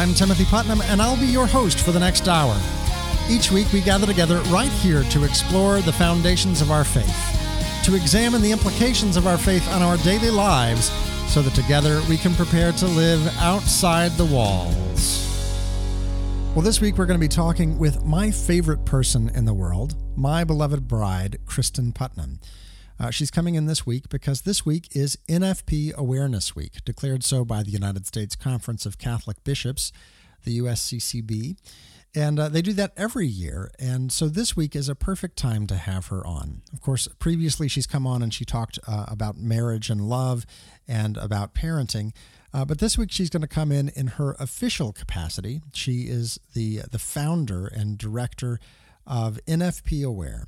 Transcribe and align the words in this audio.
I'm 0.00 0.14
Timothy 0.14 0.46
Putnam, 0.46 0.80
and 0.84 1.02
I'll 1.02 1.20
be 1.20 1.26
your 1.26 1.46
host 1.46 1.80
for 1.80 1.92
the 1.92 2.00
next 2.00 2.26
hour. 2.26 2.58
Each 3.28 3.52
week, 3.52 3.70
we 3.70 3.82
gather 3.82 4.06
together 4.06 4.38
right 4.44 4.72
here 4.72 5.02
to 5.02 5.24
explore 5.24 5.82
the 5.82 5.92
foundations 5.92 6.62
of 6.62 6.70
our 6.70 6.84
faith, 6.84 7.84
to 7.84 7.94
examine 7.94 8.40
the 8.40 8.50
implications 8.50 9.18
of 9.18 9.26
our 9.26 9.36
faith 9.36 9.68
on 9.68 9.82
our 9.82 9.98
daily 9.98 10.30
lives, 10.30 10.86
so 11.30 11.42
that 11.42 11.54
together 11.54 12.00
we 12.08 12.16
can 12.16 12.34
prepare 12.34 12.72
to 12.72 12.86
live 12.86 13.20
outside 13.40 14.12
the 14.12 14.24
walls. 14.24 15.28
Well, 16.54 16.62
this 16.62 16.80
week 16.80 16.96
we're 16.96 17.04
going 17.04 17.20
to 17.20 17.22
be 17.22 17.28
talking 17.28 17.78
with 17.78 18.02
my 18.02 18.30
favorite 18.30 18.86
person 18.86 19.28
in 19.34 19.44
the 19.44 19.52
world, 19.52 19.96
my 20.16 20.44
beloved 20.44 20.88
bride, 20.88 21.36
Kristin 21.44 21.94
Putnam. 21.94 22.40
Uh, 23.00 23.10
she's 23.10 23.30
coming 23.30 23.54
in 23.54 23.64
this 23.64 23.86
week 23.86 24.10
because 24.10 24.42
this 24.42 24.66
week 24.66 24.94
is 24.94 25.16
NFP 25.26 25.94
Awareness 25.94 26.54
Week, 26.54 26.84
declared 26.84 27.24
so 27.24 27.46
by 27.46 27.62
the 27.62 27.70
United 27.70 28.06
States 28.06 28.36
Conference 28.36 28.84
of 28.84 28.98
Catholic 28.98 29.42
Bishops, 29.42 29.90
the 30.44 30.58
USCCB. 30.58 31.56
And 32.14 32.38
uh, 32.38 32.50
they 32.50 32.60
do 32.60 32.74
that 32.74 32.92
every 32.98 33.26
year. 33.26 33.70
And 33.78 34.12
so 34.12 34.28
this 34.28 34.54
week 34.54 34.76
is 34.76 34.90
a 34.90 34.94
perfect 34.94 35.38
time 35.38 35.66
to 35.68 35.76
have 35.76 36.08
her 36.08 36.26
on. 36.26 36.60
Of 36.74 36.82
course, 36.82 37.08
previously 37.18 37.68
she's 37.68 37.86
come 37.86 38.06
on 38.06 38.20
and 38.20 38.34
she 38.34 38.44
talked 38.44 38.78
uh, 38.86 39.06
about 39.08 39.38
marriage 39.38 39.88
and 39.88 40.02
love 40.02 40.44
and 40.86 41.16
about 41.16 41.54
parenting. 41.54 42.12
Uh, 42.52 42.66
but 42.66 42.80
this 42.80 42.98
week 42.98 43.10
she's 43.12 43.30
going 43.30 43.40
to 43.40 43.48
come 43.48 43.72
in 43.72 43.88
in 43.90 44.08
her 44.08 44.36
official 44.38 44.92
capacity. 44.92 45.62
She 45.72 46.02
is 46.02 46.38
the 46.52 46.80
the 46.90 46.98
founder 46.98 47.66
and 47.66 47.96
director 47.96 48.58
of 49.06 49.38
NFP 49.46 50.04
Aware 50.04 50.46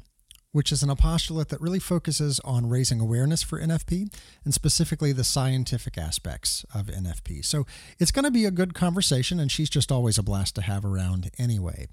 which 0.52 0.70
is 0.70 0.82
an 0.82 0.90
apostolate 0.90 1.48
that 1.48 1.60
really 1.60 1.78
focuses 1.78 2.38
on 2.40 2.68
raising 2.68 3.00
awareness 3.00 3.42
for 3.42 3.58
NFP 3.58 4.14
and 4.44 4.54
specifically 4.54 5.12
the 5.12 5.24
scientific 5.24 5.98
aspects 5.98 6.64
of 6.74 6.86
NFP. 6.86 7.44
So 7.44 7.66
it's 7.98 8.12
going 8.12 8.24
to 8.24 8.30
be 8.30 8.44
a 8.44 8.50
good 8.50 8.74
conversation, 8.74 9.40
and 9.40 9.50
she's 9.50 9.70
just 9.70 9.90
always 9.90 10.18
a 10.18 10.22
blast 10.22 10.54
to 10.56 10.62
have 10.62 10.84
around 10.84 11.30
anyway. 11.38 11.88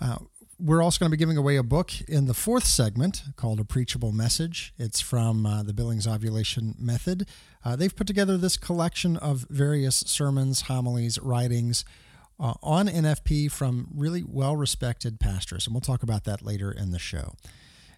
Uh, 0.00 0.18
we're 0.60 0.82
also 0.82 0.98
going 0.98 1.10
to 1.10 1.16
be 1.16 1.18
giving 1.18 1.36
away 1.36 1.56
a 1.56 1.62
book 1.62 1.90
in 2.06 2.26
the 2.26 2.34
fourth 2.34 2.64
segment 2.64 3.22
called 3.36 3.58
A 3.58 3.64
Preachable 3.64 4.12
Message. 4.12 4.72
It's 4.78 5.00
from 5.00 5.46
uh, 5.46 5.62
the 5.62 5.72
Billings 5.72 6.06
Ovulation 6.06 6.74
Method. 6.78 7.26
Uh, 7.64 7.74
they've 7.74 7.94
put 7.94 8.06
together 8.06 8.36
this 8.36 8.56
collection 8.56 9.16
of 9.16 9.46
various 9.50 9.96
sermons, 10.06 10.62
homilies, 10.62 11.18
writings 11.18 11.84
uh, 12.38 12.54
on 12.62 12.86
NFP 12.86 13.50
from 13.50 13.88
really 13.94 14.22
well 14.22 14.56
respected 14.56 15.18
pastors. 15.18 15.66
And 15.66 15.74
we'll 15.74 15.80
talk 15.80 16.02
about 16.02 16.24
that 16.24 16.42
later 16.42 16.70
in 16.70 16.92
the 16.92 16.98
show. 16.98 17.34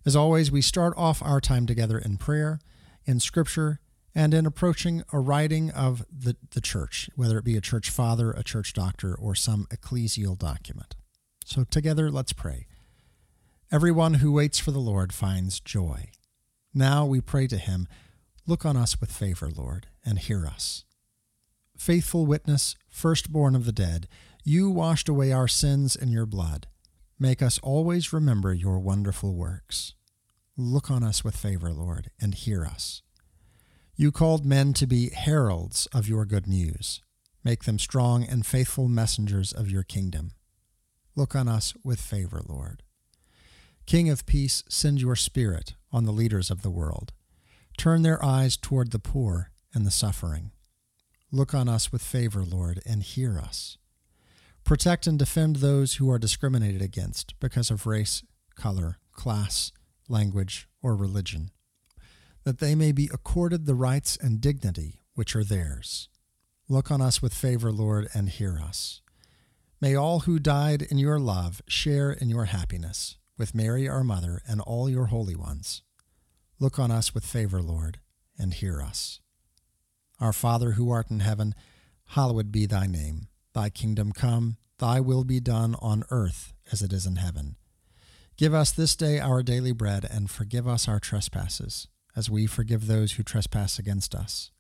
As 0.07 0.15
always, 0.15 0.53
we 0.53 0.63
start 0.63 0.95
off 0.97 1.21
our 1.21 1.41
time 1.41 1.67
together 1.67 1.99
in 1.99 2.17
prayer, 2.17 2.61
in 3.07 3.19
scripture, 3.19 3.81
and 4.15 4.33
in 4.33 4.47
approaching 4.47 5.03
a 5.13 5.19
writing 5.19 5.73
of 5.73 6.07
the, 6.17 6.37
the 6.53 6.61
church, 6.61 7.11
whether 7.17 7.39
it 7.39 7.45
be 7.45 7.57
a 7.57 7.61
church 7.61 7.91
father, 7.91 8.31
a 8.31 8.45
church 8.45 8.73
doctor, 8.73 9.17
or 9.17 9.35
some 9.35 9.67
ecclesial 9.67 10.39
document. 10.39 10.95
So, 11.45 11.65
together, 11.65 12.09
let's 12.09 12.33
pray. 12.33 12.69
Everyone 13.73 14.15
who 14.15 14.31
waits 14.31 14.61
for 14.61 14.71
the 14.71 14.79
Lord 14.79 15.13
finds 15.13 15.59
joy. 15.59 16.11
Now 16.73 17.05
we 17.05 17.21
pray 17.21 17.49
to 17.49 17.59
him, 17.59 17.89
Look 18.47 18.65
on 18.65 18.77
us 18.77 19.01
with 19.01 19.11
favor, 19.11 19.51
Lord, 19.51 19.89
and 20.05 20.21
hear 20.21 20.47
us. 20.47 20.85
Faithful 21.77 22.27
witness, 22.27 22.77
firstborn 22.89 23.57
of 23.57 23.65
the 23.65 23.73
dead, 23.73 24.07
you 24.45 24.71
washed 24.71 25.09
away 25.09 25.33
our 25.33 25.49
sins 25.49 25.97
in 25.97 26.11
your 26.11 26.27
blood. 26.27 26.69
Make 27.19 27.41
us 27.41 27.59
always 27.63 28.13
remember 28.13 28.53
your 28.53 28.79
wonderful 28.79 29.35
works. 29.35 29.95
Look 30.57 30.91
on 30.91 31.03
us 31.03 31.25
with 31.25 31.37
favor, 31.37 31.71
Lord, 31.71 32.11
and 32.21 32.35
hear 32.35 32.65
us. 32.67 33.03
You 33.95 34.13
called 34.13 34.45
men 34.45 34.75
to 34.75 34.87
be 34.87 35.09
heralds 35.09 35.87
of 35.95 36.09
your 36.09 36.27
good 36.27 36.47
news. 36.47 37.01
Make 37.43 37.65
them 37.65 37.79
strong 37.79 38.25
and 38.25 38.45
faithful 38.45 38.89
messengers 38.89 39.53
of 39.53 39.71
your 39.71 39.83
kingdom. 39.83 40.33
Look 41.15 41.35
on 41.35 41.49
us 41.49 41.73
with 41.83 42.01
favor, 42.01 42.43
Lord. 42.47 42.83
King 43.87 44.11
of 44.11 44.27
peace, 44.27 44.63
send 44.69 45.01
your 45.01 45.17
Spirit 45.17 45.75
on 45.91 46.05
the 46.05 46.13
leaders 46.13 46.51
of 46.51 46.61
the 46.61 46.71
world. 46.71 47.13
Turn 47.79 48.03
their 48.03 48.23
eyes 48.23 48.59
toward 48.59 48.91
the 48.91 48.99
poor 48.99 49.53
and 49.73 49.87
the 49.87 49.91
suffering. 49.91 50.51
Look 51.33 51.55
on 51.55 51.69
us 51.69 51.91
with 51.91 52.03
favor, 52.03 52.45
Lord, 52.45 52.83
and 52.85 53.03
hear 53.03 53.39
us. 53.39 53.79
Protect 54.67 55.07
and 55.07 55.17
defend 55.17 55.57
those 55.57 55.95
who 55.95 56.11
are 56.11 56.19
discriminated 56.19 56.83
against 56.83 57.39
because 57.39 57.71
of 57.71 57.87
race, 57.87 58.25
color, 58.57 58.99
class, 59.13 59.71
language, 60.09 60.69
or 60.83 60.97
religion, 60.97 61.53
that 62.43 62.59
they 62.59 62.75
may 62.75 62.91
be 62.91 63.09
accorded 63.15 63.65
the 63.65 63.77
rights 63.77 64.19
and 64.21 64.41
dignity 64.41 65.03
which 65.15 65.37
are 65.37 65.45
theirs. 65.45 66.09
Look 66.69 66.91
on 66.91 67.01
us 67.01 67.23
with 67.23 67.33
favor, 67.33 67.71
Lord, 67.71 68.09
and 68.13 68.29
hear 68.29 68.59
us. 68.59 69.03
May 69.81 69.95
all 69.95 70.21
who 70.21 70.41
died 70.41 70.83
in 70.83 70.99
your 70.99 71.21
love 71.21 71.63
share 71.69 72.11
in 72.11 72.29
your 72.29 72.47
happiness, 72.47 73.19
with 73.39 73.55
Mary 73.55 73.89
our 73.89 74.03
Mother 74.03 74.43
and 74.49 74.61
all 74.61 74.91
your 74.91 75.07
holy 75.07 75.37
ones. 75.37 75.83
Look 76.59 76.77
on 76.81 76.91
us 76.91 77.15
with 77.15 77.25
favor, 77.25 77.63
Lord, 77.63 78.01
and 78.37 78.53
hear 78.53 78.83
us. 78.83 79.21
Our 80.19 80.33
Father 80.33 80.73
who 80.73 80.91
art 80.91 81.09
in 81.09 81.21
heaven, 81.21 81.55
hallowed 82.07 82.51
be 82.51 82.67
thy 82.67 82.89
name. 82.89 83.29
Thy 83.57 83.71
kingdom 83.71 84.13
come, 84.13 84.59
thy 84.79 85.01
will 85.01 85.25
be 85.25 85.41
done 85.41 85.77
on 85.81 86.05
earth 86.11 86.53
as 86.71 86.83
it 86.83 86.93
is 86.93 87.07
in 87.07 87.17
heaven. 87.17 87.57
Give 88.37 88.53
us 88.53 88.71
this 88.71 88.95
day 88.95 89.19
our 89.19 89.43
daily 89.43 89.73
bread, 89.73 90.05
and 90.05 90.31
forgive 90.31 90.69
us 90.69 90.87
our 90.87 91.01
trespasses, 91.01 91.89
as 92.15 92.29
we 92.29 92.47
forgive 92.47 92.87
those 92.87 93.13
who 93.13 93.23
trespass 93.23 93.79
against 93.79 94.15
us. 94.15 94.51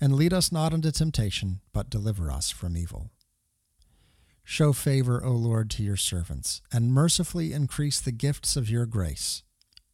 And 0.00 0.14
lead 0.14 0.32
us 0.32 0.52
not 0.52 0.72
into 0.72 0.92
temptation, 0.92 1.62
but 1.72 1.90
deliver 1.90 2.30
us 2.30 2.48
from 2.48 2.76
evil. 2.76 3.10
Show 4.44 4.72
favor, 4.72 5.20
O 5.24 5.32
Lord, 5.32 5.68
to 5.70 5.82
your 5.82 5.96
servants, 5.96 6.62
and 6.72 6.94
mercifully 6.94 7.52
increase 7.52 8.00
the 8.00 8.12
gifts 8.12 8.54
of 8.54 8.70
your 8.70 8.86
grace, 8.86 9.42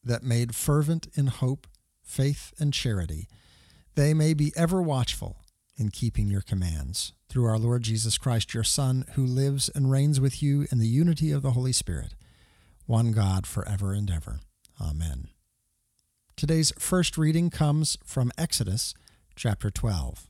that 0.04 0.22
made 0.22 0.54
fervent 0.54 1.08
in 1.14 1.28
hope, 1.28 1.66
faith, 2.02 2.52
and 2.60 2.74
charity, 2.74 3.26
they 3.94 4.12
may 4.12 4.34
be 4.34 4.52
ever 4.54 4.82
watchful 4.82 5.38
in 5.78 5.88
keeping 5.88 6.28
your 6.28 6.42
commands. 6.42 7.14
Through 7.34 7.46
our 7.46 7.58
Lord 7.58 7.82
Jesus 7.82 8.16
Christ, 8.16 8.54
your 8.54 8.62
Son, 8.62 9.06
who 9.14 9.26
lives 9.26 9.68
and 9.68 9.90
reigns 9.90 10.20
with 10.20 10.40
you 10.40 10.68
in 10.70 10.78
the 10.78 10.86
unity 10.86 11.32
of 11.32 11.42
the 11.42 11.50
Holy 11.50 11.72
Spirit, 11.72 12.14
one 12.86 13.10
God 13.10 13.44
forever 13.44 13.92
and 13.92 14.08
ever. 14.08 14.38
Amen. 14.80 15.26
Today's 16.36 16.72
first 16.78 17.18
reading 17.18 17.50
comes 17.50 17.98
from 18.04 18.30
Exodus 18.38 18.94
chapter 19.34 19.68
12. 19.68 20.28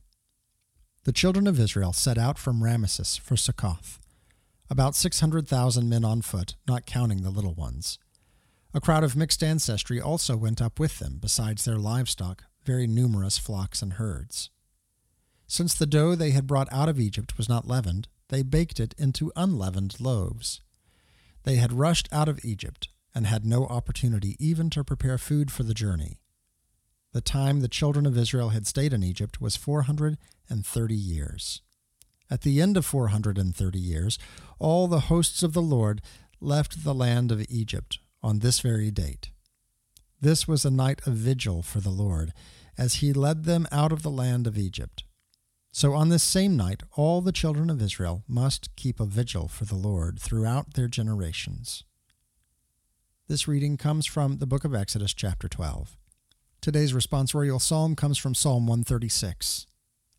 The 1.03 1.11
children 1.11 1.45
of 1.45 1.59
Israel 1.59 1.93
set 1.93 2.17
out 2.17 2.39
from 2.39 2.63
Ramesses 2.63 3.19
for 3.19 3.37
Succoth, 3.37 3.99
about 4.71 4.95
600,000 4.95 5.87
men 5.87 6.03
on 6.03 6.23
foot, 6.23 6.55
not 6.67 6.87
counting 6.87 7.21
the 7.21 7.29
little 7.29 7.53
ones. 7.53 7.99
A 8.73 8.81
crowd 8.81 9.03
of 9.03 9.15
mixed 9.15 9.43
ancestry 9.43 10.01
also 10.01 10.35
went 10.35 10.59
up 10.59 10.79
with 10.79 10.97
them, 10.97 11.19
besides 11.21 11.65
their 11.65 11.77
livestock, 11.77 12.45
very 12.63 12.87
numerous 12.87 13.37
flocks 13.37 13.83
and 13.83 13.93
herds. 13.93 14.49
Since 15.47 15.75
the 15.75 15.85
dough 15.85 16.15
they 16.15 16.31
had 16.31 16.47
brought 16.47 16.71
out 16.71 16.89
of 16.89 16.99
Egypt 16.99 17.37
was 17.37 17.47
not 17.47 17.67
leavened, 17.67 18.07
they 18.29 18.41
baked 18.41 18.79
it 18.79 18.95
into 18.97 19.31
unleavened 19.35 19.99
loaves. 19.99 20.61
They 21.43 21.55
had 21.55 21.73
rushed 21.73 22.09
out 22.11 22.27
of 22.27 22.43
Egypt 22.43 22.89
and 23.13 23.27
had 23.27 23.45
no 23.45 23.65
opportunity 23.67 24.35
even 24.39 24.69
to 24.71 24.83
prepare 24.83 25.17
food 25.17 25.51
for 25.51 25.63
the 25.63 25.73
journey. 25.73 26.19
The 27.13 27.21
time 27.21 27.61
the 27.61 27.69
children 27.69 28.05
of 28.05 28.17
Israel 28.17 28.49
had 28.49 28.67
stayed 28.67 28.91
in 28.91 29.03
Egypt 29.03 29.39
was 29.39 29.55
430 29.55 30.95
years. 30.95 31.61
At 32.29 32.41
the 32.41 32.59
end 32.59 32.75
of 32.75 32.85
430 32.85 33.79
years, 33.79 34.19
all 34.59 34.87
the 34.87 35.01
hosts 35.01 35.41
of 35.41 35.53
the 35.53 35.61
Lord 35.61 36.01
left 36.41 36.83
the 36.83 36.93
land 36.93 37.31
of 37.31 37.45
Egypt 37.47 37.99
on 38.21 38.39
this 38.39 38.59
very 38.59 38.91
date. 38.91 39.29
This 40.19 40.45
was 40.45 40.65
a 40.65 40.71
night 40.71 40.99
of 41.07 41.13
vigil 41.13 41.61
for 41.61 41.79
the 41.79 41.89
Lord, 41.89 42.33
as 42.77 42.95
he 42.95 43.13
led 43.13 43.45
them 43.45 43.65
out 43.71 43.93
of 43.93 44.01
the 44.01 44.11
land 44.11 44.45
of 44.45 44.57
Egypt. 44.57 45.04
So 45.75 45.93
on 45.93 46.07
this 46.07 46.23
same 46.23 46.55
night, 46.55 46.83
all 46.93 47.19
the 47.19 47.33
children 47.33 47.69
of 47.69 47.81
Israel 47.81 48.23
must 48.29 48.73
keep 48.77 49.01
a 49.01 49.05
vigil 49.05 49.49
for 49.49 49.65
the 49.65 49.75
Lord 49.75 50.17
throughout 50.17 50.75
their 50.75 50.87
generations. 50.87 51.83
This 53.27 53.45
reading 53.45 53.75
comes 53.75 54.05
from 54.05 54.37
the 54.37 54.47
book 54.47 54.63
of 54.63 54.73
Exodus, 54.73 55.13
chapter 55.13 55.49
12. 55.49 55.97
Today's 56.61 56.93
responsorial 56.93 57.61
psalm 57.61 57.93
comes 57.93 58.17
from 58.17 58.33
Psalm 58.33 58.67
136. 58.67 59.67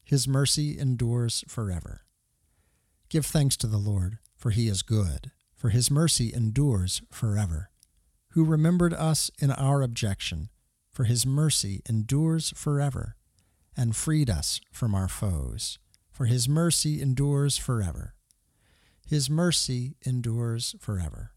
His 0.05 0.29
mercy 0.29 0.79
endures 0.79 1.43
forever. 1.49 2.03
Give 3.09 3.25
thanks 3.25 3.57
to 3.57 3.67
the 3.67 3.79
Lord, 3.79 4.19
for 4.37 4.51
he 4.51 4.69
is 4.69 4.83
good, 4.83 5.31
for 5.55 5.71
his 5.71 5.91
mercy 5.91 6.35
endures 6.35 7.01
forever. 7.11 7.71
Who 8.33 8.45
remembered 8.45 8.93
us 8.93 9.31
in 9.39 9.51
our 9.53 9.81
objection, 9.81 10.51
for 10.93 11.05
his 11.05 11.25
mercy 11.25 11.81
endures 11.89 12.53
forever 12.55 13.17
and 13.77 13.95
freed 13.95 14.31
us 14.31 14.61
from 14.73 14.95
our 14.95 15.09
foes. 15.09 15.79
For 16.11 16.25
his 16.27 16.49
mercy 16.49 17.03
endures 17.03 17.59
forever. 17.59 18.15
His 19.07 19.29
mercy 19.29 19.97
endures 20.05 20.75
forever. 20.81 21.33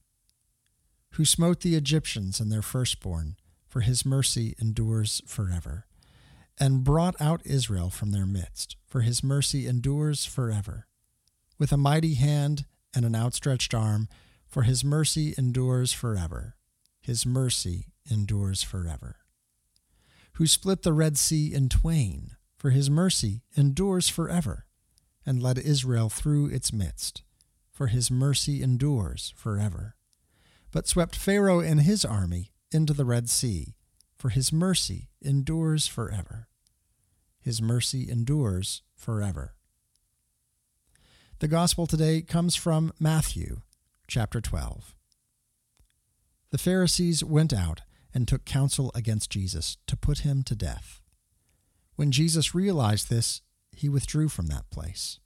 Who 1.12 1.26
smote 1.26 1.62
the 1.62 1.76
Egyptians 1.76 2.40
and 2.40 2.52
their 2.52 2.62
firstborn, 2.62 3.36
for 3.68 3.82
his 3.82 4.06
mercy 4.06 4.56
endures 4.60 5.22
forever. 5.28 5.86
And 6.60 6.84
brought 6.84 7.20
out 7.22 7.42
Israel 7.46 7.90
from 7.90 8.12
their 8.12 8.26
midst, 8.26 8.76
for 8.86 9.02
his 9.02 9.24
mercy 9.24 9.68
endures 9.68 10.26
forever. 10.26 10.88
with 11.60 11.72
a 11.74 11.78
mighty 11.78 12.16
hand 12.16 12.66
and 12.96 13.06
an 13.06 13.16
outstretched 13.16 13.74
arm, 13.74 14.08
for 14.48 14.64
his 14.64 14.84
mercy 14.84 15.36
endures 15.38 15.94
forever. 15.94 16.56
His 17.02 17.26
mercy 17.26 17.88
endures 18.10 18.64
forever. 18.64 19.18
Who 20.40 20.48
split 20.48 20.84
the 20.84 20.94
Red 20.94 21.18
Sea 21.18 21.54
in 21.54 21.68
twain, 21.68 22.38
for 22.56 22.70
his 22.70 22.90
mercy 22.90 23.42
endures 23.58 24.08
forever, 24.08 24.68
and 25.26 25.44
led 25.44 25.58
Israel 25.58 26.08
through 26.08 26.46
its 26.46 26.72
midst, 26.72 27.24
for 27.74 27.88
his 27.88 28.10
mercy 28.10 28.64
endures 28.64 29.34
forever. 29.36 29.98
But 30.72 30.88
swept 30.88 31.18
Pharaoh 31.18 31.60
and 31.60 31.82
his 31.82 32.06
army 32.06 32.54
into 32.72 32.94
the 32.94 33.04
Red 33.04 33.30
Sea, 33.30 33.76
for 34.16 34.30
his 34.30 34.54
mercy 34.54 35.10
endures 35.22 35.88
forever. 35.88 36.48
His 37.42 37.62
mercy 37.62 38.10
endures 38.10 38.82
forever. 38.96 39.56
The 41.40 41.50
gospel 41.50 41.86
today 41.86 42.22
comes 42.22 42.56
from 42.56 42.94
Matthew 42.98 43.64
chapter 44.08 44.40
12. 44.40 44.96
The 46.52 46.58
Pharisees 46.58 47.26
went 47.26 47.52
out 47.52 47.82
and 48.14 48.28
took 48.28 48.46
counsel 48.46 48.92
against 48.96 49.30
Jesus 49.30 49.78
to 49.88 49.98
put 49.98 50.20
him 50.20 50.44
to 50.44 50.56
death. 50.56 51.02
When 51.96 52.12
Jesus 52.12 52.56
realized 52.56 53.10
this, 53.10 53.42
he 53.72 53.90
withdrew 53.90 54.30
from 54.30 54.48
that 54.48 54.70
place. 54.70 55.20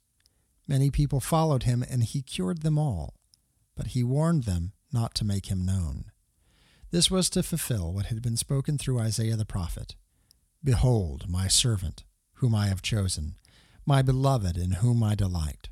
Many 0.66 0.90
people 0.90 1.20
followed 1.20 1.64
him, 1.64 1.84
and 1.88 2.02
he 2.02 2.22
cured 2.22 2.62
them 2.62 2.78
all, 2.78 3.14
but 3.76 3.88
he 3.88 4.02
warned 4.02 4.44
them 4.44 4.72
not 4.92 5.14
to 5.16 5.24
make 5.24 5.46
him 5.46 5.64
known. 5.64 6.06
This 6.90 7.10
was 7.10 7.28
to 7.30 7.42
fulfill 7.42 7.92
what 7.92 8.06
had 8.06 8.22
been 8.22 8.36
spoken 8.36 8.78
through 8.78 9.00
Isaiah 9.00 9.36
the 9.36 9.44
prophet 9.44 9.96
Behold, 10.62 11.28
my 11.28 11.46
servant, 11.46 12.04
whom 12.34 12.54
I 12.54 12.68
have 12.68 12.80
chosen, 12.80 13.36
my 13.84 14.00
beloved, 14.00 14.56
in 14.56 14.72
whom 14.72 15.02
I 15.02 15.14
delight. 15.14 15.68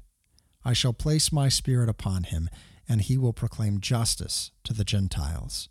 I 0.65 0.75
shall 0.75 0.93
place 0.93 1.33
my 1.33 1.49
spirit 1.49 1.89
upon 1.89 2.25
him, 2.25 2.51
and 2.89 3.01
he 3.01 3.17
will 3.17 3.33
proclaim 3.33 3.81
justice 3.81 4.51
to 4.65 4.75
the 4.75 4.85
Gentiles. 4.85 5.69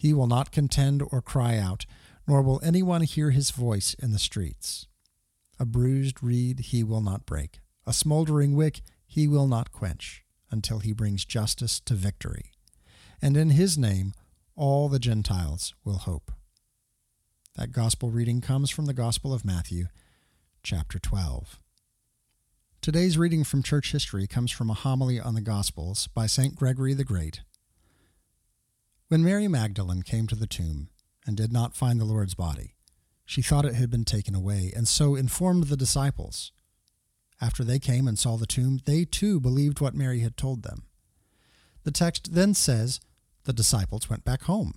He 0.00 0.14
will 0.14 0.26
not 0.26 0.50
contend 0.50 1.02
or 1.02 1.20
cry 1.20 1.58
out, 1.58 1.84
nor 2.26 2.40
will 2.40 2.58
anyone 2.64 3.02
hear 3.02 3.32
his 3.32 3.50
voice 3.50 3.92
in 3.98 4.12
the 4.12 4.18
streets. 4.18 4.86
A 5.58 5.66
bruised 5.66 6.22
reed 6.22 6.60
he 6.60 6.82
will 6.82 7.02
not 7.02 7.26
break, 7.26 7.60
a 7.86 7.92
smoldering 7.92 8.56
wick 8.56 8.80
he 9.06 9.28
will 9.28 9.46
not 9.46 9.72
quench, 9.72 10.24
until 10.50 10.78
he 10.78 10.94
brings 10.94 11.26
justice 11.26 11.80
to 11.80 11.92
victory. 11.92 12.52
And 13.20 13.36
in 13.36 13.50
his 13.50 13.76
name 13.76 14.14
all 14.56 14.88
the 14.88 14.98
Gentiles 14.98 15.74
will 15.84 15.98
hope. 15.98 16.32
That 17.56 17.70
gospel 17.70 18.10
reading 18.10 18.40
comes 18.40 18.70
from 18.70 18.86
the 18.86 18.94
Gospel 18.94 19.34
of 19.34 19.44
Matthew, 19.44 19.88
chapter 20.62 20.98
12. 20.98 21.60
Today's 22.80 23.18
reading 23.18 23.44
from 23.44 23.62
church 23.62 23.92
history 23.92 24.26
comes 24.26 24.50
from 24.50 24.70
a 24.70 24.74
homily 24.74 25.20
on 25.20 25.34
the 25.34 25.42
Gospels 25.42 26.06
by 26.06 26.24
St. 26.24 26.56
Gregory 26.56 26.94
the 26.94 27.04
Great. 27.04 27.42
When 29.10 29.24
Mary 29.24 29.48
Magdalene 29.48 30.04
came 30.04 30.28
to 30.28 30.36
the 30.36 30.46
tomb 30.46 30.88
and 31.26 31.36
did 31.36 31.52
not 31.52 31.74
find 31.74 32.00
the 32.00 32.04
Lord's 32.04 32.36
body, 32.36 32.76
she 33.24 33.42
thought 33.42 33.64
it 33.64 33.74
had 33.74 33.90
been 33.90 34.04
taken 34.04 34.36
away, 34.36 34.72
and 34.76 34.86
so 34.86 35.16
informed 35.16 35.64
the 35.64 35.76
disciples. 35.76 36.52
After 37.40 37.64
they 37.64 37.80
came 37.80 38.06
and 38.06 38.16
saw 38.16 38.36
the 38.36 38.46
tomb, 38.46 38.78
they 38.84 39.04
too 39.04 39.40
believed 39.40 39.80
what 39.80 39.96
Mary 39.96 40.20
had 40.20 40.36
told 40.36 40.62
them. 40.62 40.84
The 41.82 41.90
text 41.90 42.34
then 42.34 42.54
says 42.54 43.00
the 43.46 43.52
disciples 43.52 44.08
went 44.08 44.24
back 44.24 44.42
home. 44.42 44.74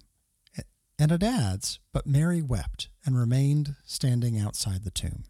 And 0.97 1.11
it 1.11 1.21
adds, 1.21 1.77
But 1.91 2.07
Mary 2.07 2.41
wept 2.41 2.89
and 3.05 3.15
remained 3.15 3.75
standing 3.85 4.39
outside 4.39 4.83
the 4.83 4.89
tomb. 4.89 5.25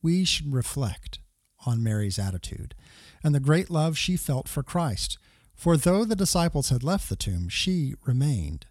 We 0.00 0.24
should 0.24 0.52
reflect 0.52 1.18
on 1.66 1.82
Mary's 1.82 2.18
attitude 2.20 2.76
and 3.24 3.34
the 3.34 3.40
great 3.40 3.70
love 3.70 3.98
she 3.98 4.16
felt 4.16 4.46
for 4.46 4.62
Christ. 4.62 5.18
For 5.62 5.76
though 5.76 6.04
the 6.04 6.16
disciples 6.16 6.70
had 6.70 6.82
left 6.82 7.08
the 7.08 7.14
tomb, 7.14 7.48
she 7.48 7.94
remained. 8.04 8.66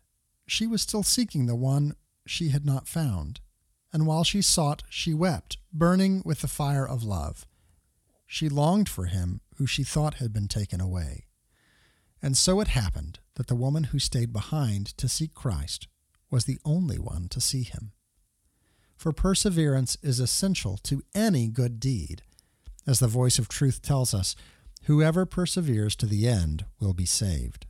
She 0.45 0.67
was 0.67 0.81
still 0.81 1.03
seeking 1.03 1.45
the 1.45 1.55
one 1.55 1.95
she 2.27 2.49
had 2.49 2.65
not 2.65 2.85
found. 2.85 3.39
And 3.93 4.05
while 4.05 4.25
she 4.25 4.41
sought, 4.41 4.83
she 4.89 5.13
wept, 5.13 5.55
burning 5.71 6.21
with 6.25 6.41
the 6.41 6.49
fire 6.49 6.85
of 6.85 7.01
love. 7.01 7.47
She 8.27 8.49
longed 8.49 8.89
for 8.89 9.05
him 9.05 9.39
who 9.55 9.65
she 9.65 9.85
thought 9.85 10.15
had 10.15 10.33
been 10.33 10.49
taken 10.49 10.81
away. 10.81 11.27
And 12.21 12.35
so 12.35 12.59
it 12.59 12.67
happened 12.67 13.19
that 13.35 13.47
the 13.47 13.55
woman 13.55 13.85
who 13.85 13.97
stayed 13.97 14.33
behind 14.33 14.88
to 14.97 15.07
seek 15.07 15.33
Christ 15.33 15.88
was 16.29 16.43
the 16.43 16.59
only 16.65 16.99
one 16.99 17.29
to 17.29 17.39
see 17.39 17.63
him. 17.63 17.93
For 18.97 19.13
perseverance 19.13 19.97
is 20.03 20.19
essential 20.19 20.75
to 20.83 21.03
any 21.15 21.47
good 21.47 21.79
deed, 21.79 22.23
as 22.85 22.99
the 22.99 23.07
voice 23.07 23.39
of 23.39 23.47
truth 23.47 23.81
tells 23.81 24.13
us, 24.13 24.35
whoever 24.86 25.25
perseveres 25.25 25.95
to 25.95 26.06
the 26.06 26.28
end 26.28 26.66
will 26.80 26.94
be 26.94 27.06
saved. 27.06 27.66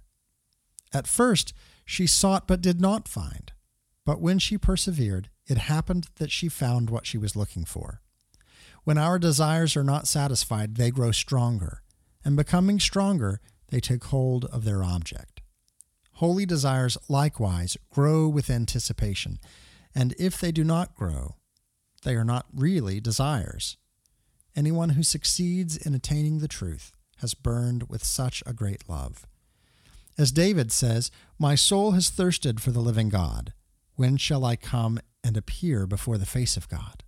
At 0.93 1.07
first, 1.07 1.53
she 1.85 2.07
sought 2.07 2.47
but 2.47 2.61
did 2.61 2.79
not 2.79 3.07
find. 3.07 3.51
But 4.05 4.21
when 4.21 4.39
she 4.39 4.57
persevered, 4.57 5.29
it 5.47 5.57
happened 5.57 6.07
that 6.15 6.31
she 6.31 6.49
found 6.49 6.89
what 6.89 7.05
she 7.05 7.17
was 7.17 7.35
looking 7.35 7.65
for. 7.65 8.01
When 8.83 8.97
our 8.97 9.19
desires 9.19 9.77
are 9.77 9.83
not 9.83 10.07
satisfied, 10.07 10.75
they 10.75 10.89
grow 10.89 11.11
stronger, 11.11 11.83
and 12.25 12.35
becoming 12.35 12.79
stronger, 12.79 13.39
they 13.69 13.79
take 13.79 14.05
hold 14.05 14.45
of 14.45 14.65
their 14.65 14.83
object. 14.83 15.41
Holy 16.13 16.45
desires 16.45 16.97
likewise 17.07 17.77
grow 17.91 18.27
with 18.27 18.49
anticipation, 18.49 19.39
and 19.93 20.15
if 20.17 20.39
they 20.39 20.51
do 20.51 20.63
not 20.63 20.95
grow, 20.95 21.35
they 22.03 22.15
are 22.15 22.25
not 22.25 22.47
really 22.53 22.99
desires, 22.99 23.77
Anyone 24.55 24.89
who 24.89 25.03
succeeds 25.03 25.77
in 25.77 25.93
attaining 25.93 26.39
the 26.39 26.47
truth 26.47 26.91
has 27.21 27.33
burned 27.33 27.89
with 27.89 28.03
such 28.03 28.43
a 28.45 28.53
great 28.53 28.89
love. 28.89 29.25
As 30.17 30.31
David 30.31 30.71
says, 30.71 31.09
My 31.39 31.55
soul 31.55 31.91
has 31.91 32.09
thirsted 32.09 32.59
for 32.59 32.71
the 32.71 32.79
living 32.79 33.09
God. 33.09 33.53
When 33.95 34.17
shall 34.17 34.45
I 34.45 34.55
come 34.55 34.99
and 35.23 35.37
appear 35.37 35.87
before 35.87 36.17
the 36.17 36.25
face 36.25 36.57
of 36.57 36.69
God? 36.69 37.03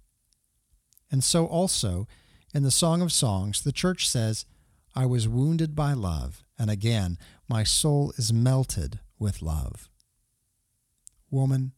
And 1.11 1.23
so 1.23 1.45
also, 1.45 2.07
in 2.53 2.63
the 2.63 2.71
Song 2.71 3.01
of 3.01 3.11
Songs, 3.11 3.61
the 3.61 3.71
church 3.71 4.07
says, 4.07 4.45
I 4.95 5.05
was 5.05 5.27
wounded 5.27 5.75
by 5.75 5.93
love, 5.93 6.43
and 6.57 6.69
again, 6.69 7.17
my 7.49 7.63
soul 7.63 8.13
is 8.17 8.31
melted 8.31 8.99
with 9.17 9.41
love. 9.41 9.89
Woman, 11.31 11.73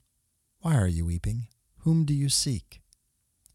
why 0.59 0.75
are 0.75 0.87
you 0.87 1.05
weeping? 1.05 1.47
Whom 1.79 2.03
do 2.03 2.13
you 2.13 2.27
seek? 2.27 2.81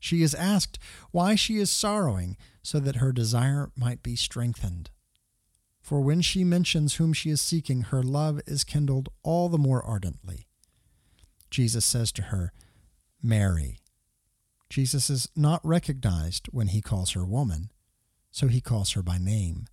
She 0.00 0.22
is 0.22 0.34
asked 0.34 0.78
why 1.12 1.34
she 1.34 1.58
is 1.58 1.70
sorrowing, 1.70 2.36
so 2.62 2.80
that 2.80 2.96
her 2.96 3.12
desire 3.12 3.70
might 3.76 4.02
be 4.02 4.16
strengthened. 4.16 4.90
For 5.80 6.00
when 6.00 6.22
she 6.22 6.42
mentions 6.42 6.94
whom 6.94 7.12
she 7.12 7.30
is 7.30 7.40
seeking, 7.40 7.82
her 7.82 8.02
love 8.02 8.40
is 8.46 8.64
kindled 8.64 9.10
all 9.22 9.48
the 9.48 9.58
more 9.58 9.84
ardently. 9.84 10.46
Jesus 11.50 11.84
says 11.84 12.10
to 12.12 12.22
her, 12.24 12.52
Mary. 13.22 13.78
Jesus 14.68 15.10
is 15.10 15.28
not 15.34 15.60
recognized 15.64 16.46
when 16.52 16.68
he 16.68 16.80
calls 16.80 17.12
her 17.12 17.24
woman, 17.24 17.70
so 18.30 18.46
he 18.46 18.60
calls 18.60 18.92
her 18.92 19.02
by 19.02 19.18
name, 19.18 19.66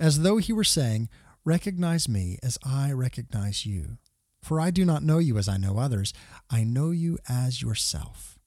as 0.00 0.20
though 0.20 0.38
he 0.38 0.52
were 0.52 0.64
saying, 0.64 1.08
Recognize 1.44 2.08
me 2.08 2.38
as 2.42 2.58
I 2.64 2.90
recognize 2.92 3.66
you. 3.66 3.98
For 4.40 4.58
I 4.58 4.70
do 4.70 4.84
not 4.84 5.02
know 5.02 5.18
you 5.18 5.36
as 5.36 5.46
I 5.46 5.58
know 5.58 5.78
others, 5.78 6.14
I 6.50 6.64
know 6.64 6.90
you 6.90 7.18
as 7.28 7.60
yourself. 7.60 8.38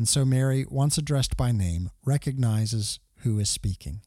And 0.00 0.08
so 0.08 0.24
Mary, 0.24 0.64
once 0.66 0.96
addressed 0.96 1.36
by 1.36 1.52
name, 1.52 1.90
recognizes 2.06 3.00
who 3.16 3.38
is 3.38 3.50
speaking. 3.50 4.00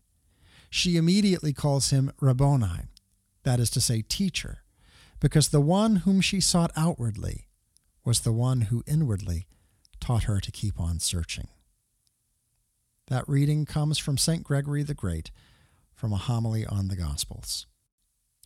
She 0.71 0.97
immediately 0.97 1.53
calls 1.53 1.91
him 1.91 2.11
Rabboni, 2.19 2.87
that 3.43 3.59
is 3.59 3.69
to 3.69 3.79
say, 3.79 4.01
teacher, 4.01 4.63
because 5.19 5.49
the 5.49 5.61
one 5.61 5.97
whom 5.97 6.19
she 6.19 6.41
sought 6.41 6.71
outwardly 6.75 7.45
was 8.03 8.21
the 8.21 8.31
one 8.31 8.61
who 8.61 8.81
inwardly 8.87 9.45
taught 9.99 10.23
her 10.23 10.39
to 10.39 10.51
keep 10.51 10.79
on 10.79 10.97
searching. 10.97 11.49
That 13.05 13.29
reading 13.29 13.63
comes 13.63 13.99
from 13.99 14.17
St. 14.17 14.43
Gregory 14.43 14.81
the 14.81 14.95
Great 14.95 15.29
from 15.93 16.11
a 16.11 16.17
homily 16.17 16.65
on 16.65 16.87
the 16.87 16.95
Gospels. 16.95 17.67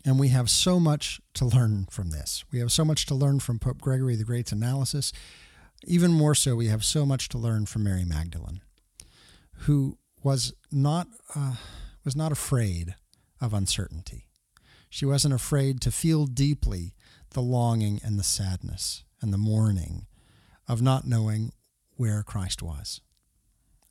And 0.04 0.20
we 0.20 0.28
have 0.30 0.50
so 0.50 0.82
much 0.82 1.22
to 1.36 1.46
learn 1.46 1.88
from 1.90 2.10
this. 2.10 2.44
We 2.52 2.60
have 2.60 2.74
so 2.74 2.84
much 2.84 3.06
to 3.06 3.16
learn 3.16 3.40
from 3.40 3.58
Pope 3.58 3.80
Gregory 3.80 4.18
the 4.18 4.26
Great's 4.26 4.52
analysis. 4.52 5.14
Even 5.86 6.12
more 6.12 6.36
so, 6.36 6.56
we 6.56 6.68
have 6.68 6.84
so 6.84 7.06
much 7.06 7.30
to 7.30 7.38
learn 7.38 7.66
from 7.66 7.84
Mary 7.84 8.04
Magdalene, 8.04 8.62
who 9.60 9.98
was 10.24 10.54
not 10.72 11.08
uh, 11.36 11.56
was 12.04 12.16
not 12.16 12.32
afraid 12.32 12.96
of 13.40 13.54
uncertainty. 13.54 14.28
She 14.90 15.06
wasn't 15.06 15.34
afraid 15.34 15.82
to 15.82 15.92
feel 15.92 16.26
deeply 16.26 16.94
the 17.32 17.42
longing 17.42 18.00
and 18.04 18.18
the 18.18 18.24
sadness 18.24 19.04
and 19.22 19.34
the 19.34 19.38
mourning 19.38 20.08
of 20.68 20.82
not 20.82 21.06
knowing 21.06 21.52
where 21.96 22.24
Christ 22.24 22.62
was. 22.62 23.02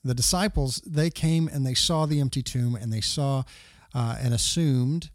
The 0.03 0.15
disciples, 0.15 0.81
they 0.87 1.11
came 1.11 1.49
and 1.49 1.67
they 1.67 1.75
saw 1.75 2.07
the 2.07 2.21
empty 2.21 2.43
tomb 2.43 2.75
and 2.75 2.93
they 2.93 3.01
saw 3.01 3.43
uh, 3.95 4.17
and 4.21 4.33
assumed 4.33 5.11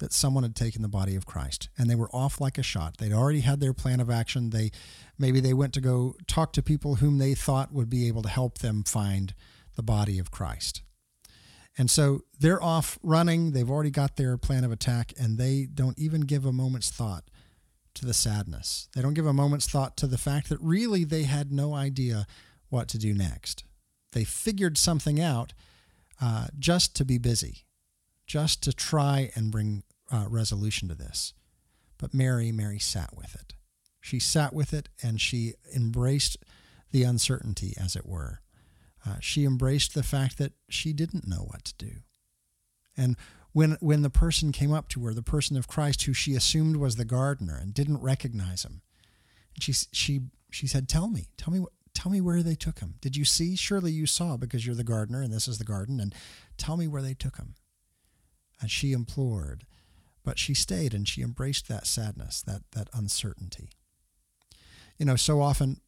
that 0.00 0.12
someone 0.12 0.42
had 0.42 0.56
taken 0.56 0.82
the 0.82 0.88
body 0.88 1.16
of 1.16 1.24
Christ 1.24 1.68
and 1.78 1.88
they 1.88 1.94
were 1.94 2.14
off 2.14 2.40
like 2.40 2.58
a 2.58 2.62
shot. 2.62 2.98
They'd 2.98 3.12
already 3.12 3.40
had 3.40 3.60
their 3.60 3.72
plan 3.72 4.00
of 4.00 4.10
action. 4.10 4.50
They 4.50 4.70
maybe 5.18 5.40
they 5.40 5.54
went 5.54 5.72
to 5.74 5.80
go 5.80 6.16
talk 6.26 6.52
to 6.54 6.62
people 6.62 6.96
whom 6.96 7.18
they 7.18 7.34
thought 7.34 7.72
would 7.72 7.88
be 7.88 8.08
able 8.08 8.22
to 8.22 8.28
help 8.28 8.58
them 8.58 8.82
find 8.82 9.32
the 9.76 9.82
body 9.82 10.18
of 10.18 10.30
Christ. 10.30 10.82
And 11.78 11.90
so 11.90 12.22
they're 12.38 12.62
off 12.62 12.98
running. 13.02 13.52
They've 13.52 13.70
already 13.70 13.90
got 13.90 14.16
their 14.16 14.36
plan 14.36 14.64
of 14.64 14.72
attack, 14.72 15.12
and 15.18 15.38
they 15.38 15.66
don't 15.72 15.98
even 15.98 16.22
give 16.22 16.44
a 16.44 16.52
moment's 16.52 16.90
thought 16.90 17.24
to 17.94 18.04
the 18.04 18.14
sadness. 18.14 18.88
They 18.94 19.02
don't 19.02 19.14
give 19.14 19.26
a 19.26 19.32
moment's 19.32 19.66
thought 19.66 19.96
to 19.98 20.06
the 20.06 20.18
fact 20.18 20.48
that 20.48 20.60
really 20.60 21.04
they 21.04 21.22
had 21.22 21.52
no 21.52 21.74
idea 21.74 22.26
what 22.68 22.88
to 22.88 22.98
do 22.98 23.14
next. 23.14 23.64
They 24.12 24.24
figured 24.24 24.76
something 24.76 25.20
out 25.20 25.52
uh, 26.20 26.48
just 26.58 26.94
to 26.96 27.04
be 27.04 27.18
busy, 27.18 27.64
just 28.26 28.62
to 28.64 28.72
try 28.72 29.30
and 29.34 29.50
bring 29.50 29.82
uh, 30.10 30.26
resolution 30.28 30.88
to 30.88 30.94
this. 30.94 31.32
But 31.98 32.14
Mary, 32.14 32.52
Mary 32.52 32.78
sat 32.78 33.16
with 33.16 33.34
it. 33.34 33.54
She 34.00 34.18
sat 34.18 34.54
with 34.54 34.72
it 34.72 34.88
and 35.02 35.20
she 35.20 35.54
embraced 35.74 36.38
the 36.90 37.02
uncertainty, 37.02 37.74
as 37.78 37.94
it 37.94 38.06
were. 38.06 38.40
Uh, 39.06 39.16
she 39.20 39.44
embraced 39.44 39.94
the 39.94 40.02
fact 40.02 40.38
that 40.38 40.52
she 40.68 40.92
didn't 40.92 41.28
know 41.28 41.46
what 41.46 41.64
to 41.64 41.74
do. 41.74 41.92
And 42.96 43.16
when, 43.52 43.76
when 43.80 44.02
the 44.02 44.10
person 44.10 44.52
came 44.52 44.72
up 44.72 44.88
to 44.90 45.04
her, 45.06 45.14
the 45.14 45.22
person 45.22 45.56
of 45.56 45.68
Christ 45.68 46.02
who 46.02 46.12
she 46.12 46.34
assumed 46.34 46.76
was 46.76 46.96
the 46.96 47.04
gardener 47.04 47.58
and 47.60 47.74
didn't 47.74 48.02
recognize 48.02 48.64
him, 48.64 48.82
she, 49.58 49.72
she, 49.92 50.20
she 50.50 50.66
said, 50.66 50.88
Tell 50.88 51.08
me, 51.08 51.28
tell 51.36 51.52
me, 51.52 51.64
tell 51.94 52.12
me 52.12 52.20
where 52.20 52.42
they 52.42 52.54
took 52.54 52.80
him. 52.80 52.94
Did 53.00 53.16
you 53.16 53.24
see? 53.24 53.56
Surely 53.56 53.92
you 53.92 54.06
saw 54.06 54.36
because 54.36 54.66
you're 54.66 54.74
the 54.74 54.84
gardener 54.84 55.22
and 55.22 55.32
this 55.32 55.48
is 55.48 55.58
the 55.58 55.64
garden. 55.64 56.00
And 56.00 56.14
tell 56.56 56.76
me 56.76 56.86
where 56.86 57.02
they 57.02 57.14
took 57.14 57.36
him. 57.36 57.54
And 58.60 58.70
she 58.70 58.92
implored, 58.92 59.64
but 60.24 60.38
she 60.38 60.54
stayed 60.54 60.94
and 60.94 61.08
she 61.08 61.22
embraced 61.22 61.68
that 61.68 61.86
sadness, 61.86 62.42
that, 62.42 62.62
that 62.72 62.88
uncertainty. 62.92 63.70
You 64.98 65.06
know, 65.06 65.16
so 65.16 65.40
often 65.40 65.80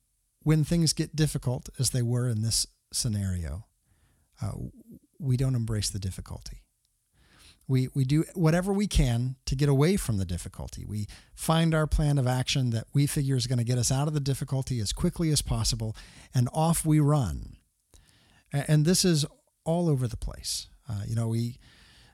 when 0.43 0.65
things 0.65 0.93
get 0.93 1.15
difficult, 1.15 1.69
as 1.79 1.91
they 1.91 2.03
were 2.03 2.29
in 2.29 2.43
this 2.43 2.67
scenario, 2.93 3.67
uh, 4.41 4.53
we 5.19 5.37
don't 5.37 5.55
embrace 5.55 5.91
the 5.91 5.99
difficulty. 5.99 6.63
We, 7.69 7.89
we 7.95 8.05
do 8.05 8.25
whatever 8.35 8.73
we 8.73 8.89
can 8.89 9.37
to 9.47 9.55
get 9.55 9.69
away 9.69 9.97
from 9.97 10.19
the 10.19 10.25
difficulty. 10.25 10.85
We 10.85 11.07
find 11.35 11.75
our 11.75 11.87
plan 11.87 12.19
of 12.19 12.27
action 12.27 12.71
that 12.71 12.87
we 12.93 13.07
figure 13.07 13.37
is 13.37 13.47
going 13.47 13.59
to 13.59 13.65
get 13.65 13.79
us 13.79 13.93
out 13.93 14.09
of 14.09 14.15
the 14.15 14.21
difficulty 14.21 14.81
as 14.81 14.93
quickly 14.93 15.31
as 15.31 15.43
possible, 15.43 15.97
and 16.35 16.49
off 16.53 16.85
we 16.85 16.99
run. 16.99 17.57
And 18.53 18.85
this 18.85 19.05
is 19.05 19.25
all 19.65 19.89
over 19.89 20.09
the 20.09 20.17
place. 20.17 20.67
Uh, 20.89 21.03
you 21.07 21.15
know, 21.15 21.29
we, 21.29 21.59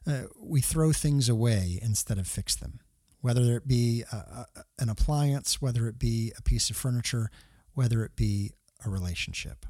uh, 0.08 0.22
we 0.40 0.60
throw 0.60 0.92
things 0.92 1.28
away 1.28 1.78
instead 1.82 2.18
of 2.18 2.26
fix 2.26 2.56
them, 2.56 2.80
whether 3.20 3.56
it 3.56 3.68
be 3.68 4.04
a, 4.10 4.16
a, 4.16 4.46
an 4.78 4.88
appliance, 4.88 5.60
whether 5.60 5.86
it 5.86 5.98
be 5.98 6.32
a 6.36 6.42
piece 6.42 6.70
of 6.70 6.76
furniture, 6.76 7.30
whether 7.74 8.04
it 8.04 8.16
be 8.16 8.52
a 8.84 8.90
relationship. 8.90 9.66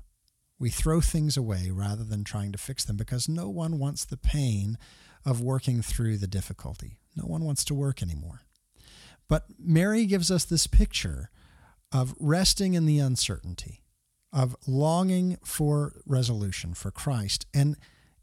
We 0.58 0.70
throw 0.70 1.00
things 1.00 1.36
away 1.36 1.70
rather 1.70 2.04
than 2.04 2.24
trying 2.24 2.52
to 2.52 2.58
fix 2.58 2.84
them 2.84 2.96
because 2.96 3.28
no 3.28 3.48
one 3.48 3.78
wants 3.78 4.04
the 4.04 4.16
pain 4.16 4.78
of 5.24 5.40
working 5.40 5.82
through 5.82 6.18
the 6.18 6.26
difficulty. 6.26 6.98
No 7.16 7.24
one 7.24 7.44
wants 7.44 7.64
to 7.64 7.74
work 7.74 8.02
anymore. 8.02 8.42
But 9.28 9.46
Mary 9.58 10.06
gives 10.06 10.30
us 10.30 10.44
this 10.44 10.66
picture 10.66 11.30
of 11.92 12.14
resting 12.18 12.74
in 12.74 12.86
the 12.86 12.98
uncertainty, 12.98 13.82
of 14.32 14.56
longing 14.66 15.38
for 15.44 16.00
resolution 16.06 16.74
for 16.74 16.90
Christ, 16.90 17.46
and, 17.52 17.76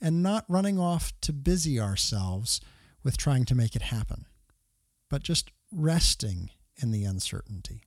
and 0.05 0.21
not 0.21 0.45
running 0.47 0.77
off 0.77 1.19
to 1.19 1.33
busy 1.33 1.79
ourselves 1.79 2.62
with 3.03 3.17
trying 3.17 3.43
to 3.43 3.55
make 3.55 3.75
it 3.75 3.81
happen, 3.81 4.25
but 5.09 5.24
just 5.24 5.50
resting 5.71 6.51
in 6.77 6.91
the 6.91 7.03
uncertainty. 7.03 7.81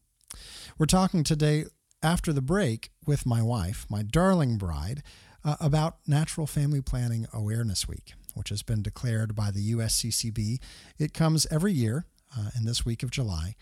We're 0.77 0.87
talking 0.87 1.23
today 1.23 1.67
after 2.03 2.33
the 2.33 2.43
break 2.43 2.91
with 3.07 3.25
my 3.25 3.41
wife, 3.41 3.87
my 3.89 4.03
darling 4.03 4.59
bride, 4.59 5.05
uh, 5.45 5.55
about 5.61 5.99
Natural 6.09 6.49
Family 6.49 6.81
Planning 6.81 7.29
Awareness 7.33 7.87
Week, 7.87 8.15
which 8.35 8.49
has 8.49 8.65
been 8.65 8.83
declared 8.83 9.37
by 9.37 9.53
the 9.53 9.73
USCCB. 9.73 10.59
It 10.99 11.15
comes 11.15 11.47
every 11.53 11.73
year 11.73 12.05
uh, 12.37 12.51
in 12.57 12.65
this 12.65 12.85
week 12.85 13.05
of 13.05 13.13
July. 13.13 13.55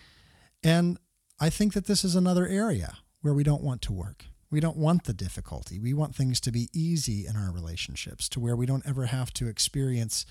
And 0.64 0.98
I 1.38 1.50
think 1.50 1.74
that 1.74 1.84
this 1.84 2.04
is 2.04 2.16
another 2.16 2.46
area 2.46 2.96
where 3.20 3.34
we 3.34 3.44
don't 3.44 3.62
want 3.62 3.82
to 3.82 3.92
work. 3.92 4.24
We 4.50 4.60
don't 4.60 4.76
want 4.76 5.04
the 5.04 5.12
difficulty. 5.12 5.78
We 5.78 5.92
want 5.92 6.14
things 6.14 6.40
to 6.42 6.52
be 6.52 6.68
easy 6.72 7.26
in 7.26 7.36
our 7.36 7.50
relationships 7.52 8.28
to 8.30 8.40
where 8.40 8.56
we 8.56 8.66
don't 8.66 8.86
ever 8.86 9.06
have 9.06 9.32
to 9.34 9.48
experience 9.48 10.24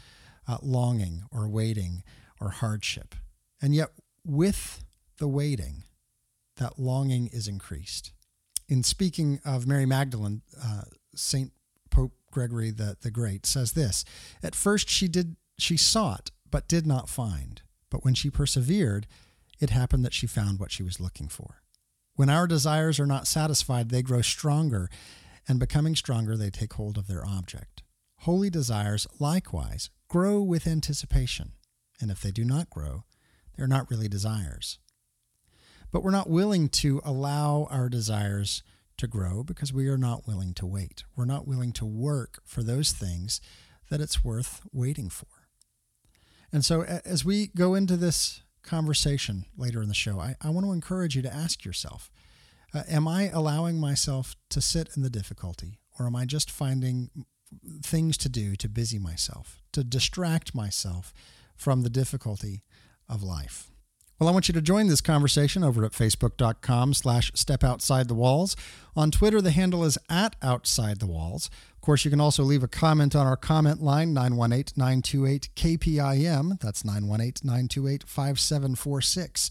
uh, 0.48 0.57
longing 0.62 1.24
or 1.31 1.50
waiting 1.50 2.03
or 2.39 2.50
hardship. 2.50 3.15
And 3.62 3.75
yet, 3.75 3.89
with 4.25 4.84
the 5.17 5.27
waiting, 5.27 5.84
that 6.57 6.79
longing 6.79 7.27
is 7.27 7.48
increased. 7.48 8.12
In 8.67 8.84
speaking 8.84 9.39
of 9.45 9.67
Mary 9.67 9.86
Magdalene, 9.86 10.41
uh, 10.62 10.84
Saint 11.15 11.51
Pope 11.89 12.13
Gregory 12.31 12.72
the, 12.72 12.98
the 13.01 13.12
Great 13.12 13.45
says 13.45 13.74
this: 13.74 14.03
At 14.41 14.55
first 14.55 14.89
she 14.89 15.07
did 15.07 15.36
she 15.57 15.77
sought, 15.77 16.31
but 16.50 16.67
did 16.67 16.86
not 16.86 17.10
find. 17.10 17.62
But 17.89 18.03
when 18.03 18.13
she 18.13 18.29
persevered, 18.29 19.07
it 19.60 19.69
happened 19.69 20.03
that 20.03 20.13
she 20.13 20.27
found 20.27 20.60
what 20.60 20.72
she 20.72 20.84
was 20.84 21.00
looking 21.00 21.27
for. 21.27 21.62
When 22.15 22.29
our 22.29 22.48
desires 22.48 23.00
are 23.00 23.05
not 23.05 23.27
satisfied, 23.27 23.89
they 23.89 24.01
grow 24.01 24.22
stronger, 24.22 24.89
and 25.48 25.60
becoming 25.60 25.95
stronger, 25.95 26.36
they 26.36 26.50
take 26.50 26.74
hold 26.74 26.98
of 26.98 27.07
their 27.07 27.25
object. 27.25 27.84
Holy 28.19 28.50
desires, 28.50 29.05
likewise, 29.19 29.89
grow 30.07 30.41
with 30.41 30.65
anticipation, 30.65 31.51
and 32.01 32.10
if 32.10 32.22
they 32.22 32.31
do 32.31 32.43
not 32.43 32.69
grow, 32.69 33.03
they 33.55 33.63
are 33.63 33.67
not 33.67 33.89
really 33.89 34.07
desires 34.07 34.79
but 35.95 36.03
we're 36.03 36.12
not 36.12 36.29
willing 36.29 36.67
to 36.67 37.00
allow 37.05 37.69
our 37.72 37.88
desires 37.88 38.63
to 38.98 39.07
grow 39.07 39.43
because 39.43 39.72
we 39.72 39.88
are 39.88 39.98
not 39.98 40.27
willing 40.27 40.53
to 40.53 40.65
wait. 40.65 41.05
We're 41.15 41.24
not 41.24 41.48
willing 41.48 41.72
to 41.72 41.86
work 41.86 42.41
for 42.43 42.63
those 42.63 42.91
things 42.91 43.39
that 43.89 44.01
it's 44.01 44.22
worth 44.22 44.62
waiting 44.74 45.10
for. 45.10 45.48
And 46.51 46.65
so, 46.65 46.81
as 46.84 47.24
we 47.24 47.48
go 47.48 47.75
into 47.75 47.95
this 47.95 48.41
conversation 48.65 49.45
later 49.57 49.81
in 49.81 49.88
the 49.88 49.93
show, 49.93 50.19
I, 50.19 50.36
I 50.41 50.50
want 50.50 50.65
to 50.65 50.72
encourage 50.72 51.15
you 51.15 51.22
to 51.22 51.34
ask 51.34 51.63
yourself 51.63 52.12
uh, 52.74 52.84
Am 52.89 53.07
I 53.07 53.29
allowing 53.29 53.79
myself 53.79 54.36
to 54.50 54.62
sit 54.62 54.89
in 54.95 55.03
the 55.03 55.10
difficulty, 55.10 55.79
or 56.00 56.05
am 56.05 56.15
I 56.15 56.25
just 56.25 56.51
finding 56.51 57.10
things 57.81 58.17
to 58.17 58.29
do 58.29 58.55
to 58.57 58.67
busy 58.67 59.00
myself, 59.00 59.62
to 59.72 59.84
distract 59.84 60.53
myself 60.53 61.13
from 61.55 61.81
the 61.81 61.89
difficulty 61.89 62.63
of 63.07 63.24
life? 63.24 63.72
Well, 64.17 64.29
I 64.29 64.31
want 64.31 64.48
you 64.48 64.53
to 64.53 64.62
join 64.62 64.88
this 64.88 65.01
conversation 65.01 65.62
over 65.62 65.84
at 65.84 65.91
facebook.com 65.91 66.93
slash 66.93 67.34
step 67.36 67.65
outside 67.65 68.07
the 68.07 68.13
walls. 68.13 68.55
On 68.95 69.12
Twitter, 69.12 69.41
the 69.41 69.51
handle 69.51 69.84
is 69.84 69.98
at 70.10 70.38
outside 70.41 71.00
the 71.00 71.05
walls. 71.05 71.50
Of 71.74 71.81
course, 71.81 72.05
you 72.05 72.12
can 72.12 72.22
also 72.22 72.41
leave 72.41 72.63
a 72.63 72.67
comment 72.69 73.13
on 73.13 73.27
our 73.27 73.36
comment 73.36 73.81
line, 73.81 74.15
918-928-KPIM. 74.15 76.62
That's 76.62 76.84
918-928-5746. 76.84 79.50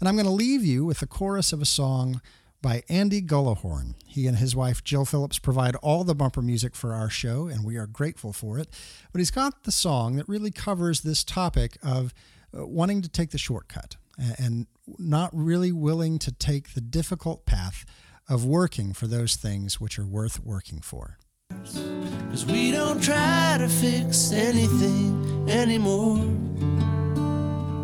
And 0.00 0.08
I'm 0.08 0.16
going 0.16 0.24
to 0.24 0.32
leave 0.32 0.64
you 0.64 0.86
with 0.86 1.00
the 1.00 1.06
chorus 1.06 1.52
of 1.52 1.60
a 1.60 1.66
song 1.66 2.22
by 2.62 2.84
Andy 2.88 3.20
Gullahorn. 3.20 3.96
He 4.06 4.26
and 4.26 4.38
his 4.38 4.56
wife 4.56 4.82
Jill 4.82 5.04
Phillips 5.04 5.38
provide 5.38 5.76
all 5.76 6.04
the 6.04 6.14
bumper 6.14 6.40
music 6.40 6.74
for 6.74 6.94
our 6.94 7.10
show, 7.10 7.48
and 7.48 7.66
we 7.66 7.76
are 7.76 7.86
grateful 7.86 8.32
for 8.32 8.58
it. 8.58 8.68
But 9.12 9.18
he's 9.18 9.30
got 9.30 9.64
the 9.64 9.72
song 9.72 10.16
that 10.16 10.26
really 10.26 10.50
covers 10.50 11.02
this 11.02 11.22
topic 11.22 11.76
of 11.82 12.14
uh, 12.56 12.64
wanting 12.66 13.02
to 13.02 13.10
take 13.10 13.32
the 13.32 13.36
shortcut 13.36 13.96
and 14.38 14.66
not 14.98 15.30
really 15.32 15.72
willing 15.72 16.18
to 16.20 16.32
take 16.32 16.74
the 16.74 16.80
difficult 16.80 17.44
path 17.46 17.84
of 18.28 18.44
working 18.44 18.92
for 18.92 19.06
those 19.06 19.36
things 19.36 19.80
which 19.80 19.98
are 19.98 20.06
worth 20.06 20.40
working 20.44 20.80
for. 20.80 21.18
Cause 21.50 22.44
we 22.44 22.70
don't 22.72 23.02
try 23.02 23.56
to 23.58 23.68
fix 23.68 24.32
anything 24.32 25.48
anymore. 25.48 26.18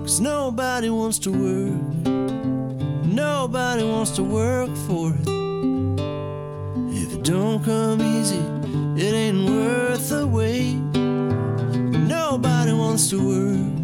Cause 0.03 0.21
nobody 0.21 0.91
wants 0.91 1.19
to 1.21 1.31
work. 1.31 2.07
Nobody 3.07 3.85
wants 3.85 4.13
to 4.13 4.23
work 4.23 4.75
for 4.87 5.11
it. 5.11 5.29
If 6.97 7.15
it 7.15 7.23
don't 7.25 7.63
come 7.65 8.01
easy, 8.01 8.43
it 9.01 9.15
ain't 9.15 9.49
worth 9.49 10.09
the 10.09 10.27
wait. 10.27 10.75
Nobody 12.09 12.73
wants 12.73 13.11
to 13.11 13.19
work. 13.27 13.82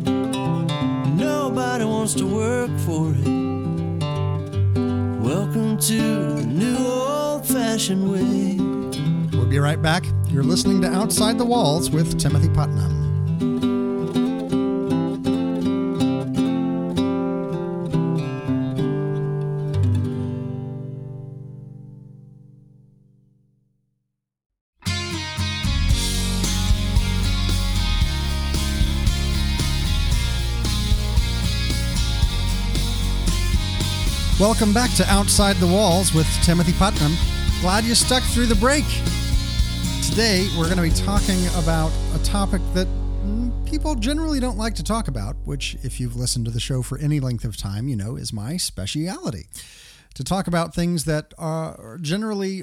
Wants 1.98 2.14
to 2.14 2.26
work 2.26 2.70
for 2.86 3.10
it. 3.10 3.26
Welcome 5.20 5.78
to 5.78 5.96
the 6.34 6.46
new 6.46 6.76
old 6.78 7.44
fashioned 7.44 8.08
way. 8.08 8.54
We'll 9.36 9.48
be 9.48 9.58
right 9.58 9.82
back. 9.82 10.04
You're 10.28 10.44
listening 10.44 10.80
to 10.82 10.88
Outside 10.88 11.38
the 11.38 11.44
Walls 11.44 11.90
with 11.90 12.16
Timothy 12.16 12.50
Putnam. 12.50 13.77
Welcome 34.40 34.72
back 34.72 34.94
to 34.94 35.04
Outside 35.10 35.56
the 35.56 35.66
Walls 35.66 36.14
with 36.14 36.28
Timothy 36.44 36.72
Putnam. 36.74 37.12
Glad 37.60 37.82
you 37.82 37.96
stuck 37.96 38.22
through 38.22 38.46
the 38.46 38.54
break. 38.54 38.84
Today, 40.08 40.46
we're 40.56 40.66
going 40.66 40.76
to 40.76 40.82
be 40.82 40.90
talking 40.90 41.44
about 41.56 41.90
a 42.14 42.22
topic 42.22 42.62
that 42.74 42.86
mm, 42.86 43.68
people 43.68 43.96
generally 43.96 44.38
don't 44.38 44.56
like 44.56 44.76
to 44.76 44.84
talk 44.84 45.08
about, 45.08 45.34
which, 45.44 45.76
if 45.82 45.98
you've 45.98 46.14
listened 46.14 46.44
to 46.44 46.52
the 46.52 46.60
show 46.60 46.82
for 46.82 46.98
any 46.98 47.18
length 47.18 47.44
of 47.44 47.56
time, 47.56 47.88
you 47.88 47.96
know 47.96 48.14
is 48.14 48.32
my 48.32 48.56
speciality. 48.56 49.48
To 50.14 50.22
talk 50.22 50.46
about 50.46 50.72
things 50.72 51.04
that 51.04 51.34
are 51.36 51.98
generally 52.00 52.62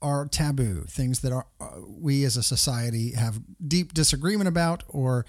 are 0.00 0.26
taboo, 0.26 0.84
things 0.88 1.20
that 1.20 1.30
are 1.30 1.46
uh, 1.60 1.82
we 1.86 2.24
as 2.24 2.38
a 2.38 2.42
society 2.42 3.12
have 3.12 3.42
deep 3.68 3.92
disagreement 3.92 4.48
about 4.48 4.82
or 4.88 5.26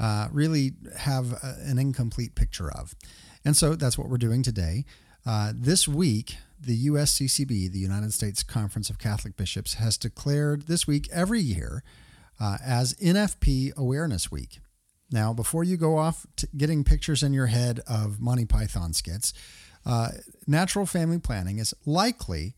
uh, 0.00 0.26
really 0.32 0.72
have 0.98 1.34
a, 1.34 1.56
an 1.66 1.78
incomplete 1.78 2.34
picture 2.34 2.68
of. 2.68 2.96
And 3.44 3.56
so 3.56 3.76
that's 3.76 3.96
what 3.96 4.08
we're 4.08 4.18
doing 4.18 4.42
today. 4.42 4.84
Uh, 5.26 5.52
this 5.54 5.88
week, 5.88 6.36
the 6.60 6.86
USCCB, 6.86 7.70
the 7.70 7.78
United 7.78 8.12
States 8.12 8.42
Conference 8.42 8.90
of 8.90 8.98
Catholic 8.98 9.36
Bishops, 9.36 9.74
has 9.74 9.96
declared 9.96 10.62
this 10.62 10.86
week 10.86 11.08
every 11.12 11.40
year 11.40 11.82
uh, 12.38 12.58
as 12.64 12.94
NFP 12.94 13.74
Awareness 13.76 14.30
Week. 14.30 14.58
Now, 15.10 15.32
before 15.32 15.64
you 15.64 15.76
go 15.76 15.96
off 15.96 16.26
getting 16.56 16.84
pictures 16.84 17.22
in 17.22 17.32
your 17.32 17.46
head 17.46 17.80
of 17.86 18.20
Monty 18.20 18.44
Python 18.44 18.92
skits, 18.92 19.32
uh, 19.86 20.08
natural 20.46 20.86
family 20.86 21.18
planning 21.18 21.58
is 21.58 21.74
likely 21.86 22.54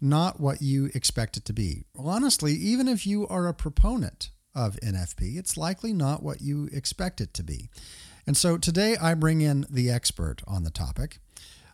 not 0.00 0.40
what 0.40 0.62
you 0.62 0.90
expect 0.94 1.36
it 1.36 1.44
to 1.44 1.52
be. 1.52 1.84
Honestly, 1.96 2.52
even 2.52 2.88
if 2.88 3.06
you 3.06 3.26
are 3.28 3.46
a 3.46 3.54
proponent 3.54 4.30
of 4.54 4.76
NFP, 4.76 5.36
it's 5.36 5.56
likely 5.56 5.92
not 5.92 6.22
what 6.22 6.40
you 6.40 6.68
expect 6.72 7.20
it 7.20 7.34
to 7.34 7.42
be. 7.42 7.68
And 8.26 8.36
so 8.36 8.58
today 8.58 8.96
I 8.96 9.14
bring 9.14 9.40
in 9.40 9.66
the 9.70 9.90
expert 9.90 10.42
on 10.46 10.62
the 10.62 10.70
topic 10.70 11.18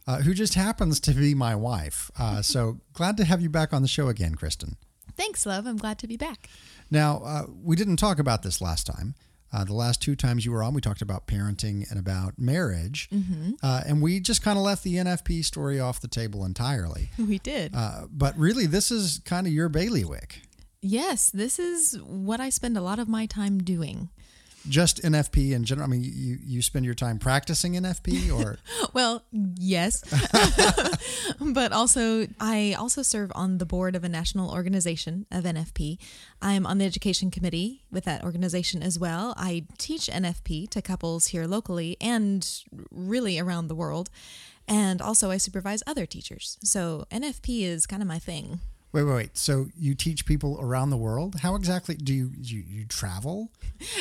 uh, 0.06 0.18
who 0.18 0.34
just 0.34 0.54
happens 0.54 1.00
to 1.00 1.12
be 1.12 1.34
my 1.34 1.54
wife. 1.54 2.11
Uh, 2.18 2.42
so 2.42 2.80
glad 2.92 3.16
to 3.16 3.25
have 3.25 3.40
you 3.40 3.50
back 3.50 3.73
on 3.73 3.82
the 3.82 3.88
show 3.88 4.08
again, 4.08 4.34
Kristin. 4.34 4.75
Thanks, 5.16 5.46
love. 5.46 5.66
I'm 5.66 5.76
glad 5.76 5.99
to 6.00 6.06
be 6.06 6.16
back. 6.16 6.49
Now, 6.90 7.23
uh, 7.25 7.46
we 7.62 7.76
didn't 7.76 7.96
talk 7.96 8.18
about 8.18 8.42
this 8.42 8.61
last 8.61 8.87
time. 8.87 9.14
Uh, 9.52 9.62
the 9.62 9.73
last 9.73 10.02
two 10.02 10.16
times 10.16 10.44
you 10.44 10.50
were 10.50 10.64
on, 10.64 10.75
we 10.75 10.80
talked 10.80 11.00
about 11.00 11.28
parenting 11.28 11.88
and 11.88 11.99
about 11.99 12.37
marriage. 12.37 13.08
Mm-hmm. 13.11 13.52
Uh, 13.62 13.82
and 13.87 14.02
we 14.02 14.18
just 14.18 14.42
kind 14.42 14.58
of 14.58 14.64
left 14.64 14.82
the 14.82 14.96
NFP 14.96 15.44
story 15.44 15.78
off 15.78 16.00
the 16.00 16.08
table 16.08 16.44
entirely. 16.44 17.11
We 17.18 17.38
did. 17.38 17.73
Uh, 17.75 18.06
but 18.11 18.37
really, 18.37 18.66
this 18.66 18.90
is 18.90 19.20
kind 19.25 19.46
of 19.46 19.52
your 19.52 19.68
bailiwick. 19.68 20.42
Yes, 20.82 21.30
this 21.30 21.58
is 21.58 21.99
what 22.02 22.40
I 22.40 22.50
spend 22.50 22.76
a 22.76 22.82
lot 22.82 22.99
of 22.99 23.08
my 23.08 23.26
time 23.26 23.62
doing 23.62 24.11
just 24.68 25.02
NFP 25.02 25.52
in 25.52 25.64
general? 25.64 25.87
I 25.87 25.90
mean, 25.90 26.02
you 26.02 26.38
you 26.42 26.62
spend 26.62 26.85
your 26.85 26.94
time 26.94 27.18
practicing 27.18 27.75
NFP, 27.75 28.33
or 28.33 28.59
well, 28.92 29.25
yes, 29.33 30.02
but 31.40 31.73
also 31.73 32.26
I 32.40 32.75
also 32.78 33.02
serve 33.02 33.33
on 33.35 33.59
the 33.59 33.66
board 33.66 33.97
of 33.97 34.04
a 34.04 34.09
national 34.09 34.50
organization 34.50 35.26
of 35.30 35.44
NFP. 35.44 35.99
I'm 36.40 36.66
on 36.66 36.78
the 36.78 36.85
education 36.85 37.30
committee 37.30 37.85
with 37.90 38.04
that 38.04 38.25
organization 38.25 38.83
as 38.83 38.99
well. 38.99 39.35
I 39.37 39.64
teach 39.78 40.06
NFP 40.06 40.71
to 40.71 40.83
couples 40.83 41.28
here 41.28 41.47
locally 41.47 41.97
and 42.00 42.49
really 42.90 43.38
around 43.38 43.68
the 43.68 43.75
world, 43.75 44.11
and 44.66 45.00
also 45.02 45.30
I 45.30 45.37
supervise 45.37 45.83
other 45.87 46.06
teachers. 46.06 46.59
So 46.62 47.04
NFP 47.11 47.62
is 47.62 47.87
kind 47.87 48.02
of 48.02 48.09
my 48.09 48.18
thing. 48.18 48.61
Wait, 48.94 49.02
wait, 49.02 49.14
wait. 49.14 49.36
So 49.36 49.66
you 49.76 49.96
teach 49.96 50.24
people 50.24 50.56
around 50.60 50.90
the 50.90 50.96
world? 50.96 51.40
How 51.40 51.56
exactly 51.56 51.96
do 51.96 52.14
you 52.14 52.30
you, 52.36 52.62
you 52.64 52.86
travel? 52.86 53.50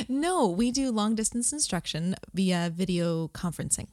No, 0.08 0.48
we 0.48 0.70
do 0.70 0.92
long 0.92 1.16
distance 1.16 1.52
instruction 1.52 2.16
via 2.32 2.72
video 2.72 3.28
conferencing. 3.30 3.88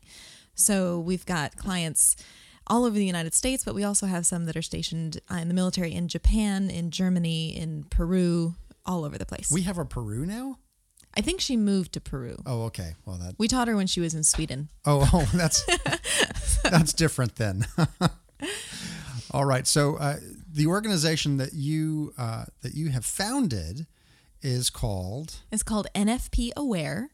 So 0.54 1.00
we've 1.00 1.24
got 1.24 1.56
clients 1.56 2.16
all 2.66 2.84
over 2.84 2.98
the 2.98 3.06
United 3.06 3.32
States, 3.32 3.64
but 3.64 3.74
we 3.74 3.82
also 3.82 4.04
have 4.04 4.26
some 4.26 4.44
that 4.44 4.58
are 4.58 4.62
stationed 4.62 5.20
uh, 5.32 5.36
in 5.36 5.48
the 5.48 5.54
military 5.54 5.94
in 5.94 6.06
Japan, 6.06 6.68
in 6.68 6.90
Germany, 6.90 7.56
in 7.56 7.84
Peru, 7.84 8.54
all 8.84 9.06
over 9.06 9.16
the 9.16 9.24
place. 9.24 9.50
We 9.50 9.62
have 9.62 9.78
a 9.78 9.86
Peru 9.86 10.26
now? 10.26 10.58
I 11.16 11.22
think 11.22 11.40
she 11.40 11.56
moved 11.56 11.94
to 11.94 12.00
Peru. 12.02 12.36
Oh, 12.44 12.64
okay. 12.64 12.94
Well, 13.06 13.16
that 13.16 13.36
we 13.38 13.48
taught 13.48 13.68
her 13.68 13.74
when 13.74 13.86
she 13.86 14.00
was 14.00 14.12
in 14.12 14.22
Sweden. 14.22 14.68
Oh, 14.84 15.08
oh 15.14 15.26
that's 15.32 15.64
that's 16.62 16.92
different 16.92 17.36
then. 17.36 17.66
all 19.30 19.46
right. 19.46 19.66
So 19.66 19.96
uh, 19.96 20.16
the 20.52 20.66
organization 20.66 21.36
that 21.38 21.52
you 21.52 22.12
uh, 22.18 22.44
that 22.62 22.74
you 22.74 22.88
have 22.90 23.04
founded 23.04 23.86
is 24.42 24.70
called 24.70 25.36
it's 25.50 25.62
called 25.62 25.86
NFP 25.94 26.52
Aware, 26.56 27.10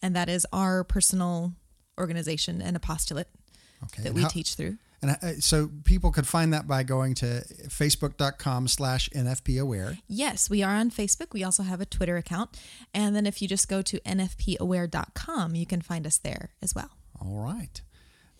and 0.00 0.14
that 0.16 0.28
is 0.28 0.46
our 0.52 0.84
personal 0.84 1.52
organization 1.98 2.62
and 2.62 2.76
apostolate 2.76 3.28
okay. 3.84 4.02
that 4.02 4.08
and 4.08 4.16
we 4.16 4.22
how, 4.22 4.28
teach 4.28 4.54
through. 4.54 4.78
And 5.02 5.10
uh, 5.10 5.40
so 5.40 5.68
people 5.84 6.12
could 6.12 6.26
find 6.26 6.52
that 6.52 6.68
by 6.68 6.84
going 6.84 7.14
to 7.16 7.44
facebook.com 7.66 8.68
slash 8.68 9.08
NFP 9.10 9.60
Aware. 9.60 9.98
Yes, 10.06 10.48
we 10.48 10.62
are 10.62 10.76
on 10.76 10.90
Facebook. 10.90 11.32
We 11.32 11.42
also 11.42 11.64
have 11.64 11.80
a 11.80 11.86
Twitter 11.86 12.16
account. 12.16 12.56
And 12.94 13.16
then 13.16 13.26
if 13.26 13.42
you 13.42 13.48
just 13.48 13.68
go 13.68 13.82
to 13.82 13.98
nfpaware.com, 14.00 15.56
you 15.56 15.66
can 15.66 15.82
find 15.82 16.06
us 16.06 16.18
there 16.18 16.50
as 16.62 16.74
well. 16.74 16.90
All 17.20 17.40
right 17.40 17.82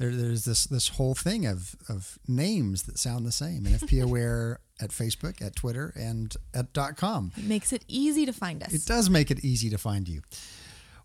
there, 0.03 0.11
there's 0.11 0.45
this 0.45 0.65
this 0.67 0.88
whole 0.88 1.15
thing 1.15 1.47
of 1.47 1.77
of 1.88 2.19
names 2.27 2.83
that 2.85 2.99
sound 2.99 3.25
the 3.25 3.33
same. 3.33 3.62
NFP 3.62 4.03
Aware 4.09 4.59
at 4.81 4.91
Facebook, 4.91 5.41
at 5.41 5.55
Twitter, 5.55 5.93
and 5.97 6.35
at 6.53 6.73
dot 6.73 6.97
.com. 6.97 7.31
It 7.37 7.45
makes 7.45 7.73
it 7.73 7.85
easy 7.87 8.27
to 8.27 8.33
find 8.33 8.62
us. 8.62 8.73
It 8.73 8.85
does 8.85 9.09
make 9.09 9.31
it 9.31 9.45
easy 9.45 9.71
to 9.71 9.79
find 9.79 10.09
you. 10.09 10.23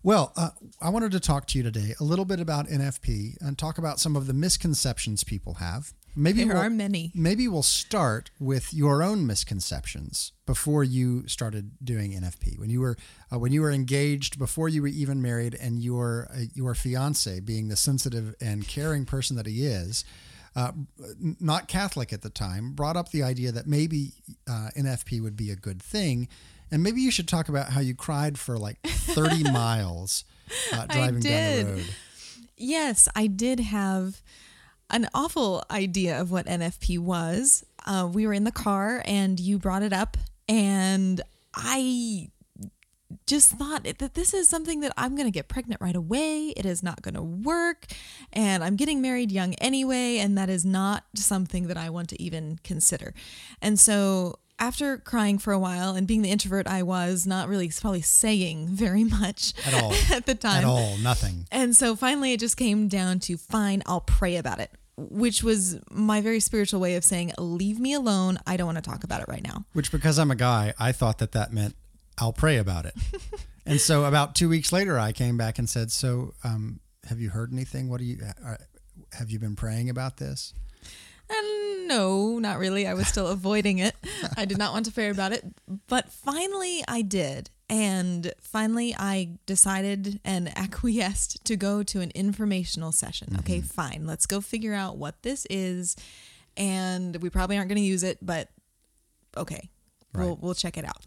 Well, 0.02 0.32
uh, 0.36 0.50
I 0.80 0.90
wanted 0.90 1.12
to 1.12 1.20
talk 1.20 1.46
to 1.48 1.58
you 1.58 1.64
today 1.64 1.94
a 2.00 2.04
little 2.04 2.24
bit 2.24 2.40
about 2.40 2.68
NFP 2.68 3.36
and 3.40 3.58
talk 3.58 3.78
about 3.78 3.98
some 3.98 4.16
of 4.16 4.26
the 4.26 4.32
misconceptions 4.32 5.24
people 5.24 5.54
have 5.54 5.92
Maybe 6.18 6.42
there 6.42 6.54
we'll, 6.54 6.64
are 6.64 6.70
many. 6.70 7.12
Maybe 7.14 7.46
we'll 7.46 7.62
start 7.62 8.32
with 8.40 8.74
your 8.74 9.04
own 9.04 9.24
misconceptions 9.24 10.32
before 10.46 10.82
you 10.82 11.28
started 11.28 11.72
doing 11.84 12.10
NFP. 12.10 12.58
When 12.58 12.70
you 12.70 12.80
were 12.80 12.96
uh, 13.32 13.38
when 13.38 13.52
you 13.52 13.62
were 13.62 13.70
engaged, 13.70 14.36
before 14.36 14.68
you 14.68 14.82
were 14.82 14.88
even 14.88 15.22
married, 15.22 15.54
and 15.54 15.78
your 15.80 16.28
uh, 16.34 16.40
your 16.54 16.74
fiance, 16.74 17.38
being 17.40 17.68
the 17.68 17.76
sensitive 17.76 18.34
and 18.40 18.66
caring 18.66 19.04
person 19.04 19.36
that 19.36 19.46
he 19.46 19.64
is, 19.64 20.04
uh, 20.56 20.72
not 21.38 21.68
Catholic 21.68 22.12
at 22.12 22.22
the 22.22 22.30
time, 22.30 22.72
brought 22.72 22.96
up 22.96 23.10
the 23.10 23.22
idea 23.22 23.52
that 23.52 23.68
maybe 23.68 24.14
uh, 24.50 24.70
NFP 24.76 25.22
would 25.22 25.36
be 25.36 25.52
a 25.52 25.56
good 25.56 25.80
thing, 25.80 26.26
and 26.70 26.82
maybe 26.82 27.00
you 27.00 27.10
should 27.10 27.28
talk 27.28 27.48
about 27.48 27.70
how 27.70 27.80
you 27.80 27.94
cried 27.94 28.38
for 28.38 28.58
like 28.58 28.80
thirty 28.82 29.42
miles 29.52 30.24
uh, 30.72 30.86
driving 30.86 31.20
down 31.20 31.56
the 31.56 31.72
road. 31.72 31.94
Yes, 32.56 33.08
I 33.14 33.26
did 33.26 33.60
have 33.60 34.22
an 34.90 35.08
awful 35.14 35.64
idea 35.70 36.20
of 36.20 36.30
what 36.30 36.46
NFP 36.46 36.98
was. 36.98 37.64
Uh, 37.86 38.08
we 38.12 38.26
were 38.26 38.32
in 38.32 38.44
the 38.44 38.52
car 38.52 39.02
and 39.04 39.38
you 39.38 39.58
brought 39.58 39.82
it 39.82 39.92
up, 39.92 40.16
and 40.48 41.20
I 41.54 42.30
just 43.26 43.52
thought 43.52 43.84
that 43.84 44.14
this 44.14 44.34
is 44.34 44.48
something 44.48 44.80
that 44.80 44.92
I'm 44.96 45.14
going 45.14 45.26
to 45.26 45.32
get 45.32 45.48
pregnant 45.48 45.80
right 45.80 45.96
away. 45.96 46.52
It 46.56 46.66
is 46.66 46.82
not 46.82 47.02
going 47.02 47.14
to 47.14 47.22
work. 47.22 47.86
And 48.32 48.62
I'm 48.62 48.76
getting 48.76 49.00
married 49.00 49.30
young 49.32 49.54
anyway. 49.54 50.18
And 50.18 50.36
that 50.36 50.50
is 50.50 50.64
not 50.64 51.04
something 51.14 51.68
that 51.68 51.76
I 51.76 51.90
want 51.90 52.08
to 52.10 52.22
even 52.22 52.58
consider. 52.64 53.14
And 53.62 53.78
so 53.78 54.38
after 54.58 54.98
crying 54.98 55.38
for 55.38 55.52
a 55.52 55.58
while 55.58 55.94
and 55.94 56.06
being 56.06 56.22
the 56.22 56.30
introvert 56.30 56.66
I 56.66 56.82
was, 56.82 57.26
not 57.26 57.48
really 57.48 57.70
probably 57.80 58.02
saying 58.02 58.68
very 58.70 59.04
much 59.04 59.54
at 59.66 59.74
all 59.82 59.92
at 60.12 60.26
the 60.26 60.34
time. 60.34 60.58
At 60.58 60.64
all, 60.64 60.96
nothing. 60.98 61.46
And 61.50 61.76
so 61.76 61.96
finally 61.96 62.32
it 62.32 62.40
just 62.40 62.56
came 62.56 62.88
down 62.88 63.20
to 63.20 63.36
fine, 63.36 63.82
I'll 63.86 64.00
pray 64.00 64.36
about 64.36 64.60
it, 64.60 64.70
which 64.96 65.42
was 65.42 65.78
my 65.90 66.20
very 66.20 66.40
spiritual 66.40 66.80
way 66.80 66.96
of 66.96 67.04
saying, 67.04 67.32
leave 67.38 67.78
me 67.78 67.92
alone. 67.92 68.38
I 68.46 68.56
don't 68.56 68.66
want 68.66 68.82
to 68.82 68.90
talk 68.90 69.04
about 69.04 69.20
it 69.20 69.28
right 69.28 69.42
now. 69.42 69.64
Which, 69.72 69.92
because 69.92 70.18
I'm 70.18 70.30
a 70.30 70.36
guy, 70.36 70.74
I 70.78 70.92
thought 70.92 71.18
that 71.18 71.32
that 71.32 71.52
meant 71.52 71.76
I'll 72.18 72.32
pray 72.32 72.56
about 72.56 72.84
it. 72.84 72.94
and 73.66 73.80
so 73.80 74.04
about 74.04 74.34
two 74.34 74.48
weeks 74.48 74.72
later, 74.72 74.98
I 74.98 75.12
came 75.12 75.36
back 75.36 75.58
and 75.58 75.68
said, 75.68 75.92
so 75.92 76.34
um, 76.42 76.80
have 77.08 77.20
you 77.20 77.30
heard 77.30 77.52
anything? 77.52 77.88
What 77.88 78.00
do 78.00 78.04
you, 78.04 78.18
uh, 78.44 78.56
have 79.12 79.30
you 79.30 79.38
been 79.38 79.56
praying 79.56 79.88
about 79.88 80.16
this? 80.16 80.52
And 81.30 81.88
no, 81.88 82.38
not 82.38 82.58
really. 82.58 82.86
I 82.86 82.94
was 82.94 83.08
still 83.08 83.26
avoiding 83.28 83.78
it. 83.78 83.94
I 84.36 84.44
did 84.44 84.58
not 84.58 84.72
want 84.72 84.86
to 84.86 84.92
pray 84.92 85.08
about 85.08 85.32
it. 85.32 85.44
But 85.86 86.10
finally, 86.10 86.82
I 86.86 87.02
did. 87.02 87.50
And 87.70 88.32
finally, 88.40 88.94
I 88.98 89.38
decided 89.46 90.20
and 90.24 90.48
acquiesced 90.56 91.44
to 91.44 91.56
go 91.56 91.82
to 91.82 92.00
an 92.00 92.10
informational 92.14 92.92
session. 92.92 93.28
Mm-hmm. 93.28 93.40
Okay, 93.40 93.60
fine. 93.60 94.06
Let's 94.06 94.26
go 94.26 94.40
figure 94.40 94.74
out 94.74 94.96
what 94.96 95.22
this 95.22 95.46
is. 95.50 95.96
And 96.56 97.16
we 97.22 97.30
probably 97.30 97.56
aren't 97.56 97.68
going 97.68 97.76
to 97.76 97.82
use 97.82 98.02
it, 98.02 98.18
but 98.20 98.48
okay, 99.36 99.68
right. 100.12 100.24
we'll, 100.24 100.36
we'll 100.40 100.54
check 100.54 100.76
it 100.76 100.84
out. 100.84 101.06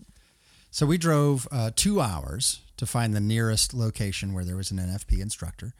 So 0.70 0.86
we 0.86 0.98
drove 0.98 1.48
uh, 1.52 1.72
two 1.76 2.00
hours 2.00 2.62
to 2.78 2.86
find 2.86 3.14
the 3.14 3.20
nearest 3.20 3.74
location 3.74 4.34
where 4.34 4.46
there 4.46 4.56
was 4.56 4.72
an 4.72 4.78
NFP 4.78 5.20
instructor 5.20 5.74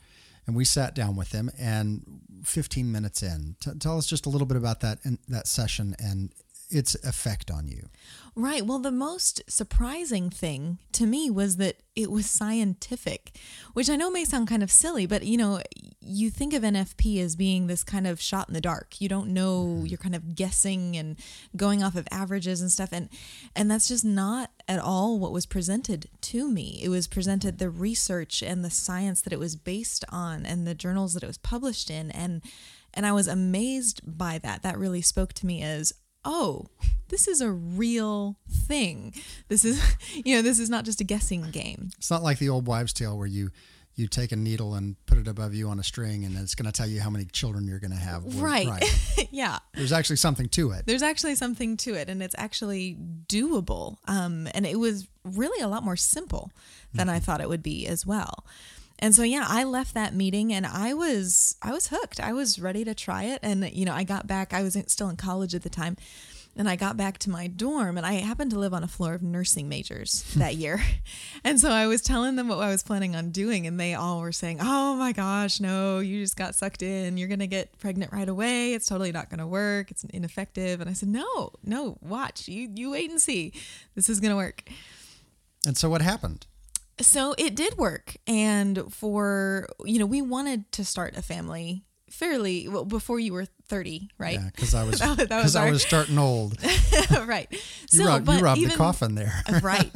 and 0.48 0.56
we 0.56 0.66
sat 0.66 0.96
down 0.96 1.16
with 1.16 1.32
him. 1.32 1.50
And 1.58 2.22
15 2.44 2.92
minutes 2.92 3.22
in, 3.22 3.56
t- 3.60 3.72
tell 3.80 3.98
us 3.98 4.06
just 4.06 4.26
a 4.26 4.30
little 4.30 4.48
bit 4.48 4.58
about 4.58 4.80
that 4.82 5.00
that 5.28 5.48
session 5.48 5.96
and 6.00 6.32
its 6.72 6.96
effect 7.04 7.52
on 7.52 7.68
you. 7.68 7.90
Right. 8.34 8.66
Well, 8.66 8.80
the 8.80 8.92
most 8.92 9.42
surprising 9.52 10.30
thing 10.30 10.78
to 10.94 11.06
me 11.06 11.30
was 11.30 11.58
that 11.58 11.82
it 11.98 12.10
was 12.10 12.30
scientific, 12.30 13.36
which 13.74 13.90
I 13.90 13.98
know 13.98 14.10
may 14.10 14.24
sound 14.24 14.48
kind 14.48 14.64
of 14.64 14.72
silly, 14.72 15.06
but 15.06 15.24
you 15.24 15.36
know, 15.36 15.62
you 16.00 16.30
think 16.30 16.54
of 16.54 16.64
NFP 16.64 17.22
as 17.22 17.36
being 17.36 17.68
this 17.68 17.84
kind 17.84 18.08
of 18.08 18.22
shot 18.22 18.48
in 18.48 18.54
the 18.54 18.62
dark. 18.62 19.02
You 19.02 19.10
don't 19.10 19.34
know, 19.34 19.66
mm-hmm. 19.66 19.86
you're 19.86 19.98
kind 19.98 20.16
of 20.16 20.34
guessing 20.34 20.96
and 20.96 21.18
going 21.58 21.84
off 21.84 21.98
of 21.98 22.08
averages 22.10 22.62
and 22.62 22.72
stuff 22.72 22.90
and 22.94 23.10
and 23.54 23.70
that's 23.70 23.90
just 23.90 24.06
not 24.06 24.52
at 24.66 24.80
all 24.80 25.20
what 25.20 25.34
was 25.34 25.46
presented 25.46 26.08
to 26.22 26.50
me. 26.50 26.80
It 26.82 26.88
was 26.88 27.08
presented 27.08 27.58
the 27.58 27.70
research 27.70 28.42
and 28.42 28.64
the 28.64 28.70
science 28.70 29.20
that 29.22 29.34
it 29.34 29.40
was 29.40 29.58
based 29.58 30.06
on 30.08 30.46
and 30.46 30.66
the 30.66 30.74
journals 30.74 31.16
that 31.16 31.24
it 31.24 31.28
was 31.28 31.38
published 31.38 31.92
in 31.92 32.12
and 32.12 32.42
and 32.94 33.06
I 33.06 33.12
was 33.12 33.28
amazed 33.28 34.02
by 34.06 34.38
that. 34.40 34.64
That 34.64 34.78
really 34.78 35.02
spoke 35.02 35.34
to 35.34 35.46
me 35.46 35.62
as 35.62 35.94
oh, 36.26 36.68
this 37.10 37.28
is 37.28 37.42
a 37.42 37.52
real 37.52 38.38
thing. 38.50 39.14
This 39.48 39.66
is, 39.66 39.82
you 40.14 40.36
know, 40.36 40.42
this 40.42 40.60
is 40.60 40.70
not 40.70 40.86
just 40.86 41.02
a 41.02 41.04
guessing 41.04 41.52
game. 41.52 41.92
It's 41.98 42.12
not 42.12 42.24
like 42.24 42.40
the 42.40 42.50
old 42.50 42.68
wives' 42.68 42.94
tale 42.94 43.18
where 43.18 43.28
you 43.28 43.52
you 43.96 44.08
take 44.08 44.32
a 44.32 44.36
needle 44.38 44.74
and 44.74 44.96
put 45.06 45.18
it 45.18 45.28
above 45.28 45.54
you 45.54 45.68
on 45.68 45.78
a 45.80 45.84
string, 45.84 46.24
and 46.24 46.38
it's 46.38 46.56
going 46.56 46.66
to 46.66 46.72
tell 46.72 46.88
you 46.88 47.02
how 47.02 47.10
many 47.10 47.26
children 47.26 47.68
you're 47.68 47.80
going 47.80 47.92
to 47.92 47.98
have. 47.98 48.42
Right. 48.42 48.66
right. 48.66 49.28
yeah. 49.32 49.60
There's 49.74 49.92
actually 49.92 50.16
something 50.16 50.48
to 50.50 50.72
it. 50.72 50.86
There's 50.88 51.04
actually 51.04 51.36
something 51.36 51.76
to 51.78 51.94
it, 51.96 52.10
and 52.10 52.24
it's 52.24 52.36
actually 52.38 52.98
doable. 53.28 53.98
Um, 54.08 54.48
and 54.54 54.66
it 54.66 54.80
was 54.80 55.08
really 55.24 55.62
a 55.62 55.68
lot 55.68 55.84
more 55.84 55.98
simple 55.98 56.52
than 56.94 57.08
mm-hmm. 57.08 57.18
I 57.18 57.20
thought 57.20 57.42
it 57.42 57.50
would 57.50 57.62
be 57.62 57.86
as 57.86 58.06
well. 58.06 58.46
And 59.02 59.16
so 59.16 59.24
yeah, 59.24 59.46
I 59.48 59.64
left 59.64 59.96
that 59.96 60.14
meeting 60.14 60.54
and 60.54 60.66
I 60.66 60.94
was 60.94 61.56
I 61.62 61.72
was 61.72 61.88
hooked. 61.88 62.20
I 62.20 62.34
was 62.34 62.60
ready 62.60 62.86
to 62.86 62.94
try 62.94 63.24
it 63.24 63.40
and 63.42 63.70
you 63.74 63.84
know, 63.84 63.94
I 63.94 64.04
got 64.04 64.28
back 64.28 64.54
I 64.54 64.62
was 64.62 64.78
still 64.88 65.10
in 65.10 65.18
college 65.18 65.56
at 65.56 65.64
the 65.64 65.70
time. 65.70 65.98
And 66.54 66.68
I 66.68 66.76
got 66.76 66.98
back 66.98 67.18
to 67.20 67.30
my 67.30 67.48
dorm 67.48 67.96
and 67.98 68.06
I 68.06 68.16
happened 68.16 68.52
to 68.52 68.60
live 68.60 68.74
on 68.74 68.84
a 68.84 68.88
floor 68.88 69.14
of 69.14 69.24
nursing 69.24 69.70
majors 69.70 70.24
that 70.36 70.56
year. 70.56 70.82
And 71.44 71.60
so 71.60 71.72
I 71.72 71.88
was 71.88 72.04
telling 72.04 72.36
them 72.36 72.50
what 72.50 72.60
I 72.60 72.70
was 72.70 72.84
planning 72.84 73.16
on 73.16 73.32
doing 73.32 73.66
and 73.66 73.80
they 73.80 73.96
all 73.96 74.22
were 74.22 74.32
saying, 74.32 74.60
"Oh 74.62 74.96
my 74.96 75.12
gosh, 75.12 75.60
no, 75.60 75.98
you 75.98 76.22
just 76.22 76.38
got 76.38 76.54
sucked 76.54 76.84
in. 76.84 77.18
You're 77.18 77.30
going 77.30 77.40
to 77.40 77.48
get 77.48 77.80
pregnant 77.80 78.14
right 78.14 78.30
away. 78.30 78.76
It's 78.76 78.86
totally 78.86 79.12
not 79.12 79.32
going 79.32 79.40
to 79.40 79.48
work. 79.48 79.90
It's 79.90 80.04
ineffective." 80.04 80.80
And 80.80 80.88
I 80.88 80.94
said, 80.94 81.10
"No, 81.10 81.52
no, 81.64 81.98
watch. 82.02 82.48
You 82.48 82.70
you 82.76 82.92
wait 82.92 83.10
and 83.10 83.20
see. 83.20 83.54
This 83.96 84.08
is 84.08 84.20
going 84.20 84.30
to 84.30 84.38
work." 84.38 84.70
And 85.66 85.76
so 85.76 85.90
what 85.90 86.04
happened? 86.04 86.46
So 87.02 87.36
it 87.38 87.56
did 87.56 87.78
work. 87.78 88.16
And 88.28 88.94
for, 88.94 89.68
you 89.86 90.00
know, 90.00 90.06
we 90.06 90.22
wanted 90.22 90.72
to 90.74 90.86
start 90.86 91.18
a 91.18 91.22
family 91.22 91.84
fairly 92.10 92.68
well 92.68 92.84
before 92.84 93.20
you 93.20 93.32
were 93.32 93.46
30 93.46 94.10
right? 94.18 94.34
Yeah 94.34 94.50
because 94.54 94.74
i 94.74 94.84
was 94.90 95.00
because 95.00 95.56
i 95.56 95.72
was 95.72 95.82
starting 95.82 96.18
old. 96.18 96.58
Right. 97.26 97.48
You 97.52 97.60
so 97.88 98.06
robbed, 98.06 98.30
you 98.30 98.40
robbed 98.40 98.58
even, 98.60 98.72
the 98.72 98.76
coffin 98.78 99.16
there. 99.16 99.34
Right. 99.64 99.96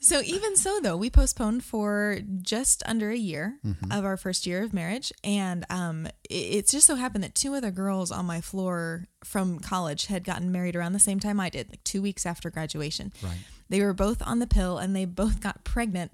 So 0.00 0.22
even 0.22 0.56
so 0.56 0.80
though 0.80 0.96
we 0.96 1.10
postponed 1.10 1.64
for 1.64 2.20
just 2.40 2.82
under 2.86 3.10
a 3.10 3.16
year 3.16 3.58
mm-hmm. 3.66 3.90
of 3.90 4.04
our 4.04 4.16
first 4.16 4.46
year 4.46 4.62
of 4.62 4.72
marriage. 4.72 5.12
And 5.24 5.66
um, 5.68 6.06
it, 6.30 6.34
it, 6.34 6.68
just 6.68 6.86
so 6.86 6.94
happened 6.94 7.24
that 7.24 7.34
two 7.34 7.54
other 7.54 7.72
girls 7.72 8.12
on 8.12 8.24
my 8.24 8.40
floor 8.40 9.06
from 9.24 9.58
college 9.58 10.06
had 10.06 10.22
gotten 10.22 10.52
married 10.52 10.76
around 10.76 10.92
the 10.92 11.00
same 11.00 11.18
time 11.18 11.40
i 11.40 11.50
did 11.50 11.68
like 11.70 11.82
two 11.84 12.00
weeks 12.00 12.24
after 12.24 12.50
graduation. 12.50 13.12
Right 13.22 13.38
they 13.68 13.80
were 13.80 13.94
both 13.94 14.22
on 14.26 14.38
the 14.38 14.46
pill 14.46 14.78
and 14.78 14.94
they 14.94 15.04
both 15.04 15.40
got 15.40 15.64
pregnant 15.64 16.12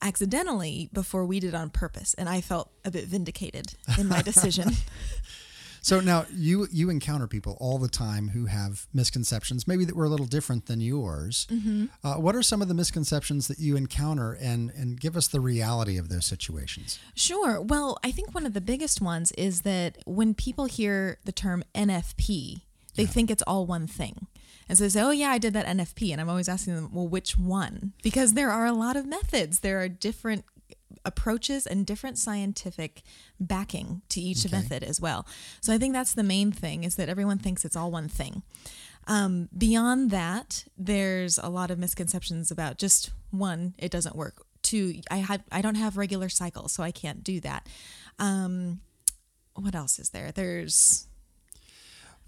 accidentally 0.00 0.88
before 0.92 1.24
we 1.24 1.40
did 1.40 1.54
on 1.54 1.70
purpose. 1.70 2.14
And 2.14 2.28
I 2.28 2.40
felt 2.40 2.70
a 2.84 2.90
bit 2.90 3.06
vindicated 3.06 3.74
in 3.98 4.08
my 4.08 4.22
decision. 4.22 4.70
so 5.82 6.00
now 6.00 6.26
you 6.32 6.68
you 6.70 6.90
encounter 6.90 7.26
people 7.26 7.56
all 7.60 7.78
the 7.78 7.88
time 7.88 8.28
who 8.28 8.46
have 8.46 8.86
misconceptions, 8.94 9.66
maybe 9.66 9.84
that 9.84 9.96
were 9.96 10.04
a 10.04 10.08
little 10.08 10.26
different 10.26 10.66
than 10.66 10.80
yours. 10.80 11.46
Mm-hmm. 11.50 11.86
Uh, 12.04 12.14
what 12.14 12.36
are 12.36 12.42
some 12.42 12.62
of 12.62 12.68
the 12.68 12.74
misconceptions 12.74 13.48
that 13.48 13.58
you 13.58 13.76
encounter, 13.76 14.32
and 14.40 14.70
and 14.70 15.00
give 15.00 15.16
us 15.16 15.28
the 15.28 15.40
reality 15.40 15.98
of 15.98 16.08
those 16.08 16.26
situations? 16.26 16.98
Sure. 17.14 17.60
Well, 17.60 17.98
I 18.04 18.10
think 18.10 18.34
one 18.34 18.46
of 18.46 18.54
the 18.54 18.60
biggest 18.60 19.00
ones 19.00 19.32
is 19.32 19.62
that 19.62 19.98
when 20.06 20.34
people 20.34 20.66
hear 20.66 21.18
the 21.24 21.32
term 21.32 21.64
NFP, 21.74 22.62
they 22.94 23.02
yeah. 23.02 23.08
think 23.08 23.30
it's 23.30 23.42
all 23.42 23.66
one 23.66 23.86
thing. 23.86 24.26
And 24.68 24.76
so 24.76 24.84
they 24.84 24.90
say, 24.90 25.00
oh, 25.00 25.10
yeah, 25.10 25.30
I 25.30 25.38
did 25.38 25.54
that 25.54 25.66
NFP. 25.66 26.12
And 26.12 26.20
I'm 26.20 26.28
always 26.28 26.48
asking 26.48 26.74
them, 26.74 26.90
well, 26.92 27.08
which 27.08 27.38
one? 27.38 27.92
Because 28.02 28.34
there 28.34 28.50
are 28.50 28.66
a 28.66 28.72
lot 28.72 28.96
of 28.96 29.06
methods, 29.06 29.60
there 29.60 29.80
are 29.80 29.88
different 29.88 30.44
approaches 31.04 31.66
and 31.66 31.86
different 31.86 32.18
scientific 32.18 33.02
backing 33.40 34.02
to 34.10 34.20
each 34.20 34.44
okay. 34.44 34.54
method 34.54 34.82
as 34.82 35.00
well. 35.00 35.26
So 35.60 35.72
I 35.72 35.78
think 35.78 35.94
that's 35.94 36.14
the 36.14 36.22
main 36.22 36.52
thing 36.52 36.84
is 36.84 36.96
that 36.96 37.08
everyone 37.08 37.38
thinks 37.38 37.64
it's 37.64 37.76
all 37.76 37.90
one 37.90 38.08
thing. 38.08 38.42
Um, 39.06 39.48
beyond 39.56 40.10
that, 40.10 40.64
there's 40.76 41.38
a 41.38 41.48
lot 41.48 41.70
of 41.70 41.78
misconceptions 41.78 42.50
about 42.50 42.76
just 42.76 43.10
one, 43.30 43.74
it 43.78 43.90
doesn't 43.90 44.14
work. 44.14 44.44
Two, 44.60 45.00
I 45.10 45.18
have 45.18 45.42
I 45.50 45.62
don't 45.62 45.76
have 45.76 45.96
regular 45.96 46.28
cycles, 46.28 46.72
so 46.72 46.82
I 46.82 46.90
can't 46.90 47.24
do 47.24 47.40
that. 47.40 47.66
Um, 48.18 48.80
what 49.54 49.74
else 49.74 49.98
is 49.98 50.10
there? 50.10 50.30
There's 50.30 51.07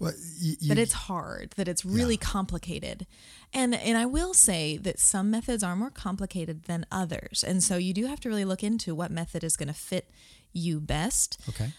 well, 0.01 0.13
you, 0.39 0.55
that 0.67 0.77
it's 0.77 0.93
hard, 0.93 1.51
that 1.57 1.67
it's 1.67 1.85
really 1.85 2.15
yeah. 2.15 2.27
complicated. 2.27 3.05
And 3.53 3.75
and 3.75 3.97
I 3.97 4.05
will 4.05 4.33
say 4.33 4.77
that 4.77 4.99
some 4.99 5.29
methods 5.29 5.63
are 5.63 5.75
more 5.75 5.89
complicated 5.89 6.63
than 6.63 6.85
others. 6.91 7.43
And 7.45 7.63
so 7.63 7.77
you 7.77 7.93
do 7.93 8.07
have 8.07 8.19
to 8.21 8.29
really 8.29 8.45
look 8.45 8.63
into 8.63 8.95
what 8.95 9.11
method 9.11 9.43
is 9.43 9.55
going 9.55 9.67
to 9.67 9.73
fit 9.73 10.09
you 10.53 10.79
best. 10.79 11.39
Okay. 11.49 11.71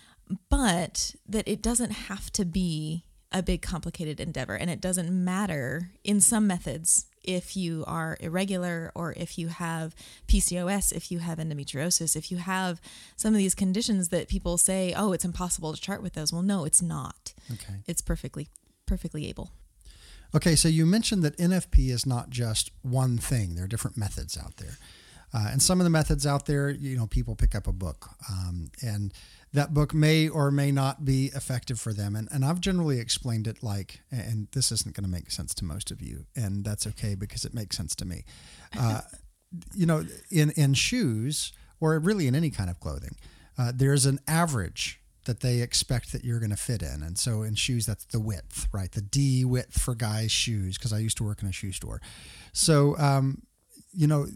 But 0.48 1.14
that 1.28 1.48
it 1.48 1.62
doesn't 1.62 1.90
have 1.90 2.30
to 2.32 2.44
be 2.44 3.04
a 3.32 3.42
big 3.42 3.62
complicated 3.62 4.20
endeavor 4.20 4.54
and 4.54 4.70
it 4.70 4.80
doesn't 4.80 5.10
matter 5.10 5.90
in 6.04 6.20
some 6.20 6.46
methods 6.46 7.06
if 7.24 7.56
you 7.56 7.84
are 7.86 8.16
irregular 8.20 8.90
or 8.94 9.12
if 9.16 9.38
you 9.38 9.48
have 9.48 9.94
PCOS, 10.28 10.92
if 10.92 11.10
you 11.10 11.20
have 11.20 11.38
endometriosis, 11.38 12.16
if 12.16 12.30
you 12.30 12.38
have 12.38 12.80
some 13.16 13.34
of 13.34 13.38
these 13.38 13.54
conditions 13.54 14.08
that 14.08 14.28
people 14.28 14.58
say, 14.58 14.92
oh, 14.96 15.12
it's 15.12 15.24
impossible 15.24 15.72
to 15.72 15.80
chart 15.80 16.02
with 16.02 16.14
those. 16.14 16.32
Well, 16.32 16.42
no, 16.42 16.64
it's 16.64 16.82
not. 16.82 17.32
Okay. 17.52 17.74
It's 17.86 18.00
perfectly, 18.00 18.48
perfectly 18.86 19.28
able. 19.28 19.52
Okay, 20.34 20.56
so 20.56 20.68
you 20.68 20.86
mentioned 20.86 21.22
that 21.24 21.36
NFP 21.36 21.90
is 21.90 22.06
not 22.06 22.30
just 22.30 22.70
one 22.80 23.18
thing. 23.18 23.54
There 23.54 23.64
are 23.64 23.68
different 23.68 23.96
methods 23.96 24.38
out 24.38 24.56
there. 24.56 24.78
Uh, 25.34 25.48
and 25.50 25.62
some 25.62 25.80
of 25.80 25.84
the 25.84 25.90
methods 25.90 26.26
out 26.26 26.46
there, 26.46 26.70
you 26.70 26.96
know, 26.96 27.06
people 27.06 27.34
pick 27.34 27.54
up 27.54 27.66
a 27.66 27.72
book 27.72 28.08
um, 28.30 28.70
and 28.82 29.12
that 29.52 29.74
book 29.74 29.92
may 29.92 30.28
or 30.28 30.50
may 30.50 30.72
not 30.72 31.04
be 31.04 31.26
effective 31.34 31.78
for 31.80 31.92
them. 31.92 32.16
And, 32.16 32.28
and 32.32 32.44
I've 32.44 32.60
generally 32.60 32.98
explained 32.98 33.46
it 33.46 33.62
like, 33.62 34.00
and 34.10 34.48
this 34.52 34.72
isn't 34.72 34.94
going 34.94 35.04
to 35.04 35.10
make 35.10 35.30
sense 35.30 35.54
to 35.54 35.64
most 35.64 35.90
of 35.90 36.00
you, 36.00 36.24
and 36.34 36.64
that's 36.64 36.86
okay 36.86 37.14
because 37.14 37.44
it 37.44 37.52
makes 37.52 37.76
sense 37.76 37.94
to 37.96 38.04
me. 38.04 38.24
Uh, 38.78 39.02
you 39.74 39.84
know, 39.84 40.02
in, 40.30 40.50
in 40.52 40.72
shoes, 40.72 41.52
or 41.78 41.98
really 41.98 42.26
in 42.26 42.34
any 42.34 42.48
kind 42.48 42.70
of 42.70 42.80
clothing, 42.80 43.16
uh, 43.58 43.70
there's 43.74 44.06
an 44.06 44.18
average 44.26 44.98
that 45.26 45.40
they 45.40 45.60
expect 45.60 46.10
that 46.12 46.24
you're 46.24 46.38
going 46.38 46.50
to 46.50 46.56
fit 46.56 46.80
in. 46.82 47.02
And 47.02 47.18
so 47.18 47.42
in 47.42 47.54
shoes, 47.54 47.84
that's 47.84 48.06
the 48.06 48.18
width, 48.18 48.66
right? 48.72 48.90
The 48.90 49.02
D 49.02 49.44
width 49.44 49.78
for 49.78 49.94
guys' 49.94 50.32
shoes, 50.32 50.78
because 50.78 50.92
I 50.92 50.98
used 50.98 51.16
to 51.18 51.24
work 51.24 51.42
in 51.42 51.48
a 51.48 51.52
shoe 51.52 51.72
store. 51.72 52.00
So, 52.52 52.96
um, 52.98 53.42
you 53.92 54.06
know, 54.06 54.26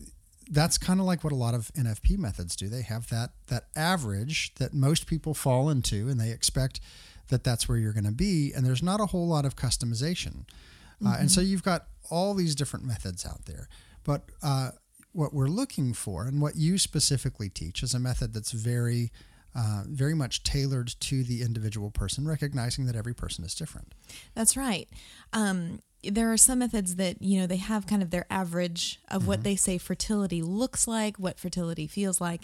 that's 0.49 0.79
kind 0.79 1.01
of 1.01 1.07
like 1.07 1.25
what 1.25 1.33
a 1.33 1.37
lot 1.37 1.55
of 1.55 1.73
NFP 1.75 2.19
methods 2.19 2.57
do. 2.57 2.69
They 2.69 2.83
have 2.83 3.09
that 3.09 3.31
that 3.49 3.65
average 3.75 4.55
that 4.57 4.73
most 4.75 5.07
people 5.07 5.35
fall 5.35 5.69
into, 5.69 6.09
and 6.09 6.21
they 6.21 6.31
expect 6.31 6.81
that 7.29 7.43
that's 7.45 7.69
where 7.69 7.79
you're 7.79 7.93
going 7.93 8.05
to 8.05 8.13
be. 8.13 8.53
And 8.55 8.65
there's 8.65 8.83
not 8.83 9.01
a 9.01 9.07
whole 9.07 9.27
lot 9.27 9.45
of 9.45 9.57
customization, 9.57 10.45
mm-hmm. 10.45 11.07
uh, 11.07 11.17
and 11.19 11.31
so 11.31 11.41
mm-hmm. 11.41 11.51
you've 11.51 11.63
got 11.63 11.87
all 12.11 12.35
these 12.35 12.55
different 12.55 12.85
methods 12.85 13.27
out 13.27 13.47
there. 13.47 13.69
But 14.05 14.23
uh, 14.43 14.71
what 15.13 15.35
we're 15.35 15.49
looking 15.49 15.93
for, 15.93 16.27
and 16.27 16.41
what 16.41 16.57
you 16.57 16.79
specifically 16.79 17.49
teach, 17.49 17.83
is 17.83 17.95
a 17.95 17.99
method 17.99 18.33
that's 18.33 18.53
very 18.53 19.11
uh, 19.57 19.85
very 19.87 20.15
much 20.15 20.43
tailored 20.43 20.95
to 21.01 21.25
the 21.25 21.41
individual 21.41 21.91
person, 21.91 22.29
recognizing 22.29 22.85
that 22.85 22.95
every 22.95 23.15
person 23.15 23.43
is 23.43 23.55
different. 23.55 23.95
That's 24.35 24.55
right. 24.55 24.87
Um, 25.33 25.81
there 26.03 26.33
are 26.33 26.37
some 26.37 26.59
methods 26.61 26.97
that 26.97 27.21
you 27.21 27.41
know 27.41 27.47
they 27.47 27.57
have 27.57 27.87
kind 27.87 28.03
of 28.03 28.11
their 28.11 28.27
average 28.31 29.01
of 29.09 29.23
mm-hmm. 29.23 29.29
what 29.29 29.43
they 29.43 29.57
say 29.57 29.79
fertility 29.79 30.43
looks 30.43 30.87
like 30.87 31.17
what 31.19 31.39
fertility 31.39 31.87
feels 31.87 32.21
like 32.21 32.43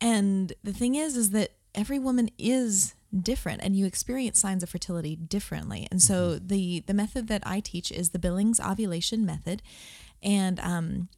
and 0.00 0.52
the 0.62 0.72
thing 0.72 0.94
is 0.94 1.16
is 1.16 1.30
that 1.30 1.52
every 1.74 1.98
woman 1.98 2.30
is 2.38 2.94
different 3.22 3.62
and 3.62 3.74
you 3.74 3.86
experience 3.86 4.38
signs 4.38 4.62
of 4.62 4.68
fertility 4.68 5.16
differently 5.16 5.88
and 5.90 6.02
so 6.02 6.32
mm-hmm. 6.32 6.46
the 6.48 6.80
the 6.86 6.94
method 6.94 7.28
that 7.28 7.42
i 7.46 7.60
teach 7.60 7.90
is 7.90 8.10
the 8.10 8.18
billings 8.18 8.60
ovulation 8.60 9.24
method 9.24 9.62
and 10.22 10.60
um 10.60 11.08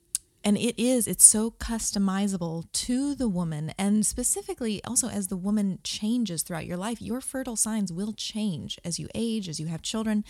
and 0.45 0.57
it 0.57 0.79
is 0.79 1.07
it's 1.07 1.25
so 1.25 1.51
customizable 1.51 2.71
to 2.73 3.15
the 3.15 3.29
woman 3.29 3.73
and 3.77 4.07
specifically 4.07 4.83
also 4.85 5.09
as 5.09 5.27
the 5.27 5.37
woman 5.37 5.79
changes 5.83 6.43
throughout 6.43 6.67
your 6.67 6.77
life 6.77 7.03
your 7.03 7.21
fertile 7.21 7.57
signs 7.57 7.93
will 7.93 8.13
change 8.13 8.79
as 8.85 8.99
you 8.99 9.09
age 9.15 9.49
as 9.49 9.59
you 9.59 9.67
have 9.67 9.83
children 9.83 10.25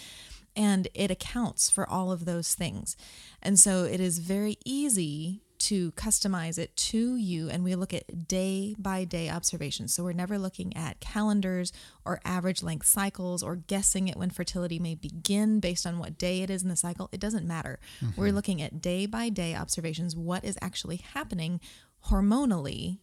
and 0.56 0.88
it 0.94 1.10
accounts 1.10 1.70
for 1.70 1.88
all 1.88 2.12
of 2.12 2.24
those 2.24 2.54
things. 2.54 2.96
And 3.42 3.58
so 3.58 3.84
it 3.84 4.00
is 4.00 4.18
very 4.18 4.56
easy 4.64 5.42
to 5.60 5.92
customize 5.92 6.58
it 6.58 6.74
to 6.74 7.16
you, 7.16 7.50
and 7.50 7.62
we 7.62 7.74
look 7.74 7.92
at 7.92 8.26
day 8.26 8.74
by 8.78 9.04
day 9.04 9.28
observations. 9.28 9.94
So 9.94 10.02
we're 10.02 10.12
never 10.12 10.38
looking 10.38 10.74
at 10.74 11.00
calendars 11.00 11.70
or 12.04 12.18
average 12.24 12.62
length 12.62 12.86
cycles 12.86 13.42
or 13.42 13.56
guessing 13.56 14.10
at 14.10 14.16
when 14.16 14.30
fertility 14.30 14.78
may 14.78 14.94
begin 14.94 15.60
based 15.60 15.86
on 15.86 15.98
what 15.98 16.16
day 16.16 16.40
it 16.40 16.48
is 16.48 16.62
in 16.62 16.70
the 16.70 16.76
cycle. 16.76 17.10
It 17.12 17.20
doesn't 17.20 17.46
matter. 17.46 17.78
We're 18.16 18.28
mm-hmm. 18.28 18.36
looking 18.36 18.62
at 18.62 18.80
day 18.80 19.04
by 19.04 19.28
day 19.28 19.54
observations, 19.54 20.16
what 20.16 20.44
is 20.44 20.56
actually 20.62 20.96
happening 20.96 21.60
hormonally 22.06 22.98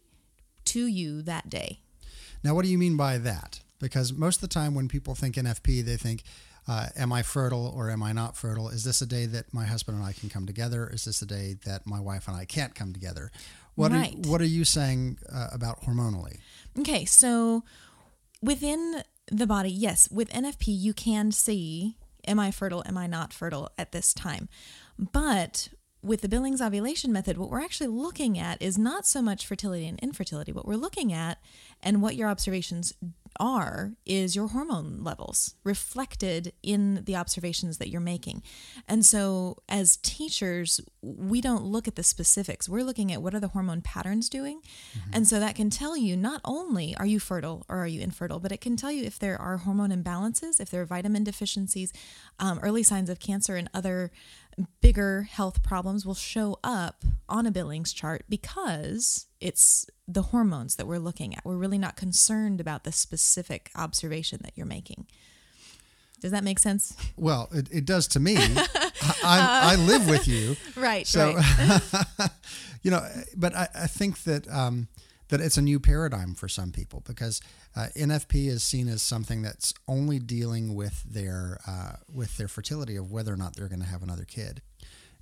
to 0.66 0.88
you 0.88 1.22
that 1.22 1.50
day. 1.50 1.82
Now, 2.44 2.56
what 2.56 2.66
do 2.66 2.72
you 2.72 2.78
mean 2.80 2.98
by 2.98 3.20
that? 3.20 3.62
Because 3.80 4.14
most 4.14 4.38
of 4.38 4.42
the 4.42 4.48
time 4.48 4.74
when 4.74 4.88
people 4.88 5.14
think 5.14 5.36
NFP, 5.36 5.86
they 5.86 5.98
think, 5.98 6.24
uh, 6.68 6.88
am 6.96 7.14
I 7.14 7.24
fertile 7.24 7.72
or 7.76 7.90
am 7.90 8.04
I 8.04 8.12
not 8.12 8.36
fertile? 8.36 8.70
Is 8.70 8.84
this 8.84 9.02
a 9.02 9.06
day 9.06 9.26
that 9.28 9.54
my 9.54 9.66
husband 9.66 9.98
and 9.98 10.06
I 10.06 10.14
can 10.14 10.30
come 10.30 10.46
together? 10.46 10.90
Is 10.92 11.06
this 11.06 11.22
a 11.22 11.26
day 11.26 11.56
that 11.66 11.86
my 11.88 12.00
wife 12.00 12.28
and 12.28 12.36
I 12.36 12.46
can't 12.46 12.76
come 12.76 12.94
together? 12.94 13.32
What, 13.76 13.92
Right. 13.92 14.14
are, 14.26 14.30
what 14.30 14.42
are 14.42 14.46
you 14.46 14.64
saying 14.66 15.20
uh, 15.32 15.48
about 15.52 15.84
hormonally? 15.84 16.40
Okay, 16.80 17.06
so 17.06 17.64
within 18.42 19.04
the 19.32 19.48
body, 19.48 19.70
yes, 19.70 20.10
with 20.12 20.30
NFP, 20.30 20.66
you 20.68 20.94
can 20.94 21.32
see 21.32 21.96
am 22.28 22.40
I 22.40 22.52
fertile, 22.52 22.84
am 22.86 22.98
I 22.98 23.08
not 23.08 23.32
fertile 23.32 23.72
at 23.78 23.92
this 23.94 24.14
time. 24.14 24.50
But 25.00 25.70
with 26.04 26.22
the 26.22 26.30
Billings 26.30 26.62
ovulation 26.62 27.12
method, 27.12 27.38
what 27.38 27.50
we're 27.50 27.62
actually 27.62 27.88
looking 27.88 28.38
at 28.38 28.62
is 28.62 28.78
not 28.78 29.06
so 29.06 29.22
much 29.22 29.46
fertility 29.46 29.88
and 29.88 30.00
infertility. 30.00 30.52
What 30.52 30.68
we're 30.68 30.76
looking 30.76 31.12
at 31.12 31.40
and 31.82 32.02
what 32.02 32.16
your 32.16 32.30
observations 32.30 32.94
are 33.40 33.94
is 34.06 34.36
your 34.36 34.48
hormone 34.48 35.04
levels 35.04 35.56
reflected 35.64 36.54
in 36.64 37.04
the 37.06 37.16
observations 37.16 37.78
that 37.78 37.90
you're 37.90 38.02
making. 38.02 38.42
And 38.88 39.06
so 39.06 39.58
as 39.70 39.98
teachers, 39.98 40.82
we 41.02 41.42
don't 41.42 41.64
look 41.64 41.88
at 41.88 41.96
the 41.96 42.04
specifics. 42.04 42.68
We're 42.68 42.84
looking 42.84 43.12
at 43.12 43.22
what 43.22 43.36
are 43.36 43.40
the 43.40 43.50
hormone 43.50 43.82
patterns 43.82 44.30
doing. 44.30 44.62
And 45.14 45.28
so 45.28 45.40
that 45.40 45.56
can 45.56 45.70
tell 45.70 45.96
you 45.96 46.18
not 46.18 46.42
only 46.46 46.96
are 46.98 47.06
you 47.06 47.20
fertile 47.20 47.66
or 47.70 47.78
are 47.78 47.88
you 47.88 48.02
infertile, 48.02 48.40
but 48.40 48.52
it 48.52 48.62
can 48.62 48.76
tell 48.76 48.92
you 48.92 49.04
if 49.04 49.20
there 49.20 49.40
are 49.40 49.58
hormone 49.58 49.92
imbalances, 49.92 50.60
if 50.60 50.70
there 50.70 50.82
are 50.82 50.86
vitamin 50.86 51.24
deficiencies, 51.24 51.94
um, 52.40 52.60
early 52.64 52.84
signs 52.84 53.10
of 53.10 53.20
cancer 53.20 53.56
and 53.56 53.70
other 53.74 54.12
bigger 54.82 55.24
health 55.24 55.64
problems 55.64 56.06
will 56.06 56.16
show 56.16 56.58
up 56.64 57.04
on 57.30 57.46
a 57.46 57.52
Billings 57.52 57.94
chart 57.94 58.24
because 58.28 59.28
it's 59.40 59.86
the 60.08 60.24
hormones 60.24 60.76
that 60.78 60.88
we're 60.88 61.00
looking 61.00 61.36
at. 61.36 61.46
We're 61.46 61.58
really 61.58 61.78
not 61.78 61.96
concerned 61.96 62.60
about 62.60 62.84
the 62.84 62.92
specific 62.92 63.70
observation 63.76 64.40
that 64.44 64.54
you're 64.56 64.66
making. 64.66 65.08
Does 66.20 66.32
that 66.32 66.44
make 66.44 66.58
sense? 66.58 66.96
Well, 67.16 67.48
it, 67.52 67.68
it 67.72 67.86
does 67.86 68.08
to 68.10 68.20
me. 68.20 68.38
I, 69.24 69.74
I, 69.74 69.76
live 69.76 70.10
with 70.10 70.28
you. 70.28 70.56
Right, 70.76 71.06
So, 71.06 71.36
right. 71.36 71.82
you 72.82 72.90
know, 72.90 73.08
but 73.36 73.56
I, 73.56 73.68
I 73.76 73.88
think 73.88 74.24
that 74.24 74.52
um, 74.52 74.88
that 75.30 75.42
it's 75.42 75.58
a 75.58 75.62
new 75.62 75.80
paradigm 75.80 76.34
for 76.34 76.48
some 76.48 76.72
people 76.72 77.04
because 77.06 77.42
uh, 77.76 77.88
NFP 77.96 78.48
is 78.48 78.64
seen 78.64 78.88
as 78.88 79.02
something 79.02 79.42
that's 79.42 79.74
only 79.88 80.20
dealing 80.20 80.76
with 80.76 81.04
their 81.04 81.60
uh, 81.68 81.94
with 82.12 82.38
their 82.38 82.48
fertility 82.48 82.96
of 82.96 83.12
whether 83.12 83.34
or 83.34 83.38
not 83.38 83.56
they're 83.56 83.68
going 83.68 83.82
to 83.82 83.88
have 83.88 84.04
another 84.04 84.26
kid. 84.26 84.62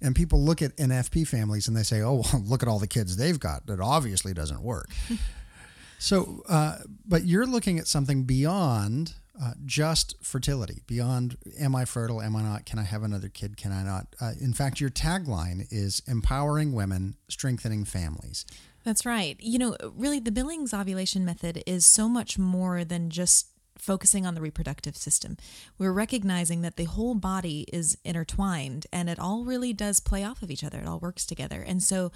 And 0.01 0.15
people 0.15 0.41
look 0.41 0.61
at 0.61 0.75
NFP 0.77 1.27
families 1.27 1.67
and 1.67 1.75
they 1.75 1.83
say, 1.83 2.01
"Oh, 2.01 2.23
well, 2.33 2.43
look 2.45 2.63
at 2.63 2.69
all 2.69 2.79
the 2.79 2.87
kids 2.87 3.17
they've 3.17 3.39
got. 3.39 3.65
That 3.67 3.79
obviously 3.79 4.33
doesn't 4.33 4.61
work." 4.61 4.89
so, 5.99 6.43
uh, 6.47 6.77
but 7.07 7.25
you're 7.25 7.47
looking 7.47 7.79
at 7.79 7.87
something 7.87 8.23
beyond 8.23 9.13
uh, 9.41 9.53
just 9.65 10.15
fertility, 10.21 10.81
beyond 10.87 11.37
am 11.59 11.75
I 11.75 11.85
fertile? 11.85 12.21
Am 12.21 12.35
I 12.35 12.41
not? 12.41 12.65
Can 12.65 12.79
I 12.79 12.83
have 12.83 13.03
another 13.03 13.27
kid? 13.27 13.57
Can 13.57 13.71
I 13.71 13.83
not? 13.83 14.07
Uh, 14.21 14.31
in 14.39 14.53
fact, 14.53 14.79
your 14.79 14.89
tagline 14.89 15.67
is 15.71 16.01
empowering 16.07 16.71
women, 16.73 17.15
strengthening 17.27 17.85
families. 17.85 18.45
That's 18.86 19.06
right. 19.06 19.36
You 19.39 19.58
know, 19.58 19.76
really, 19.95 20.19
the 20.19 20.32
Billings 20.32 20.74
ovulation 20.74 21.26
method 21.26 21.63
is 21.65 21.86
so 21.86 22.08
much 22.08 22.38
more 22.38 22.86
than 22.86 23.10
just 23.10 23.48
focusing 23.77 24.25
on 24.25 24.35
the 24.35 24.41
reproductive 24.41 24.95
system. 24.95 25.38
We're 25.77 25.91
recognizing 25.91 26.61
that 26.61 26.77
the 26.77 26.85
whole 26.85 27.15
body 27.15 27.65
is 27.71 27.97
intertwined 28.03 28.88
and 28.91 29.09
it 29.09 29.19
all 29.19 29.43
really 29.43 29.73
does 29.73 29.99
play 29.99 30.23
off 30.23 30.41
of 30.41 30.49
each 30.49 30.63
other. 30.63 30.79
It 30.79 30.88
all 30.88 30.99
works 30.99 31.25
together. 31.25 31.61
And 31.61 31.83
so 31.83 32.11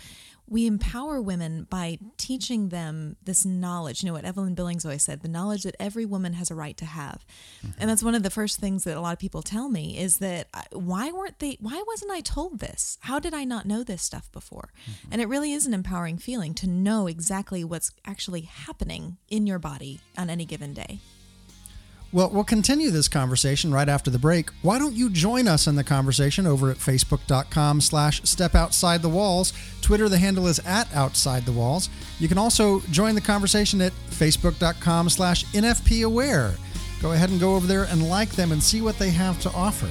we 0.48 0.66
empower 0.66 1.22
women 1.22 1.68
by 1.70 2.00
teaching 2.18 2.70
them 2.70 3.18
this 3.24 3.46
knowledge. 3.46 4.02
You 4.02 4.08
know 4.08 4.14
what 4.14 4.26
Evelyn 4.26 4.56
Billings 4.56 4.84
always 4.84 5.04
said 5.04 5.22
the 5.22 5.28
knowledge 5.28 5.64
that 5.64 5.76
every 5.80 6.06
woman 6.06 6.34
has 6.34 6.50
a 6.50 6.56
right 6.56 6.76
to 6.78 6.86
have. 6.86 7.24
And 7.78 7.90
that's 7.90 8.02
one 8.02 8.16
of 8.16 8.24
the 8.24 8.32
first 8.32 8.60
things 8.60 8.84
that 8.86 8.98
a 8.98 9.02
lot 9.02 9.14
of 9.14 9.20
people 9.20 9.44
tell 9.44 9.70
me 9.70 9.98
is 10.00 10.18
that 10.18 10.48
uh, 10.54 10.62
why 10.72 11.12
weren't 11.12 11.38
they, 11.40 11.58
why 11.60 11.84
wasn't 11.86 12.12
I 12.12 12.22
told 12.22 12.60
this? 12.60 12.98
How 13.02 13.20
did 13.20 13.34
I 13.34 13.44
not 13.44 13.68
know 13.68 13.84
this 13.84 14.02
stuff 14.02 14.32
before? 14.32 14.70
Mm-hmm. 14.90 15.10
And 15.12 15.22
it 15.22 15.28
really 15.28 15.54
is 15.54 15.68
an 15.68 15.74
empowering 15.74 16.18
feeling 16.18 16.56
to 16.56 16.68
know 16.68 17.06
exactly 17.06 17.64
what's 17.64 17.92
actually 18.06 18.42
happening 18.42 19.18
in 19.30 19.46
your 19.46 19.60
body 19.60 20.00
on 20.18 20.32
any 20.32 20.46
given 20.46 20.74
day. 20.74 21.00
Well, 22.12 22.32
we'll 22.32 22.44
continue 22.44 22.90
this 22.90 23.08
conversation 23.08 23.72
right 23.72 23.88
after 23.88 24.10
the 24.10 24.18
break. 24.18 24.50
Why 24.64 24.80
don't 24.80 24.96
you 24.96 25.12
join 25.12 25.48
us 25.48 25.68
in 25.68 25.76
the 25.76 25.84
conversation 25.84 26.48
over 26.48 26.72
at 26.72 26.78
facebook.com 26.78 27.82
slash 27.82 28.24
step 28.24 28.56
outside 28.56 29.04
the 29.04 29.10
walls. 29.10 29.54
Twitter, 29.82 30.10
the 30.10 30.18
handle 30.18 30.48
is 30.48 30.60
at 30.66 30.92
outside 30.96 31.46
the 31.46 31.52
walls. 31.52 31.88
You 32.20 32.28
can 32.28 32.40
also 32.40 32.80
join 32.90 33.14
the 33.14 33.22
conversation 33.22 33.80
at 33.80 33.94
facebook.com 34.10 35.10
slash 35.10 35.46
NFP 35.54 36.04
aware. 36.04 36.56
Go 37.00 37.12
ahead 37.12 37.30
and 37.30 37.40
go 37.40 37.56
over 37.56 37.68
there 37.68 37.84
and 37.84 38.10
like 38.10 38.32
them 38.32 38.52
and 38.52 38.62
see 38.62 38.82
what 38.82 38.98
they 38.98 39.12
have 39.12 39.40
to 39.42 39.52
offer. 39.52 39.90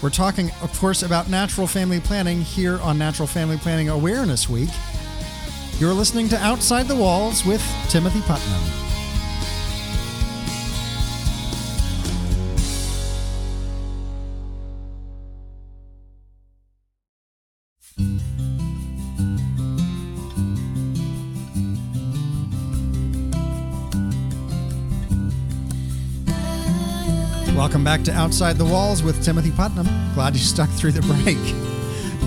We're 0.00 0.10
talking, 0.10 0.52
of 0.62 0.78
course, 0.78 1.02
about 1.02 1.28
natural 1.28 1.66
family 1.66 1.98
planning 1.98 2.40
here 2.40 2.78
on 2.80 2.98
Natural 2.98 3.26
Family 3.26 3.56
Planning 3.56 3.88
Awareness 3.88 4.48
Week. 4.48 4.70
You're 5.80 5.92
listening 5.92 6.28
to 6.28 6.38
Outside 6.38 6.86
the 6.86 6.94
Walls 6.94 7.44
with 7.44 7.62
Timothy 7.88 8.20
Putnam. 8.20 8.87
Welcome 27.68 27.84
back 27.84 28.02
to 28.04 28.12
Outside 28.14 28.56
the 28.56 28.64
Walls 28.64 29.02
with 29.02 29.22
Timothy 29.22 29.50
Putnam. 29.50 29.86
Glad 30.14 30.32
you 30.32 30.40
stuck 30.40 30.70
through 30.70 30.92
the 30.92 31.02
break. 31.02 31.36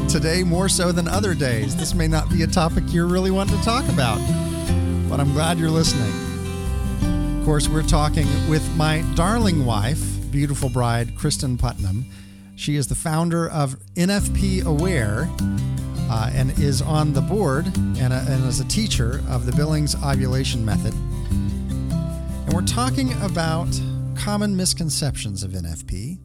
Today, 0.08 0.44
more 0.44 0.70
so 0.70 0.92
than 0.92 1.08
other 1.08 1.34
days, 1.34 1.76
this 1.76 1.96
may 1.96 2.08
not 2.08 2.30
be 2.30 2.44
a 2.44 2.48
topic 2.48 2.84
you're 2.90 3.08
really 3.08 3.32
wanting 3.32 3.58
to 3.58 3.64
talk 3.64 3.84
about, 3.90 4.20
but 5.10 5.20
I'm 5.20 5.34
glad 5.34 5.58
you're 5.58 5.72
listening. 5.72 6.14
Of 7.40 7.44
course, 7.44 7.68
we're 7.68 7.82
talking 7.82 8.28
with 8.52 8.64
my 8.76 9.04
darling 9.16 9.66
wife, 9.66 10.00
beautiful 10.30 10.70
bride, 10.70 11.16
Kristin 11.16 11.58
Putnam. 11.58 12.06
She 12.56 12.76
is 12.76 12.86
the 12.86 12.94
founder 12.94 13.50
of 13.50 13.78
NFP 13.96 14.64
Aware 14.64 15.28
uh, 16.12 16.30
and 16.36 16.52
is 16.60 16.84
on 16.84 17.14
the 17.14 17.22
board 17.22 17.66
and, 17.66 18.14
a, 18.14 18.24
and 18.30 18.46
is 18.46 18.60
a 18.60 18.68
teacher 18.68 19.24
of 19.28 19.48
the 19.48 19.54
Billings 19.54 19.96
ovulation 20.04 20.64
method. 20.64 20.94
And 20.94 22.54
we're 22.54 22.62
talking 22.62 23.12
about 23.24 23.70
common 24.15 24.56
misconceptions 24.56 25.43
of 25.43 25.52
NFP. 25.52 26.19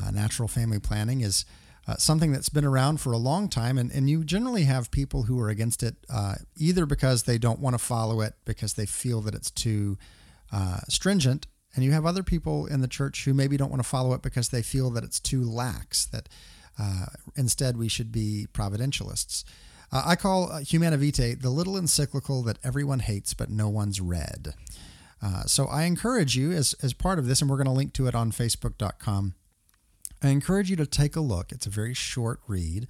Uh, 0.00 0.10
natural 0.10 0.48
family 0.48 0.78
planning 0.78 1.20
is 1.20 1.44
uh, 1.86 1.96
something 1.96 2.32
that's 2.32 2.48
been 2.48 2.64
around 2.64 3.00
for 3.00 3.12
a 3.12 3.18
long 3.18 3.48
time, 3.48 3.78
and, 3.78 3.90
and 3.92 4.08
you 4.08 4.24
generally 4.24 4.64
have 4.64 4.90
people 4.90 5.24
who 5.24 5.38
are 5.40 5.48
against 5.48 5.82
it 5.82 5.96
uh, 6.08 6.36
either 6.56 6.86
because 6.86 7.24
they 7.24 7.38
don't 7.38 7.60
want 7.60 7.74
to 7.74 7.78
follow 7.78 8.20
it 8.20 8.34
because 8.44 8.74
they 8.74 8.86
feel 8.86 9.20
that 9.20 9.34
it's 9.34 9.50
too 9.50 9.98
uh, 10.52 10.80
stringent, 10.88 11.46
and 11.74 11.84
you 11.84 11.92
have 11.92 12.06
other 12.06 12.22
people 12.22 12.66
in 12.66 12.80
the 12.80 12.88
church 12.88 13.24
who 13.24 13.34
maybe 13.34 13.56
don't 13.56 13.70
want 13.70 13.82
to 13.82 13.88
follow 13.88 14.14
it 14.14 14.22
because 14.22 14.48
they 14.48 14.62
feel 14.62 14.90
that 14.90 15.04
it's 15.04 15.20
too 15.20 15.42
lax, 15.44 16.06
that 16.06 16.28
uh, 16.78 17.06
instead 17.36 17.76
we 17.76 17.88
should 17.88 18.10
be 18.10 18.46
providentialists. 18.52 19.44
Uh, 19.92 20.02
I 20.06 20.16
call 20.16 20.58
Humanae 20.58 20.96
Vitae 20.96 21.34
the 21.34 21.50
little 21.50 21.76
encyclical 21.76 22.42
that 22.44 22.58
everyone 22.64 23.00
hates 23.00 23.34
but 23.34 23.50
no 23.50 23.68
one's 23.68 24.00
read. 24.00 24.54
Uh, 25.22 25.44
so 25.44 25.66
I 25.66 25.84
encourage 25.84 26.36
you, 26.36 26.52
as, 26.52 26.74
as 26.82 26.92
part 26.92 27.18
of 27.18 27.26
this, 27.26 27.40
and 27.40 27.50
we're 27.50 27.56
going 27.56 27.66
to 27.66 27.72
link 27.72 27.92
to 27.94 28.06
it 28.06 28.14
on 28.14 28.30
facebook.com, 28.30 29.34
I 30.22 30.28
encourage 30.28 30.70
you 30.70 30.76
to 30.76 30.86
take 30.86 31.16
a 31.16 31.20
look. 31.20 31.52
It's 31.52 31.66
a 31.66 31.70
very 31.70 31.94
short 31.94 32.40
read. 32.46 32.88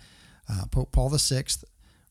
Uh, 0.49 0.67
Pope 0.71 0.93
Paul 0.93 1.11
VI 1.11 1.45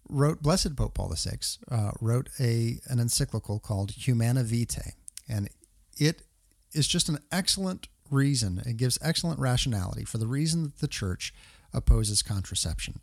wrote, 0.10 0.42
Blessed 0.42 0.76
Pope 0.76 0.94
Paul 0.94 1.14
VI 1.16 1.38
uh, 1.72 1.92
wrote 2.02 2.30
a, 2.40 2.80
an 2.88 3.00
encyclical 3.00 3.60
called 3.60 3.92
Humanae 3.92 4.44
Vitae. 4.44 4.94
And 5.28 5.50
it 5.98 6.24
is 6.74 6.88
just 6.88 7.10
an 7.10 7.20
excellent 7.32 7.88
reason, 8.10 8.62
it 8.66 8.78
gives 8.78 9.00
excellent 9.02 9.40
rationality 9.40 10.04
for 10.04 10.18
the 10.18 10.28
reason 10.28 10.64
that 10.64 10.80
the 10.80 10.88
church 10.88 11.34
opposes 11.74 12.22
contraception. 12.22 13.00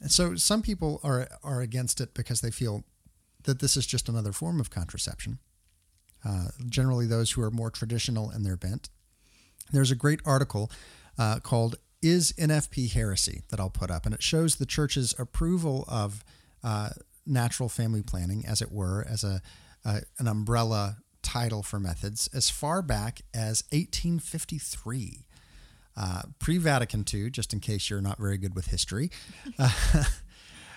And 0.00 0.10
so 0.10 0.34
some 0.36 0.62
people 0.62 1.00
are, 1.02 1.28
are 1.42 1.60
against 1.60 2.00
it 2.00 2.14
because 2.14 2.40
they 2.40 2.50
feel 2.50 2.84
that 3.44 3.58
this 3.58 3.76
is 3.76 3.86
just 3.86 4.08
another 4.08 4.32
form 4.32 4.60
of 4.60 4.70
contraception 4.70 5.38
uh, 6.24 6.48
generally 6.68 7.06
those 7.06 7.32
who 7.32 7.42
are 7.42 7.50
more 7.50 7.70
traditional 7.70 8.30
in 8.30 8.42
their 8.42 8.56
bent. 8.56 8.88
There's 9.72 9.90
a 9.90 9.96
great 9.96 10.20
article 10.24 10.70
uh, 11.18 11.40
called 11.40 11.76
Is 12.02 12.32
NFP 12.32 12.92
Heresy 12.92 13.42
that 13.50 13.60
I'll 13.60 13.70
put 13.70 13.90
up, 13.90 14.06
and 14.06 14.14
it 14.14 14.22
shows 14.22 14.56
the 14.56 14.66
church's 14.66 15.14
approval 15.18 15.84
of 15.88 16.24
uh, 16.62 16.90
natural 17.26 17.68
family 17.68 18.02
planning, 18.02 18.44
as 18.46 18.60
it 18.60 18.72
were, 18.72 19.06
as 19.08 19.24
a, 19.24 19.40
an 19.84 20.26
umbrella 20.26 20.98
title 21.22 21.62
for 21.62 21.78
methods, 21.78 22.28
as 22.32 22.50
far 22.50 22.82
back 22.82 23.22
as 23.34 23.62
1853. 23.70 25.26
Uh, 25.96 26.22
Pre 26.38 26.58
Vatican 26.58 27.04
II, 27.12 27.30
just 27.30 27.52
in 27.52 27.60
case 27.60 27.90
you're 27.90 28.00
not 28.00 28.18
very 28.18 28.38
good 28.38 28.54
with 28.54 28.66
history. 28.66 29.10
Uh, 29.58 29.70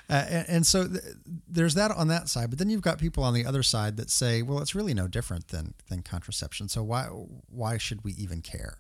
and, 0.10 0.46
and, 0.50 0.66
so 0.66 0.88
th- 0.88 1.02
there's 1.48 1.74
that 1.76 1.92
on 1.92 2.08
that 2.10 2.30
side, 2.30 2.50
but 2.50 2.60
then 2.60 2.70
you've 2.70 2.82
got 2.82 2.98
people 2.98 3.24
on 3.24 3.34
the 3.34 3.46
other 3.46 3.64
side 3.64 3.98
that 3.98 4.10
say, 4.10 4.42
well, 4.42 4.60
it's 4.60 4.76
really 4.76 4.94
no 4.94 5.08
different 5.08 5.48
than, 5.48 5.74
than 5.90 6.02
contraception. 6.02 6.68
So 6.70 6.84
why, 6.84 7.06
why 7.50 7.78
should 7.78 8.04
we 8.04 8.12
even 8.14 8.42
care? 8.42 8.80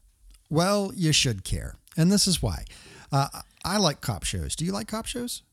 Well, 0.49 0.91
you 0.95 1.13
should 1.13 1.43
care. 1.43 1.77
And 1.97 2.11
this 2.11 2.27
is 2.27 2.41
why. 2.41 2.65
Uh, 3.11 3.27
I 3.63 3.77
like 3.77 4.01
cop 4.01 4.23
shows. 4.23 4.55
Do 4.55 4.65
you 4.65 4.71
like 4.71 4.87
cop 4.87 5.05
shows? 5.05 5.43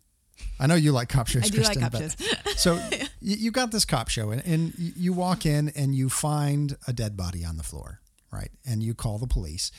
I 0.59 0.67
know 0.67 0.75
you 0.75 0.93
like 0.93 1.09
cop 1.09 1.29
shows, 1.29 1.45
I 1.45 1.49
do 1.49 1.61
Kristin. 1.61 1.83
like 1.83 1.93
cop 1.93 2.01
shows. 2.01 2.17
so 2.57 2.75
you, 3.21 3.37
you 3.37 3.51
got 3.51 3.71
this 3.71 3.85
cop 3.85 4.09
show, 4.09 4.31
and, 4.31 4.45
and 4.45 4.73
you 4.77 5.13
walk 5.13 5.47
in 5.47 5.71
and 5.77 5.95
you 5.95 6.09
find 6.09 6.77
a 6.87 6.93
dead 6.93 7.17
body 7.17 7.45
on 7.45 7.57
the 7.57 7.63
floor, 7.63 8.01
right? 8.33 8.51
And 8.67 8.83
you 8.83 8.95
call 8.95 9.19
the 9.19 9.27
police. 9.27 9.71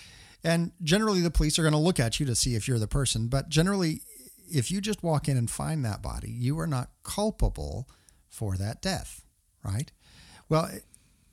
And 0.44 0.72
generally, 0.82 1.22
the 1.22 1.32
police 1.32 1.60
are 1.60 1.62
going 1.62 1.74
to 1.74 1.78
look 1.80 2.00
at 2.00 2.20
you 2.20 2.26
to 2.26 2.36
see 2.36 2.56
if 2.56 2.68
you're 2.68 2.80
the 2.80 2.88
person. 2.88 3.28
But 3.28 3.50
generally, 3.50 4.02
if 4.52 4.72
you 4.72 4.82
just 4.82 5.04
walk 5.04 5.28
in 5.28 5.38
and 5.38 5.50
find 5.50 5.84
that 5.86 6.02
body, 6.02 6.30
you 6.30 6.60
are 6.60 6.68
not 6.68 6.90
culpable 7.04 7.88
for 8.30 8.58
that 8.58 8.82
death, 8.82 9.24
right? 9.64 9.92
Well, 10.50 10.70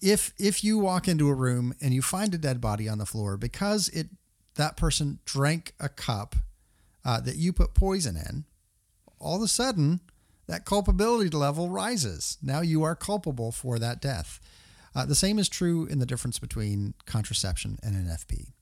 if 0.01 0.33
if 0.39 0.63
you 0.63 0.79
walk 0.79 1.09
into 1.09 1.29
a 1.29 1.35
room 1.35 1.75
and 1.81 1.93
you 1.93 2.03
find 2.03 2.33
a 2.35 2.39
dead 2.39 2.61
body 2.61 2.89
on 2.89 2.99
the 2.99 3.07
floor 3.07 3.37
because 3.37 3.89
it 3.89 4.09
that 4.55 4.77
person 4.77 5.19
drank 5.25 5.75
a 5.81 5.89
cup 5.89 6.37
uh, 7.05 7.21
that 7.21 7.37
you 7.37 7.53
put 7.53 7.75
poison 7.75 8.17
in, 8.17 8.45
all 9.19 9.37
of 9.37 9.43
a 9.43 9.49
sudden 9.49 10.01
that 10.47 10.65
culpability 10.65 11.31
level 11.31 11.69
rises. 11.69 12.39
Now 12.43 12.61
you 12.61 12.83
are 12.83 12.97
culpable 12.97 13.53
for 13.53 13.79
that 13.79 14.01
death. 14.01 14.41
Uh, 14.95 15.05
the 15.05 15.15
same 15.15 15.39
is 15.39 15.49
true 15.49 15.87
in 15.87 15.99
the 15.99 16.07
difference 16.07 16.39
between 16.39 16.95
contraception 17.07 17.79
and 17.83 17.95
NFP. 17.95 18.53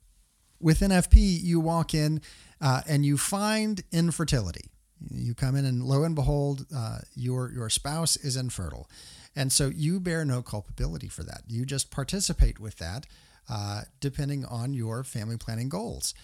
With 0.61 0.81
NFP, 0.81 1.43
you 1.43 1.61
walk 1.61 1.95
in 1.95 2.21
uh, 2.61 2.83
and 2.89 3.05
you 3.05 3.19
find 3.19 3.83
infertility. 3.93 4.71
You 5.11 5.35
come 5.35 5.57
in 5.57 5.65
and 5.65 5.83
lo 5.83 6.05
and 6.05 6.15
behold, 6.15 6.67
uh, 6.75 6.99
your 7.15 7.53
your 7.53 7.69
spouse 7.69 8.17
is 8.17 8.37
infertile, 8.37 8.89
and 9.35 9.53
so 9.53 9.69
you 9.69 10.01
bear 10.01 10.25
no 10.25 10.41
culpability 10.41 11.09
for 11.09 11.23
that. 11.23 11.43
You 11.47 11.67
just 11.67 11.91
participate 11.91 12.59
with 12.59 12.77
that, 12.79 13.07
uh, 13.49 13.83
depending 14.01 14.47
on 14.47 14.73
your 14.73 15.05
family 15.05 15.37
planning 15.37 15.69
goals. 15.69 16.15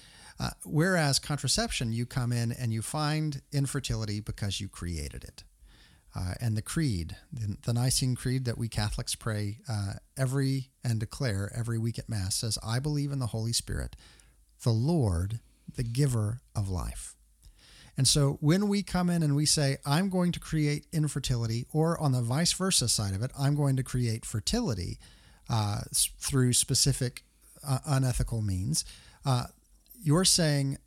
Uh, 0.40 0.50
whereas 0.64 1.18
contraception, 1.18 1.92
you 1.92 2.06
come 2.06 2.32
in 2.32 2.50
and 2.50 2.72
you 2.72 2.80
find 2.80 3.42
infertility 3.52 4.20
because 4.20 4.60
you 4.60 4.68
created 4.68 5.22
it. 5.22 5.44
Uh, 6.14 6.34
and 6.40 6.56
the 6.56 6.62
creed, 6.62 7.16
the, 7.32 7.56
the, 7.62 7.72
Nicene 7.72 8.14
Creed 8.14 8.44
that 8.44 8.58
we 8.58 8.68
Catholics 8.68 9.14
pray 9.14 9.60
uh, 9.68 9.94
every 10.16 10.68
and 10.84 11.00
declare 11.00 11.50
every 11.56 11.78
week 11.78 11.98
at 11.98 12.08
Mass 12.08 12.36
says, 12.36 12.58
I 12.62 12.80
believe 12.80 13.12
in 13.12 13.18
the 13.18 13.28
Holy 13.28 13.52
Spirit, 13.52 13.96
the 14.62 14.70
Lord, 14.70 15.40
the 15.76 15.82
giver 15.82 16.40
of 16.54 16.68
life. 16.68 17.14
And 17.96 18.08
so 18.08 18.38
when 18.40 18.68
we 18.68 18.82
come 18.82 19.10
in 19.10 19.22
and 19.22 19.36
we 19.36 19.44
say, 19.44 19.76
I'm 19.84 20.08
going 20.08 20.32
to 20.32 20.40
create 20.40 20.86
infertility, 20.92 21.66
or 21.72 22.00
on 22.00 22.12
the 22.12 22.22
vice 22.22 22.52
versa 22.52 22.88
side 22.88 23.14
of 23.14 23.22
it, 23.22 23.30
I'm 23.38 23.54
going 23.54 23.76
to 23.76 23.82
create 23.82 24.24
fertility 24.24 24.98
uh, 25.50 25.80
through 25.94 26.54
specific 26.54 27.24
uh, 27.66 27.78
unethical 27.86 28.42
means, 28.42 28.84
uh, 29.24 29.44
you're 30.02 30.24
saying, 30.24 30.78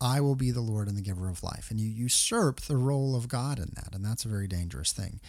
I 0.00 0.20
will 0.20 0.36
be 0.36 0.50
the 0.50 0.60
Lord 0.60 0.88
and 0.88 0.96
the 0.96 1.02
giver 1.02 1.28
of 1.28 1.42
life. 1.42 1.70
And 1.70 1.80
you 1.80 1.88
usurp 1.88 2.60
the 2.60 2.76
role 2.76 3.16
of 3.16 3.28
God 3.28 3.58
in 3.58 3.72
that. 3.74 3.94
And 3.94 4.04
that's 4.04 4.24
a 4.24 4.28
very 4.28 4.46
dangerous 4.46 4.92
thing. 4.92 5.20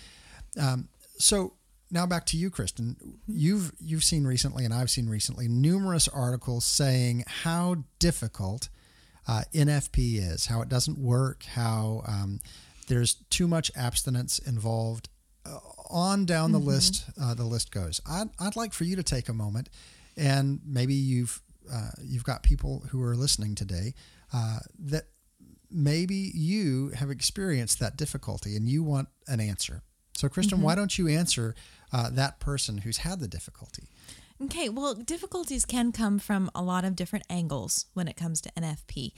Um, 0.59 0.89
so 1.17 1.53
now 1.91 2.05
back 2.05 2.25
to 2.27 2.37
you, 2.37 2.49
Kristin. 2.49 2.95
You've 3.27 3.71
you've 3.79 4.03
seen 4.03 4.25
recently, 4.25 4.65
and 4.65 4.73
I've 4.73 4.89
seen 4.89 5.07
recently, 5.07 5.47
numerous 5.47 6.07
articles 6.07 6.65
saying 6.65 7.23
how 7.27 7.83
difficult 7.99 8.69
uh, 9.27 9.43
NFP 9.53 10.17
is, 10.19 10.45
how 10.47 10.61
it 10.61 10.69
doesn't 10.69 10.97
work, 10.97 11.43
how 11.43 12.03
um, 12.07 12.39
there's 12.87 13.15
too 13.29 13.47
much 13.47 13.71
abstinence 13.75 14.39
involved. 14.39 15.09
Uh, 15.45 15.59
on 15.89 16.25
down 16.25 16.51
the 16.51 16.59
mm-hmm. 16.59 16.67
list, 16.67 17.05
uh, 17.21 17.33
the 17.33 17.45
list 17.45 17.71
goes. 17.71 18.01
I'd, 18.05 18.27
I'd 18.41 18.57
like 18.57 18.73
for 18.73 18.83
you 18.83 18.97
to 18.97 19.03
take 19.03 19.29
a 19.29 19.33
moment, 19.33 19.69
and 20.17 20.59
maybe 20.65 20.93
you've 20.93 21.41
uh, 21.71 21.91
you've 22.03 22.23
got 22.23 22.43
people 22.43 22.83
who 22.89 23.01
are 23.01 23.15
listening 23.15 23.55
today 23.55 23.93
uh, 24.33 24.59
that 24.79 25.05
maybe 25.69 26.31
you 26.33 26.89
have 26.89 27.09
experienced 27.09 27.79
that 27.79 27.97
difficulty 27.97 28.55
and 28.55 28.67
you 28.69 28.83
want 28.83 29.09
an 29.27 29.39
answer. 29.39 29.83
So, 30.17 30.27
Kristin, 30.27 30.53
mm-hmm. 30.53 30.63
why 30.63 30.75
don't 30.75 30.97
you 30.97 31.07
answer 31.07 31.53
uh, 31.93 32.09
that 32.09 32.39
person 32.39 32.79
who's 32.79 32.97
had 32.97 33.19
the 33.19 33.27
difficulty? 33.27 33.87
Okay, 34.43 34.67
well, 34.67 34.95
difficulties 34.95 35.63
can 35.63 35.91
come 35.91 36.17
from 36.17 36.49
a 36.55 36.61
lot 36.63 36.85
of 36.85 36.95
different 36.95 37.25
angles 37.29 37.85
when 37.93 38.07
it 38.07 38.15
comes 38.15 38.41
to 38.41 38.51
NFP. 38.51 39.13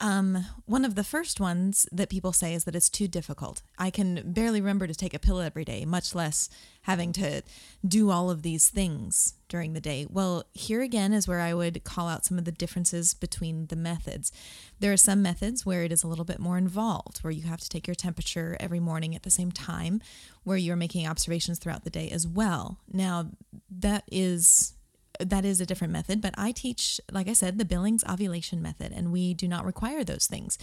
Um, 0.00 0.44
one 0.64 0.84
of 0.84 0.94
the 0.94 1.02
first 1.02 1.40
ones 1.40 1.88
that 1.90 2.08
people 2.08 2.32
say 2.32 2.54
is 2.54 2.64
that 2.64 2.76
it's 2.76 2.88
too 2.88 3.08
difficult. 3.08 3.62
I 3.78 3.90
can 3.90 4.32
barely 4.32 4.60
remember 4.60 4.86
to 4.86 4.94
take 4.94 5.12
a 5.12 5.18
pill 5.18 5.40
every 5.40 5.64
day, 5.64 5.84
much 5.84 6.14
less 6.14 6.48
having 6.82 7.12
to 7.14 7.42
do 7.86 8.10
all 8.10 8.30
of 8.30 8.42
these 8.42 8.68
things 8.68 9.34
during 9.48 9.72
the 9.72 9.80
day. 9.80 10.06
Well, 10.08 10.44
here 10.52 10.82
again 10.82 11.12
is 11.12 11.26
where 11.26 11.40
I 11.40 11.52
would 11.52 11.82
call 11.82 12.08
out 12.08 12.24
some 12.24 12.38
of 12.38 12.44
the 12.44 12.52
differences 12.52 13.12
between 13.12 13.66
the 13.66 13.76
methods. 13.76 14.30
There 14.78 14.92
are 14.92 14.96
some 14.96 15.20
methods 15.20 15.66
where 15.66 15.82
it 15.82 15.90
is 15.90 16.04
a 16.04 16.08
little 16.08 16.24
bit 16.24 16.38
more 16.38 16.58
involved, 16.58 17.18
where 17.18 17.32
you 17.32 17.42
have 17.42 17.60
to 17.60 17.68
take 17.68 17.86
your 17.88 17.96
temperature 17.96 18.56
every 18.60 18.80
morning 18.80 19.16
at 19.16 19.24
the 19.24 19.30
same 19.30 19.50
time, 19.50 20.00
where 20.44 20.56
you're 20.56 20.76
making 20.76 21.08
observations 21.08 21.58
throughout 21.58 21.84
the 21.84 21.90
day 21.90 22.08
as 22.08 22.26
well. 22.26 22.78
Now, 22.92 23.30
that 23.68 24.04
is 24.10 24.74
that 25.20 25.44
is 25.44 25.60
a 25.60 25.66
different 25.66 25.92
method, 25.92 26.20
but 26.20 26.34
I 26.36 26.52
teach, 26.52 27.00
like 27.10 27.28
I 27.28 27.32
said, 27.32 27.58
the 27.58 27.64
Billings 27.64 28.04
ovulation 28.08 28.62
method, 28.62 28.92
and 28.92 29.12
we 29.12 29.34
do 29.34 29.48
not 29.48 29.64
require 29.64 30.04
those 30.04 30.26
things. 30.26 30.58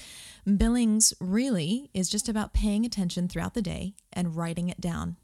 Billings 0.45 1.13
really 1.19 1.89
is 1.93 2.09
just 2.09 2.29
about 2.29 2.53
paying 2.53 2.85
attention 2.85 3.27
throughout 3.27 3.53
the 3.53 3.61
day 3.61 3.93
and 4.13 4.35
writing 4.35 4.69
it 4.69 4.79
down 4.79 5.17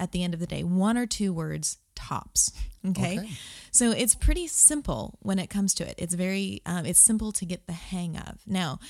at 0.00 0.12
the 0.12 0.24
end 0.24 0.34
of 0.34 0.40
the 0.40 0.46
day, 0.46 0.64
one 0.64 0.98
or 0.98 1.06
two 1.06 1.32
words 1.32 1.78
tops. 1.94 2.52
Okay? 2.84 3.20
okay. 3.20 3.30
So 3.70 3.92
it's 3.92 4.16
pretty 4.16 4.48
simple 4.48 5.16
when 5.22 5.38
it 5.38 5.46
comes 5.46 5.72
to 5.74 5.88
it. 5.88 5.94
It's 5.98 6.14
very, 6.14 6.62
um, 6.66 6.84
it's 6.84 6.98
simple 6.98 7.30
to 7.30 7.44
get 7.44 7.68
the 7.68 7.72
hang 7.72 8.16
of. 8.16 8.40
Now, 8.44 8.80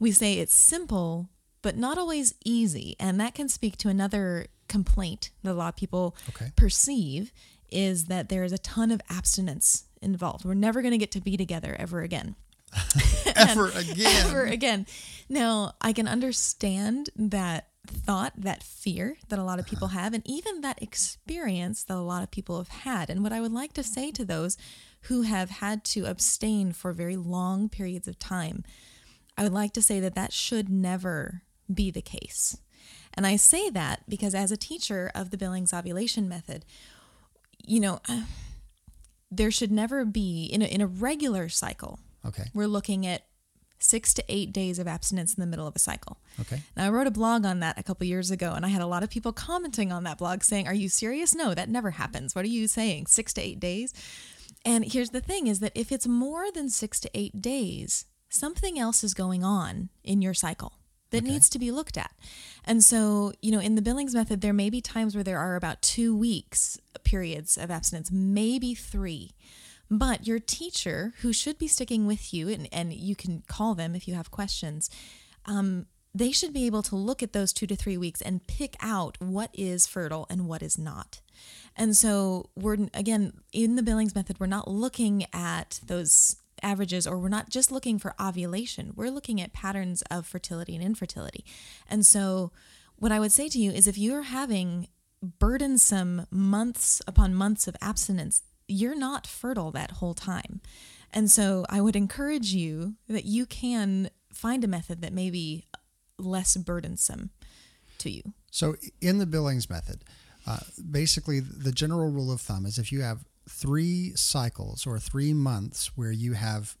we 0.00 0.10
say 0.10 0.40
it's 0.40 0.52
simple, 0.52 1.28
but 1.62 1.76
not 1.76 1.96
always 1.96 2.34
easy. 2.44 2.96
And 2.98 3.20
that 3.20 3.36
can 3.36 3.48
speak 3.48 3.76
to 3.76 3.88
another 3.88 4.48
complaint 4.68 5.30
that 5.44 5.52
a 5.52 5.54
lot 5.54 5.68
of 5.68 5.76
people 5.76 6.16
okay. 6.30 6.50
perceive 6.56 7.32
is 7.70 8.06
that 8.06 8.28
there 8.28 8.44
is 8.44 8.52
a 8.52 8.58
ton 8.58 8.90
of 8.90 9.00
abstinence 9.10 9.84
involved. 10.00 10.44
We're 10.44 10.54
never 10.54 10.82
going 10.82 10.92
to 10.92 10.98
get 10.98 11.10
to 11.12 11.20
be 11.20 11.36
together 11.36 11.76
ever 11.78 12.02
again. 12.02 12.36
ever 13.36 13.68
again. 13.68 14.26
Ever 14.26 14.44
again. 14.46 14.86
Now, 15.28 15.74
I 15.80 15.92
can 15.92 16.08
understand 16.08 17.10
that 17.16 17.68
thought, 17.86 18.32
that 18.36 18.62
fear 18.62 19.16
that 19.28 19.38
a 19.38 19.44
lot 19.44 19.58
of 19.58 19.64
uh-huh. 19.64 19.70
people 19.70 19.88
have, 19.88 20.12
and 20.12 20.22
even 20.26 20.60
that 20.60 20.82
experience 20.82 21.84
that 21.84 21.96
a 21.96 22.00
lot 22.00 22.22
of 22.22 22.30
people 22.30 22.58
have 22.58 22.68
had. 22.68 23.10
And 23.10 23.22
what 23.22 23.32
I 23.32 23.40
would 23.40 23.52
like 23.52 23.72
to 23.74 23.82
say 23.82 24.10
to 24.12 24.24
those 24.24 24.56
who 25.02 25.22
have 25.22 25.50
had 25.50 25.84
to 25.84 26.04
abstain 26.06 26.72
for 26.72 26.92
very 26.92 27.16
long 27.16 27.68
periods 27.68 28.08
of 28.08 28.18
time, 28.18 28.64
I 29.38 29.42
would 29.42 29.52
like 29.52 29.72
to 29.74 29.82
say 29.82 30.00
that 30.00 30.14
that 30.14 30.32
should 30.32 30.68
never 30.68 31.42
be 31.72 31.90
the 31.90 32.02
case. 32.02 32.58
And 33.14 33.26
I 33.26 33.36
say 33.36 33.70
that 33.70 34.02
because 34.08 34.34
as 34.34 34.52
a 34.52 34.56
teacher 34.56 35.10
of 35.14 35.30
the 35.30 35.38
Billings 35.38 35.72
ovulation 35.72 36.28
method, 36.28 36.64
you 37.66 37.80
know, 37.80 38.00
uh, 38.08 38.22
there 39.30 39.50
should 39.50 39.72
never 39.72 40.04
be 40.04 40.44
in 40.44 40.62
a, 40.62 40.66
in 40.66 40.80
a 40.80 40.86
regular 40.86 41.48
cycle. 41.48 41.98
Okay. 42.24 42.44
We're 42.54 42.68
looking 42.68 43.06
at 43.06 43.26
six 43.78 44.14
to 44.14 44.24
eight 44.28 44.52
days 44.52 44.78
of 44.78 44.88
abstinence 44.88 45.34
in 45.34 45.40
the 45.40 45.46
middle 45.46 45.66
of 45.66 45.76
a 45.76 45.78
cycle. 45.78 46.18
Okay. 46.40 46.62
Now 46.76 46.86
I 46.86 46.90
wrote 46.90 47.06
a 47.06 47.10
blog 47.12 47.44
on 47.44 47.60
that 47.60 47.78
a 47.78 47.82
couple 47.82 48.06
years 48.06 48.30
ago, 48.30 48.52
and 48.54 48.64
I 48.64 48.68
had 48.68 48.82
a 48.82 48.86
lot 48.86 49.02
of 49.02 49.10
people 49.10 49.32
commenting 49.32 49.92
on 49.92 50.04
that 50.04 50.18
blog 50.18 50.42
saying, 50.42 50.66
"Are 50.66 50.74
you 50.74 50.88
serious? 50.88 51.34
No, 51.34 51.54
that 51.54 51.68
never 51.68 51.90
happens. 51.92 52.34
What 52.34 52.44
are 52.44 52.48
you 52.48 52.68
saying? 52.68 53.06
Six 53.06 53.32
to 53.34 53.42
eight 53.42 53.60
days?" 53.60 53.92
And 54.64 54.90
here's 54.90 55.10
the 55.10 55.20
thing: 55.20 55.46
is 55.46 55.60
that 55.60 55.72
if 55.74 55.92
it's 55.92 56.06
more 56.06 56.50
than 56.50 56.70
six 56.70 56.98
to 57.00 57.10
eight 57.14 57.40
days, 57.42 58.06
something 58.28 58.78
else 58.78 59.04
is 59.04 59.14
going 59.14 59.44
on 59.44 59.90
in 60.02 60.22
your 60.22 60.34
cycle 60.34 60.72
that 61.10 61.22
okay. 61.22 61.32
needs 61.32 61.48
to 61.50 61.58
be 61.58 61.70
looked 61.70 61.96
at. 61.96 62.12
And 62.64 62.82
so, 62.82 63.32
you 63.40 63.52
know, 63.52 63.60
in 63.60 63.74
the 63.74 63.82
Billings 63.82 64.14
method, 64.14 64.40
there 64.40 64.52
may 64.52 64.70
be 64.70 64.80
times 64.80 65.14
where 65.14 65.24
there 65.24 65.38
are 65.38 65.56
about 65.56 65.82
two 65.82 66.16
weeks 66.16 66.78
periods 67.04 67.56
of 67.56 67.70
abstinence, 67.70 68.10
maybe 68.10 68.74
three. 68.74 69.32
But 69.88 70.26
your 70.26 70.40
teacher, 70.40 71.14
who 71.20 71.32
should 71.32 71.58
be 71.58 71.68
sticking 71.68 72.06
with 72.06 72.34
you, 72.34 72.48
and, 72.48 72.68
and 72.72 72.92
you 72.92 73.14
can 73.14 73.44
call 73.46 73.74
them 73.74 73.94
if 73.94 74.08
you 74.08 74.14
have 74.14 74.32
questions, 74.32 74.90
um, 75.44 75.86
they 76.12 76.32
should 76.32 76.52
be 76.52 76.66
able 76.66 76.82
to 76.82 76.96
look 76.96 77.22
at 77.22 77.32
those 77.32 77.52
two 77.52 77.66
to 77.68 77.76
three 77.76 77.96
weeks 77.96 78.20
and 78.20 78.46
pick 78.46 78.74
out 78.80 79.16
what 79.20 79.50
is 79.52 79.86
fertile 79.86 80.26
and 80.28 80.48
what 80.48 80.62
is 80.62 80.76
not. 80.76 81.20
And 81.76 81.96
so, 81.96 82.50
we're 82.56 82.88
again, 82.94 83.34
in 83.52 83.76
the 83.76 83.82
Billings 83.82 84.14
method, 84.14 84.40
we're 84.40 84.46
not 84.46 84.66
looking 84.66 85.26
at 85.32 85.78
those 85.86 86.36
averages 86.62 87.06
or 87.06 87.18
we're 87.18 87.28
not 87.28 87.50
just 87.50 87.70
looking 87.70 87.98
for 87.98 88.14
ovulation 88.20 88.92
we're 88.96 89.10
looking 89.10 89.40
at 89.40 89.52
patterns 89.52 90.02
of 90.10 90.26
fertility 90.26 90.74
and 90.74 90.84
infertility 90.84 91.44
and 91.88 92.06
so 92.06 92.50
what 92.96 93.12
I 93.12 93.20
would 93.20 93.32
say 93.32 93.48
to 93.48 93.58
you 93.58 93.70
is 93.70 93.86
if 93.86 93.98
you're 93.98 94.22
having 94.22 94.88
burdensome 95.22 96.26
months 96.30 97.02
upon 97.06 97.34
months 97.34 97.68
of 97.68 97.76
abstinence, 97.80 98.42
you're 98.68 98.96
not 98.96 99.26
fertile 99.26 99.70
that 99.72 99.92
whole 99.92 100.14
time. 100.14 100.60
And 101.12 101.30
so 101.30 101.64
I 101.68 101.80
would 101.80 101.96
encourage 101.96 102.52
you 102.52 102.94
that 103.08 103.24
you 103.24 103.46
can 103.46 104.10
find 104.32 104.64
a 104.64 104.68
method 104.68 105.02
that 105.02 105.12
may 105.12 105.30
be 105.30 105.64
less 106.18 106.56
burdensome 106.56 107.30
to 107.98 108.10
you. 108.10 108.22
So, 108.50 108.76
in 109.00 109.18
the 109.18 109.26
Billings 109.26 109.70
method, 109.70 110.02
uh, 110.46 110.58
basically 110.90 111.40
the 111.40 111.72
general 111.72 112.10
rule 112.10 112.32
of 112.32 112.40
thumb 112.40 112.66
is 112.66 112.78
if 112.78 112.90
you 112.90 113.02
have 113.02 113.24
three 113.48 114.12
cycles 114.16 114.86
or 114.86 114.98
three 114.98 115.32
months 115.34 115.96
where 115.96 116.12
you 116.12 116.32
have 116.34 116.76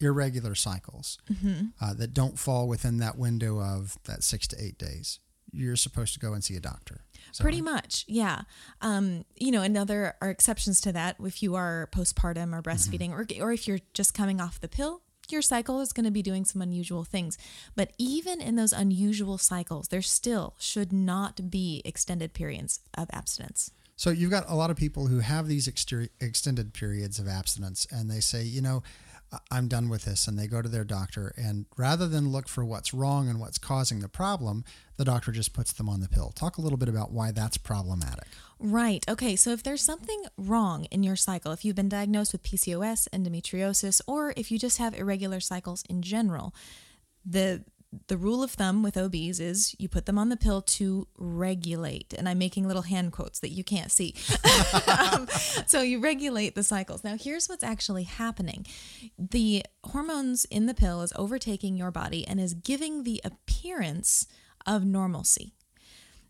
irregular 0.00 0.54
cycles 0.54 1.18
Mm-hmm. 1.30 1.66
uh, 1.80 1.94
that 1.94 2.14
don't 2.14 2.38
fall 2.38 2.68
within 2.68 2.98
that 2.98 3.16
window 3.18 3.60
of 3.60 3.96
that 4.04 4.22
six 4.22 4.46
to 4.48 4.56
eight 4.62 4.78
days, 4.78 5.18
you're 5.52 5.76
supposed 5.76 6.14
to 6.14 6.20
go 6.20 6.32
and 6.32 6.42
see 6.44 6.56
a 6.56 6.60
doctor. 6.60 7.04
Pretty 7.38 7.60
much, 7.62 8.04
yeah. 8.08 8.42
Um, 8.80 9.24
you 9.36 9.50
know, 9.52 9.62
and 9.62 9.72
now 9.74 9.84
there 9.84 10.16
are 10.20 10.30
exceptions 10.30 10.80
to 10.82 10.92
that. 10.92 11.16
If 11.22 11.42
you 11.42 11.54
are 11.54 11.88
postpartum 11.92 12.52
or 12.56 12.62
breastfeeding, 12.62 13.10
or 13.10 13.26
or 13.44 13.52
if 13.52 13.68
you're 13.68 13.78
just 13.94 14.14
coming 14.14 14.40
off 14.40 14.60
the 14.60 14.68
pill, 14.68 15.02
your 15.28 15.42
cycle 15.42 15.80
is 15.80 15.92
going 15.92 16.06
to 16.06 16.10
be 16.10 16.22
doing 16.22 16.44
some 16.44 16.60
unusual 16.60 17.04
things. 17.04 17.38
But 17.76 17.92
even 17.98 18.40
in 18.40 18.56
those 18.56 18.72
unusual 18.72 19.38
cycles, 19.38 19.88
there 19.88 20.02
still 20.02 20.54
should 20.58 20.92
not 20.92 21.50
be 21.50 21.82
extended 21.84 22.32
periods 22.32 22.80
of 22.98 23.08
abstinence. 23.12 23.70
So 24.00 24.08
you've 24.08 24.30
got 24.30 24.48
a 24.48 24.54
lot 24.54 24.70
of 24.70 24.78
people 24.78 25.08
who 25.08 25.18
have 25.18 25.46
these 25.46 25.68
exter- 25.68 26.08
extended 26.22 26.72
periods 26.72 27.18
of 27.18 27.28
abstinence, 27.28 27.86
and 27.90 28.10
they 28.10 28.20
say, 28.20 28.42
you 28.42 28.62
know, 28.62 28.82
I'm 29.50 29.68
done 29.68 29.90
with 29.90 30.06
this, 30.06 30.26
and 30.26 30.38
they 30.38 30.46
go 30.46 30.62
to 30.62 30.70
their 30.70 30.84
doctor, 30.84 31.34
and 31.36 31.66
rather 31.76 32.08
than 32.08 32.32
look 32.32 32.48
for 32.48 32.64
what's 32.64 32.94
wrong 32.94 33.28
and 33.28 33.38
what's 33.38 33.58
causing 33.58 34.00
the 34.00 34.08
problem, 34.08 34.64
the 34.96 35.04
doctor 35.04 35.32
just 35.32 35.52
puts 35.52 35.74
them 35.74 35.86
on 35.86 36.00
the 36.00 36.08
pill. 36.08 36.30
Talk 36.30 36.56
a 36.56 36.62
little 36.62 36.78
bit 36.78 36.88
about 36.88 37.12
why 37.12 37.30
that's 37.30 37.58
problematic. 37.58 38.28
Right. 38.58 39.04
Okay. 39.06 39.36
So 39.36 39.50
if 39.50 39.62
there's 39.62 39.82
something 39.82 40.24
wrong 40.38 40.86
in 40.86 41.02
your 41.02 41.14
cycle, 41.14 41.52
if 41.52 41.62
you've 41.62 41.76
been 41.76 41.90
diagnosed 41.90 42.32
with 42.32 42.42
PCOS, 42.42 43.06
endometriosis, 43.10 44.00
or 44.06 44.32
if 44.34 44.50
you 44.50 44.58
just 44.58 44.78
have 44.78 44.94
irregular 44.94 45.40
cycles 45.40 45.84
in 45.90 46.00
general, 46.00 46.54
the 47.22 47.64
the 48.06 48.16
rule 48.16 48.42
of 48.42 48.52
thumb 48.52 48.82
with 48.82 48.96
OBs 48.96 49.40
is 49.40 49.74
you 49.78 49.88
put 49.88 50.06
them 50.06 50.18
on 50.18 50.28
the 50.28 50.36
pill 50.36 50.62
to 50.62 51.08
regulate. 51.16 52.14
And 52.16 52.28
I'm 52.28 52.38
making 52.38 52.66
little 52.66 52.82
hand 52.82 53.12
quotes 53.12 53.40
that 53.40 53.50
you 53.50 53.64
can't 53.64 53.90
see. 53.90 54.14
um, 54.86 55.26
so 55.66 55.82
you 55.82 56.00
regulate 56.00 56.54
the 56.54 56.62
cycles. 56.62 57.02
Now, 57.02 57.16
here's 57.18 57.48
what's 57.48 57.64
actually 57.64 58.04
happening 58.04 58.66
the 59.18 59.64
hormones 59.84 60.44
in 60.46 60.66
the 60.66 60.74
pill 60.74 61.02
is 61.02 61.12
overtaking 61.16 61.76
your 61.76 61.90
body 61.90 62.26
and 62.26 62.40
is 62.40 62.54
giving 62.54 63.02
the 63.02 63.20
appearance 63.24 64.26
of 64.66 64.84
normalcy. 64.84 65.54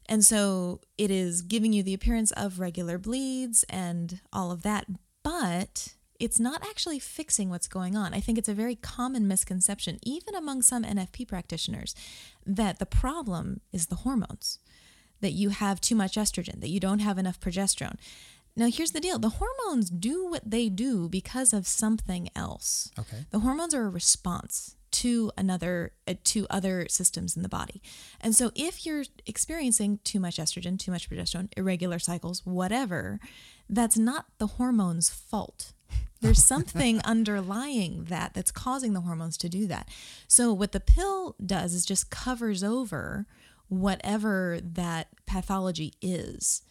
And 0.06 0.24
so 0.24 0.80
it 0.98 1.10
is 1.10 1.42
giving 1.42 1.72
you 1.72 1.82
the 1.82 1.94
appearance 1.94 2.32
of 2.32 2.58
regular 2.58 2.98
bleeds 2.98 3.64
and 3.68 4.20
all 4.32 4.50
of 4.50 4.62
that, 4.62 4.86
but 5.22 5.94
it's 6.20 6.38
not 6.38 6.62
actually 6.62 6.98
fixing 6.98 7.50
what's 7.50 7.66
going 7.66 7.96
on. 7.96 8.14
I 8.14 8.20
think 8.20 8.38
it's 8.38 8.48
a 8.48 8.54
very 8.54 8.76
common 8.76 9.26
misconception, 9.26 9.98
even 10.02 10.34
among 10.34 10.62
some 10.62 10.84
NFP 10.84 11.26
practitioners, 11.26 11.94
that 12.46 12.78
the 12.78 12.86
problem 12.86 13.60
is 13.72 13.86
the 13.86 13.96
hormones, 13.96 14.58
that 15.20 15.32
you 15.32 15.48
have 15.48 15.80
too 15.80 15.96
much 15.96 16.14
estrogen, 16.14 16.60
that 16.60 16.68
you 16.68 16.78
don't 16.78 17.00
have 17.00 17.18
enough 17.18 17.40
progesterone. 17.40 17.96
Now, 18.56 18.68
here's 18.70 18.92
the 18.92 19.00
deal 19.00 19.18
the 19.18 19.38
hormones 19.40 19.90
do 19.90 20.26
what 20.26 20.48
they 20.48 20.68
do 20.68 21.08
because 21.08 21.52
of 21.52 21.66
something 21.66 22.28
else. 22.36 22.90
Okay. 22.98 23.24
The 23.30 23.40
hormones 23.40 23.74
are 23.74 23.84
a 23.84 23.88
response 23.88 24.76
to 24.90 25.30
another 25.38 25.92
uh, 26.06 26.14
to 26.24 26.46
other 26.50 26.86
systems 26.88 27.36
in 27.36 27.42
the 27.42 27.48
body. 27.48 27.80
And 28.20 28.34
so 28.34 28.50
if 28.54 28.84
you're 28.84 29.04
experiencing 29.26 30.00
too 30.04 30.20
much 30.20 30.36
estrogen, 30.36 30.78
too 30.78 30.90
much 30.90 31.08
progesterone, 31.08 31.48
irregular 31.56 31.98
cycles, 31.98 32.44
whatever, 32.44 33.20
that's 33.68 33.96
not 33.96 34.26
the 34.38 34.48
hormones' 34.48 35.08
fault. 35.08 35.72
There's 36.20 36.42
something 36.42 37.00
underlying 37.04 38.04
that 38.04 38.34
that's 38.34 38.50
causing 38.50 38.92
the 38.92 39.00
hormones 39.00 39.36
to 39.38 39.48
do 39.48 39.66
that. 39.66 39.88
So 40.28 40.52
what 40.52 40.72
the 40.72 40.80
pill 40.80 41.36
does 41.44 41.74
is 41.74 41.84
just 41.84 42.10
covers 42.10 42.62
over 42.62 43.26
whatever 43.68 44.58
that 44.62 45.08
pathology 45.26 45.94
is. 46.02 46.62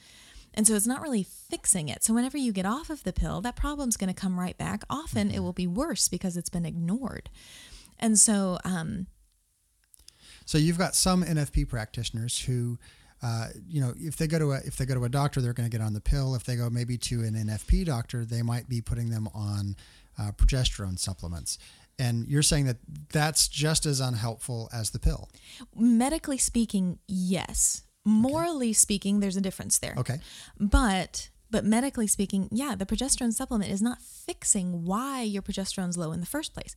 And 0.53 0.67
so 0.67 0.73
it's 0.73 0.87
not 0.87 1.01
really 1.01 1.23
fixing 1.23 1.89
it. 1.89 2.03
So 2.03 2.13
whenever 2.13 2.37
you 2.37 2.51
get 2.51 2.65
off 2.65 2.89
of 2.89 3.03
the 3.03 3.13
pill, 3.13 3.39
that 3.41 3.55
problem's 3.55 3.97
going 3.97 4.13
to 4.13 4.19
come 4.19 4.39
right 4.39 4.57
back. 4.57 4.83
Often 4.89 5.31
it 5.31 5.39
will 5.39 5.53
be 5.53 5.67
worse 5.67 6.07
because 6.07 6.35
it's 6.35 6.49
been 6.49 6.65
ignored. 6.65 7.29
And 7.99 8.17
so, 8.19 8.57
um, 8.65 9.07
So 10.45 10.57
you've 10.57 10.77
got 10.77 10.95
some 10.95 11.23
NFP 11.23 11.69
practitioners 11.69 12.41
who, 12.41 12.79
uh, 13.21 13.47
you 13.67 13.81
know, 13.81 13.93
if 13.97 14.15
they 14.17 14.27
go 14.27 14.39
to 14.39 14.51
a 14.53 14.57
if 14.57 14.77
they 14.77 14.85
go 14.85 14.95
to 14.95 15.03
a 15.03 15.09
doctor, 15.09 15.41
they're 15.41 15.53
going 15.53 15.69
to 15.69 15.77
get 15.77 15.83
on 15.83 15.93
the 15.93 16.01
pill. 16.01 16.35
If 16.35 16.43
they 16.43 16.55
go 16.55 16.69
maybe 16.69 16.97
to 16.97 17.21
an 17.23 17.33
NFP 17.33 17.85
doctor, 17.85 18.25
they 18.25 18.41
might 18.41 18.69
be 18.69 18.81
putting 18.81 19.09
them 19.09 19.27
on 19.33 19.75
uh, 20.17 20.31
progesterone 20.31 20.97
supplements. 20.97 21.57
And 21.97 22.27
you're 22.29 22.43
saying 22.43 22.65
that 22.65 22.77
that's 23.11 23.49
just 23.49 23.85
as 23.85 23.99
unhelpful 23.99 24.69
as 24.71 24.91
the 24.91 24.99
pill. 24.99 25.29
medically 25.75 26.37
speaking, 26.37 26.99
yes. 27.07 27.83
Morally 28.05 28.71
speaking, 28.71 29.19
there's 29.19 29.35
a 29.35 29.41
difference 29.41 29.77
there. 29.79 29.95
Okay. 29.97 30.19
But 30.57 31.29
but 31.51 31.65
medically 31.65 32.07
speaking, 32.07 32.47
yeah, 32.51 32.75
the 32.75 32.85
progesterone 32.85 33.33
supplement 33.33 33.71
is 33.71 33.81
not 33.81 34.01
fixing 34.01 34.85
why 34.85 35.23
your 35.23 35.41
progesterone's 35.41 35.97
low 35.97 36.11
in 36.11 36.21
the 36.21 36.25
first 36.25 36.53
place. 36.53 36.75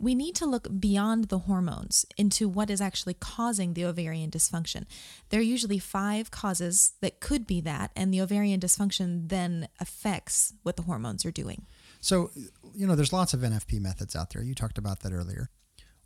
We 0.00 0.14
need 0.14 0.34
to 0.36 0.46
look 0.46 0.80
beyond 0.80 1.24
the 1.24 1.40
hormones 1.40 2.06
into 2.16 2.48
what 2.48 2.70
is 2.70 2.80
actually 2.80 3.14
causing 3.14 3.74
the 3.74 3.84
ovarian 3.84 4.30
dysfunction. 4.30 4.86
There 5.28 5.40
are 5.40 5.42
usually 5.42 5.78
five 5.78 6.30
causes 6.30 6.94
that 7.02 7.20
could 7.20 7.46
be 7.46 7.60
that, 7.60 7.90
and 7.94 8.12
the 8.12 8.22
ovarian 8.22 8.60
dysfunction 8.60 9.28
then 9.28 9.68
affects 9.78 10.54
what 10.62 10.76
the 10.76 10.84
hormones 10.84 11.26
are 11.26 11.30
doing. 11.30 11.66
So, 12.00 12.30
you 12.74 12.86
know, 12.86 12.96
there's 12.96 13.12
lots 13.12 13.34
of 13.34 13.40
NFP 13.40 13.78
methods 13.80 14.16
out 14.16 14.30
there. 14.30 14.42
You 14.42 14.54
talked 14.54 14.78
about 14.78 15.00
that 15.00 15.12
earlier. 15.12 15.50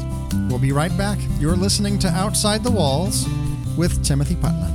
We'll 0.49 0.57
be 0.57 0.71
right 0.71 0.97
back. 0.97 1.19
You're 1.39 1.55
listening 1.55 1.99
to 1.99 2.07
Outside 2.07 2.63
the 2.63 2.71
Walls 2.71 3.27
with 3.77 4.03
Timothy 4.03 4.35
Putnam. 4.35 4.71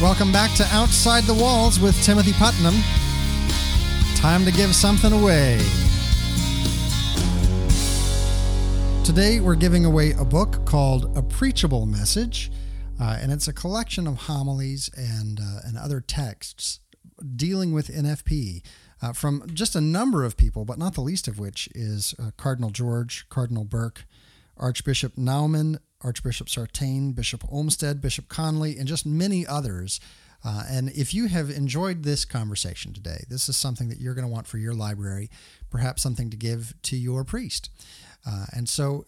Welcome 0.00 0.32
back 0.32 0.52
to 0.56 0.64
Outside 0.72 1.24
the 1.24 1.34
Walls 1.34 1.78
with 1.78 2.00
Timothy 2.02 2.32
Putnam. 2.32 2.74
Time 4.16 4.44
to 4.44 4.50
give 4.50 4.74
something 4.74 5.12
away. 5.12 5.60
Today 9.04 9.40
we're 9.40 9.54
giving 9.54 9.84
away 9.84 10.12
a 10.12 10.24
book 10.24 10.64
called 10.64 11.16
A 11.16 11.22
Preachable 11.22 11.86
Message, 11.86 12.50
uh, 13.02 13.18
and 13.20 13.32
it's 13.32 13.48
a 13.48 13.52
collection 13.52 14.06
of 14.06 14.16
homilies 14.16 14.88
and 14.96 15.40
uh, 15.40 15.58
and 15.64 15.76
other 15.76 16.00
texts 16.00 16.78
dealing 17.34 17.72
with 17.72 17.88
NFP 17.88 18.62
uh, 19.02 19.12
from 19.12 19.44
just 19.52 19.74
a 19.74 19.80
number 19.80 20.24
of 20.24 20.36
people, 20.36 20.64
but 20.64 20.78
not 20.78 20.94
the 20.94 21.00
least 21.00 21.26
of 21.26 21.38
which 21.38 21.68
is 21.74 22.14
uh, 22.22 22.30
Cardinal 22.36 22.70
George, 22.70 23.28
Cardinal 23.28 23.64
Burke, 23.64 24.04
Archbishop 24.56 25.16
Naumann, 25.16 25.78
Archbishop 26.02 26.48
Sartain, 26.48 27.12
Bishop 27.12 27.44
Olmsted, 27.50 28.00
Bishop 28.00 28.28
Conley, 28.28 28.78
and 28.78 28.86
just 28.86 29.04
many 29.04 29.44
others. 29.44 29.98
Uh, 30.44 30.62
and 30.68 30.88
if 30.90 31.12
you 31.12 31.26
have 31.26 31.50
enjoyed 31.50 32.04
this 32.04 32.24
conversation 32.24 32.92
today, 32.92 33.24
this 33.28 33.48
is 33.48 33.56
something 33.56 33.88
that 33.88 34.00
you're 34.00 34.14
going 34.14 34.26
to 34.26 34.32
want 34.32 34.46
for 34.46 34.58
your 34.58 34.74
library, 34.74 35.28
perhaps 35.70 36.02
something 36.02 36.30
to 36.30 36.36
give 36.36 36.74
to 36.82 36.96
your 36.96 37.24
priest. 37.24 37.68
Uh, 38.24 38.46
and 38.52 38.68
so 38.68 39.04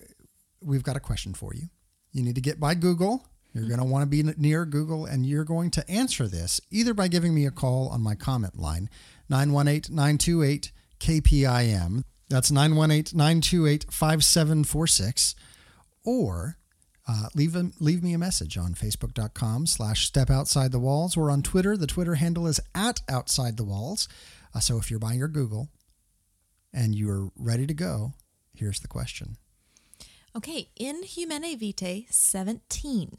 we've 0.60 0.82
got 0.82 0.96
a 0.96 1.00
question 1.00 1.32
for 1.32 1.54
you. 1.54 1.68
You 2.12 2.24
need 2.24 2.34
to 2.34 2.40
get 2.40 2.58
by 2.58 2.74
Google. 2.74 3.24
You're 3.54 3.68
going 3.68 3.78
to 3.78 3.84
want 3.84 4.02
to 4.02 4.06
be 4.06 4.22
near 4.36 4.66
Google, 4.66 5.06
and 5.06 5.24
you're 5.24 5.44
going 5.44 5.70
to 5.70 5.88
answer 5.88 6.26
this 6.26 6.60
either 6.72 6.92
by 6.92 7.06
giving 7.06 7.32
me 7.32 7.46
a 7.46 7.52
call 7.52 7.88
on 7.88 8.02
my 8.02 8.16
comment 8.16 8.58
line, 8.58 8.90
918 9.28 9.94
928 9.94 10.72
KPIM. 10.98 12.02
That's 12.28 12.50
918 12.50 13.16
928 13.16 13.86
5746. 13.92 15.36
Or 16.04 16.58
uh, 17.06 17.28
leave, 17.34 17.54
a, 17.54 17.70
leave 17.78 18.02
me 18.02 18.12
a 18.12 18.18
message 18.18 18.58
on 18.58 18.74
facebook.com 18.74 19.66
slash 19.66 20.06
step 20.06 20.30
outside 20.30 20.72
the 20.72 20.80
walls 20.80 21.16
or 21.16 21.30
on 21.30 21.42
Twitter. 21.42 21.76
The 21.76 21.86
Twitter 21.86 22.16
handle 22.16 22.48
is 22.48 22.60
at 22.74 23.02
outside 23.08 23.56
the 23.56 23.64
walls. 23.64 24.08
Uh, 24.52 24.58
so 24.58 24.78
if 24.78 24.90
you're 24.90 24.98
buying 24.98 25.18
your 25.18 25.28
Google 25.28 25.68
and 26.72 26.94
you're 26.94 27.30
ready 27.36 27.68
to 27.68 27.74
go, 27.74 28.14
here's 28.52 28.80
the 28.80 28.88
question. 28.88 29.36
Okay, 30.36 30.70
in 30.74 31.02
Vitae 31.04 32.06
17, 32.10 33.18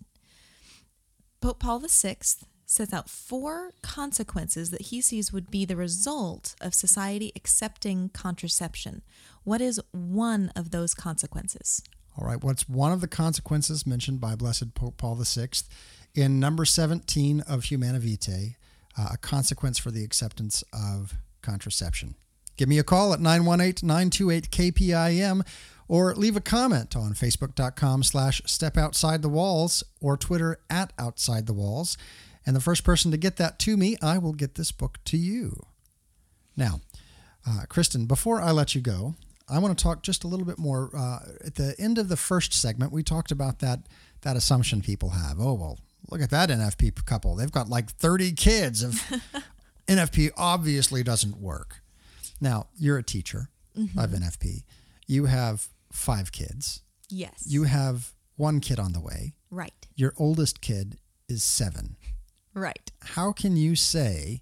Pope 1.46 1.60
Paul 1.60 1.84
VI 1.88 2.18
sets 2.66 2.91
out 2.91 3.08
four 3.08 3.70
consequences 3.84 4.72
that 4.72 4.82
he 4.82 5.00
sees 5.00 5.32
would 5.32 5.52
be 5.52 5.64
the 5.64 5.76
result 5.76 6.56
of 6.60 6.74
society 6.74 7.32
accepting 7.36 8.10
contraception. 8.10 9.04
What 9.43 9.62
is 9.62 9.80
one 9.91 10.52
of 10.56 10.72
those 10.72 10.96
consequences? 10.96 11.84
All 12.18 12.26
right, 12.26 12.43
what's 12.43 12.68
one 12.68 12.91
of 12.91 13.00
the 13.00 13.08
consequences 13.08 13.86
mentioned 13.86 14.20
by 14.20 14.34
Blessed 14.34 14.74
Pope 14.74 14.98
Paul 14.98 15.24
VI 15.24 15.50
in 16.16 16.39
number 16.39 16.66
17 16.66 17.41
of 17.41 17.66
Humanae 17.66 18.00
Vitae, 18.00 18.56
uh, 18.98 19.10
a 19.12 19.18
consequence 19.18 19.78
for 19.78 19.91
the 19.91 20.04
acceptance 20.04 20.64
of 20.74 21.14
contraception? 21.43 22.16
Give 22.58 22.70
me 22.70 22.80
a 22.80 22.84
call 22.84 23.14
at 23.14 23.20
918-928-KPIM 23.20 25.46
or 25.88 26.14
leave 26.16 26.36
a 26.36 26.42
comment 26.42 26.96
on 26.96 27.14
facebook.com 27.14 28.04
slash 28.04 28.42
step 28.46 28.78
outside 28.78 29.22
the 29.22 29.30
walls 29.30 29.84
or 30.02 30.18
Twitter 30.18 30.60
at 30.70 30.94
outside 30.98 31.46
the 31.46 31.54
walls. 31.54 31.98
And 32.46 32.56
the 32.56 32.62
first 32.62 32.84
person 32.84 33.12
to 33.12 33.18
get 33.18 33.38
that 33.38 33.60
to 33.60 33.78
me, 33.78 33.98
I 34.02 34.18
will 34.18 34.34
get 34.34 34.56
this 34.56 34.72
book 34.72 35.00
to 35.06 35.18
you. 35.18 35.66
Now, 36.56 36.82
uh, 37.48 37.64
Kristin, 37.68 38.08
before 38.08 38.42
I 38.42 38.52
let 38.52 38.76
you 38.76 38.82
go, 38.82 39.16
I 39.48 39.60
want 39.60 39.78
to 39.78 39.84
talk 39.84 40.02
just 40.02 40.24
a 40.24 40.28
little 40.28 40.46
bit 40.46 40.58
more. 40.58 40.90
Uh, 40.96 41.20
at 41.46 41.56
the 41.56 41.76
end 41.78 41.98
of 41.98 42.08
the 42.08 42.18
first 42.18 42.54
segment, 42.54 42.92
we 42.92 43.04
talked 43.04 43.32
about 43.32 43.60
that 43.60 43.82
that 44.22 44.36
assumption 44.36 44.82
people 44.82 45.10
have. 45.10 45.40
Oh 45.40 45.54
well, 45.54 45.78
look 46.10 46.22
at 46.22 46.32
that 46.32 46.50
NFP 46.50 47.06
couple. 47.06 47.36
They've 47.36 47.52
got 47.52 47.70
like 47.70 47.92
30 47.92 48.32
kids. 48.32 48.82
Of 48.82 48.94
NFP 49.88 50.32
obviously 50.36 51.04
doesn't 51.04 51.38
work. 51.38 51.82
Now 52.42 52.68
you're 52.78 52.98
a 52.98 53.04
teacher 53.04 53.50
mm-hmm. 53.78 53.98
of 54.00 54.10
NFP. 54.10 54.64
You 55.08 55.26
have 55.26 55.68
five 55.96 56.32
kids. 56.32 56.82
Yes. 57.10 57.43
You 57.48 57.64
have 57.64 58.14
one 58.36 58.60
kid 58.60 58.80
on 58.80 58.93
the 58.93 59.00
way. 59.00 59.36
Right. 59.50 59.88
Your 59.96 60.14
oldest 60.18 60.62
kid 60.62 60.98
is 61.28 61.43
seven. 61.43 61.96
Right. 62.54 62.91
How 63.02 63.32
can 63.32 63.56
you 63.58 63.76
say 63.76 64.41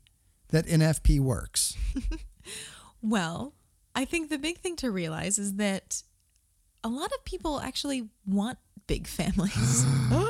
that 0.49 0.65
NFP 0.65 1.19
works? 1.19 1.75
well, 3.01 3.53
I 3.95 4.05
think 4.05 4.29
the 4.29 4.37
big 4.37 4.59
thing 4.59 4.75
to 4.77 4.91
realize 4.91 5.37
is 5.37 5.55
that 5.55 6.03
a 6.83 6.89
lot 6.89 7.11
of 7.13 7.25
people 7.25 7.59
actually 7.59 8.09
want 8.25 8.57
big 8.87 9.07
families. 9.07 9.85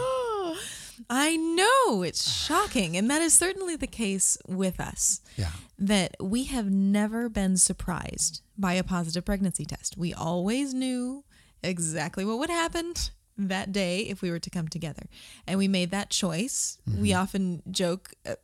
I 1.09 1.35
know 1.35 2.03
it's 2.03 2.31
shocking. 2.31 2.97
And 2.97 3.09
that 3.09 3.21
is 3.21 3.33
certainly 3.33 3.75
the 3.75 3.87
case 3.87 4.37
with 4.47 4.79
us. 4.79 5.21
Yeah. 5.37 5.51
That 5.77 6.15
we 6.19 6.45
have 6.45 6.69
never 6.69 7.29
been 7.29 7.57
surprised 7.57 8.41
by 8.57 8.73
a 8.73 8.83
positive 8.83 9.25
pregnancy 9.25 9.65
test. 9.65 9.97
We 9.97 10.13
always 10.13 10.73
knew 10.73 11.23
exactly 11.61 12.25
what 12.25 12.39
would 12.39 12.49
happen 12.49 12.93
that 13.37 13.71
day 13.71 14.01
if 14.01 14.21
we 14.21 14.29
were 14.29 14.39
to 14.39 14.49
come 14.49 14.67
together. 14.67 15.03
And 15.47 15.57
we 15.57 15.67
made 15.67 15.91
that 15.91 16.09
choice. 16.09 16.77
Mm-hmm. 16.87 17.01
We 17.01 17.13
often 17.13 17.63
joke 17.71 18.13
uh, 18.25 18.35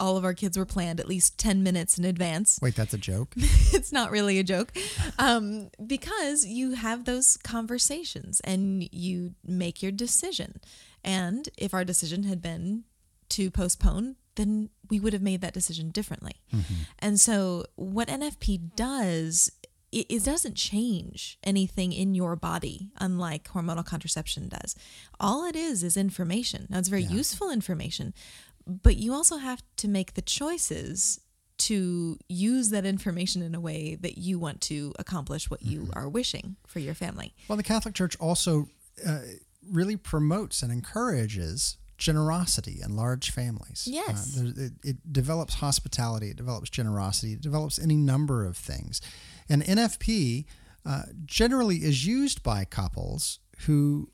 all 0.00 0.16
of 0.16 0.24
our 0.24 0.34
kids 0.34 0.56
were 0.56 0.64
planned 0.64 1.00
at 1.00 1.08
least 1.08 1.38
10 1.38 1.62
minutes 1.62 1.98
in 1.98 2.04
advance. 2.04 2.58
Wait, 2.62 2.74
that's 2.74 2.94
a 2.94 2.98
joke? 2.98 3.34
it's 3.36 3.92
not 3.92 4.10
really 4.10 4.38
a 4.38 4.44
joke. 4.44 4.72
Um, 5.18 5.70
because 5.84 6.44
you 6.44 6.72
have 6.72 7.04
those 7.04 7.36
conversations 7.36 8.40
and 8.40 8.88
you 8.92 9.34
make 9.44 9.82
your 9.82 9.92
decision. 9.92 10.60
And 11.04 11.48
if 11.58 11.74
our 11.74 11.84
decision 11.84 12.24
had 12.24 12.40
been 12.40 12.84
to 13.30 13.50
postpone, 13.50 14.16
then 14.36 14.70
we 14.90 14.98
would 14.98 15.12
have 15.12 15.22
made 15.22 15.40
that 15.42 15.54
decision 15.54 15.90
differently. 15.90 16.42
Mm-hmm. 16.52 16.74
And 16.98 17.20
so, 17.20 17.66
what 17.76 18.08
NFP 18.08 18.74
does 18.74 19.50
it, 19.94 20.06
it 20.10 20.24
doesn't 20.24 20.56
change 20.56 21.38
anything 21.44 21.92
in 21.92 22.14
your 22.14 22.34
body, 22.34 22.90
unlike 22.98 23.48
hormonal 23.48 23.86
contraception 23.86 24.48
does. 24.48 24.74
All 25.20 25.44
it 25.46 25.54
is 25.54 25.84
is 25.84 25.96
information. 25.96 26.66
Now, 26.68 26.78
it's 26.80 26.88
very 26.88 27.02
yeah. 27.02 27.12
useful 27.12 27.50
information, 27.50 28.12
but 28.66 28.96
you 28.96 29.14
also 29.14 29.36
have 29.36 29.62
to 29.76 29.88
make 29.88 30.14
the 30.14 30.22
choices 30.22 31.20
to 31.56 32.18
use 32.28 32.70
that 32.70 32.84
information 32.84 33.40
in 33.40 33.54
a 33.54 33.60
way 33.60 33.94
that 33.94 34.18
you 34.18 34.38
want 34.40 34.60
to 34.62 34.92
accomplish 34.98 35.48
what 35.48 35.62
you 35.62 35.82
mm-hmm. 35.82 35.98
are 35.98 36.08
wishing 36.08 36.56
for 36.66 36.80
your 36.80 36.94
family. 36.94 37.32
Well, 37.46 37.56
the 37.56 37.62
Catholic 37.62 37.94
Church 37.94 38.16
also 38.18 38.68
uh, 39.06 39.20
really 39.70 39.96
promotes 39.96 40.62
and 40.62 40.72
encourages 40.72 41.76
generosity 41.96 42.80
and 42.82 42.96
large 42.96 43.30
families. 43.30 43.86
Yes. 43.90 44.38
Uh, 44.38 44.52
it, 44.56 44.72
it, 44.82 45.12
develops 45.12 45.54
hospitality, 45.54 46.30
it 46.30 46.36
develops 46.36 46.70
generosity, 46.70 47.34
it 47.34 47.40
develops 47.40 47.78
any 47.78 47.96
number 47.96 48.44
of 48.44 48.56
things. 48.56 49.00
And 49.48 49.62
NFP 49.62 50.46
uh, 50.84 51.02
generally 51.24 51.76
is 51.76 52.06
used 52.06 52.42
by 52.42 52.64
couples 52.64 53.38
who 53.66 54.10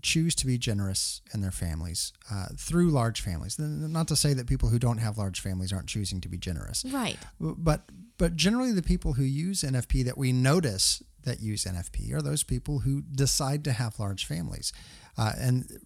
choose 0.00 0.34
to 0.36 0.46
be 0.46 0.58
generous 0.58 1.20
in 1.34 1.40
their 1.40 1.50
families 1.50 2.12
uh, 2.30 2.46
through 2.56 2.90
large 2.90 3.20
families. 3.20 3.58
Not 3.58 4.08
to 4.08 4.16
say 4.16 4.32
that 4.34 4.46
people 4.46 4.68
who 4.68 4.78
don't 4.78 4.98
have 4.98 5.18
large 5.18 5.40
families 5.40 5.72
aren't 5.72 5.88
choosing 5.88 6.20
to 6.20 6.28
be 6.28 6.38
generous. 6.38 6.84
Right. 6.84 7.18
But 7.40 7.82
but 8.16 8.36
generally 8.36 8.72
the 8.72 8.82
people 8.82 9.14
who 9.14 9.22
use 9.22 9.62
NFP 9.62 10.04
that 10.04 10.18
we 10.18 10.32
notice 10.32 11.02
that 11.28 11.40
use 11.40 11.64
NFP 11.64 12.12
are 12.12 12.22
those 12.22 12.42
people 12.42 12.80
who 12.80 13.02
decide 13.02 13.62
to 13.64 13.72
have 13.72 13.98
large 14.00 14.24
families. 14.24 14.72
Uh, 15.16 15.32
and 15.38 15.80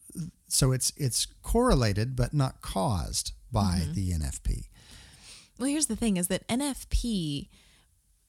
so 0.48 0.72
it's 0.72 0.92
it's 0.96 1.26
correlated 1.42 2.14
but 2.16 2.32
not 2.32 2.60
caused 2.60 3.32
by 3.50 3.80
mm-hmm. 3.82 3.92
the 3.94 4.10
NFP. 4.12 4.68
Well, 5.58 5.68
here's 5.68 5.86
the 5.86 5.96
thing 5.96 6.16
is 6.16 6.28
that 6.28 6.46
NFP 6.48 7.48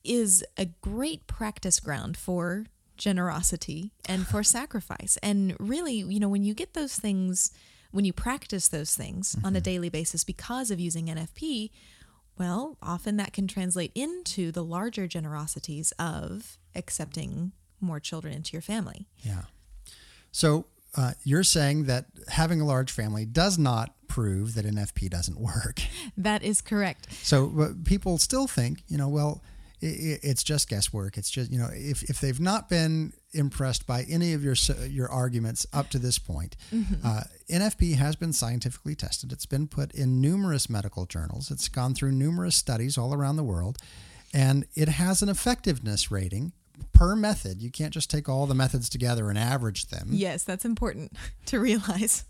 is 0.04 0.44
a 0.58 0.66
great 0.66 1.28
practice 1.28 1.80
ground 1.80 2.18
for 2.18 2.66
generosity 2.98 3.92
and 4.06 4.28
for 4.28 4.44
sacrifice. 4.60 5.18
And 5.24 5.56
really, 5.60 5.96
you 5.96 6.20
know, 6.20 6.30
when 6.30 6.44
you 6.44 6.54
get 6.54 6.74
those 6.74 6.98
things, 6.98 7.52
when 7.92 8.06
you 8.06 8.14
practice 8.14 8.68
those 8.68 8.96
things 8.96 9.36
mm-hmm. 9.36 9.46
on 9.46 9.56
a 9.56 9.60
mm-hmm. 9.60 9.64
daily 9.64 9.90
basis 9.90 10.24
because 10.24 10.72
of 10.72 10.80
using 10.80 11.08
NFP, 11.08 11.72
well, 12.38 12.78
often 12.82 13.18
that 13.18 13.34
can 13.34 13.48
translate 13.48 13.92
into 13.96 14.52
the 14.52 14.64
larger 14.64 15.08
generosities 15.08 15.92
of 16.00 16.58
accepting 16.76 17.52
more 17.80 18.00
children 18.00 18.34
into 18.34 18.54
your 18.54 18.62
family. 18.62 19.08
Yeah. 19.20 19.44
So 20.32 20.66
uh, 20.96 21.14
you're 21.24 21.44
saying 21.44 21.86
that 21.86 22.06
having 22.30 22.62
a 22.62 22.66
large 22.66 22.92
family 22.92 23.26
does 23.26 23.58
not 23.58 23.94
prove 24.08 24.56
that 24.56 24.66
NFP 24.66 25.10
doesn't 25.10 25.40
work. 25.40 25.82
That 26.18 26.44
is 26.44 26.62
correct. 26.62 27.12
So 27.24 27.48
but 27.48 27.84
people 27.84 28.18
still 28.18 28.48
think, 28.48 28.84
you 28.88 28.98
know, 28.98 29.10
well, 29.10 29.42
i 29.84 29.86
i- 29.86 30.20
it's 30.24 30.44
just 30.44 30.70
guesswork. 30.70 31.18
It's 31.18 31.30
just, 31.30 31.52
you 31.52 31.60
know, 31.60 31.70
if, 31.74 32.04
if 32.04 32.20
they've 32.22 32.40
not 32.40 32.70
been 32.70 33.14
impressed 33.34 33.86
by 33.86 34.04
any 34.04 34.34
of 34.34 34.44
your 34.44 34.56
your 34.88 35.10
arguments 35.10 35.66
up 35.74 35.90
to 35.90 36.00
this 36.00 36.18
point, 36.20 36.56
uh, 37.04 37.22
NFP 37.50 37.96
has 37.96 38.16
been 38.16 38.32
scientifically 38.34 38.96
tested. 38.96 39.32
It's 39.32 39.46
been 39.46 39.68
put 39.68 39.92
in 39.94 40.22
numerous 40.22 40.70
medical 40.70 41.06
journals. 41.06 41.52
It's 41.52 41.68
gone 41.70 41.94
through 41.96 42.14
numerous 42.14 42.56
studies 42.56 42.98
all 42.98 43.14
around 43.14 43.36
the 43.36 43.44
world, 43.44 43.78
and 44.34 44.66
it 44.76 44.88
has 44.88 45.22
an 45.22 45.30
effectiveness 45.30 46.10
rating 46.12 46.54
per 46.92 47.16
method. 47.16 47.62
You 47.62 47.70
can't 47.72 47.94
just 47.94 48.10
take 48.10 48.28
all 48.30 48.48
the 48.48 48.56
methods 48.56 48.90
together 48.90 49.30
and 49.30 49.38
average 49.38 49.88
them 49.88 50.08
Yes, 50.12 50.44
that's 50.44 50.66
important 50.66 51.14
to 51.48 51.60
realize. 51.60 52.24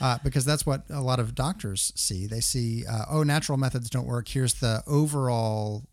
Uh, 0.00 0.18
because 0.22 0.44
that's 0.44 0.66
what 0.66 0.82
a 0.90 1.00
lot 1.00 1.20
of 1.20 1.34
doctors 1.34 1.92
see. 1.94 2.26
They 2.26 2.40
see, 2.40 2.84
uh, 2.86 3.04
oh, 3.10 3.22
natural 3.22 3.58
methods 3.58 3.90
don't 3.90 4.06
work. 4.06 4.28
Here's 4.28 4.54
the 4.54 4.82
overall 4.86 5.84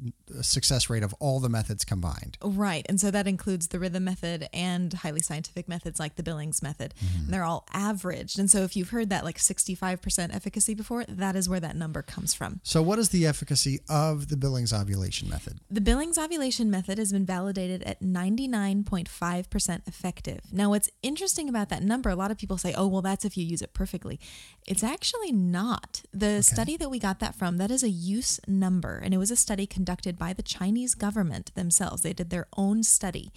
success 0.41 0.89
rate 0.89 1.03
of 1.03 1.13
all 1.19 1.39
the 1.39 1.49
methods 1.49 1.85
combined. 1.85 2.38
Right. 2.41 2.85
And 2.89 2.99
so 2.99 3.11
that 3.11 3.27
includes 3.27 3.67
the 3.67 3.79
rhythm 3.79 4.03
method 4.03 4.49
and 4.53 4.93
highly 4.93 5.21
scientific 5.21 5.67
methods 5.67 5.99
like 5.99 6.15
the 6.15 6.23
Billings 6.23 6.61
method. 6.61 6.93
And 6.99 7.33
they're 7.33 7.43
all 7.43 7.65
averaged. 7.73 8.39
And 8.39 8.49
so 8.49 8.63
if 8.63 8.75
you've 8.75 8.89
heard 8.89 9.09
that 9.09 9.23
like 9.23 9.38
65% 9.38 10.35
efficacy 10.35 10.73
before, 10.73 11.05
that 11.07 11.35
is 11.35 11.49
where 11.49 11.59
that 11.59 11.75
number 11.75 12.01
comes 12.01 12.33
from. 12.33 12.59
So, 12.63 12.81
what 12.81 12.99
is 12.99 13.09
the 13.09 13.25
efficacy 13.25 13.79
of 13.89 14.29
the 14.29 14.38
Billings 14.38 14.73
ovulation 14.73 15.29
method? 15.29 15.59
The 15.69 15.81
Billings 15.81 16.17
ovulation 16.17 16.69
method 16.69 16.97
has 16.97 17.11
been 17.11 17.25
validated 17.25 17.83
at 17.83 18.01
99.5% 18.01 19.88
effective. 19.88 20.41
Now, 20.51 20.69
what's 20.69 20.89
interesting 21.01 21.49
about 21.49 21.69
that 21.69 21.83
number, 21.83 22.09
a 22.09 22.15
lot 22.15 22.31
of 22.31 22.38
people 22.38 22.57
say, 22.57 22.73
oh, 22.75 22.88
well, 22.88 23.01
that's 23.01 23.25
if 23.25 23.38
you 23.38 23.45
use 23.45 23.61
it 23.61 23.73
perfectly. 23.78 24.19
It's 24.65 24.84
actually 24.84 25.32
not. 25.32 26.01
The 26.11 26.41
study 26.41 26.75
that 26.78 26.89
we 26.89 26.99
got 26.99 27.19
that 27.19 27.36
from, 27.36 27.57
that 27.57 27.71
is 27.71 27.84
a 27.84 27.89
use 27.89 28.39
number, 28.47 28.97
and 28.97 29.13
it 29.13 29.17
was 29.17 29.32
a 29.32 29.36
study 29.36 29.67
conducted 29.67 30.17
by 30.17 30.34
the 30.34 30.41
Chinese 30.41 30.95
government 30.95 31.53
themselves. 31.53 32.01
They 32.01 32.13
did 32.13 32.32
their 32.32 32.47
own 32.57 32.84
study. 32.84 33.32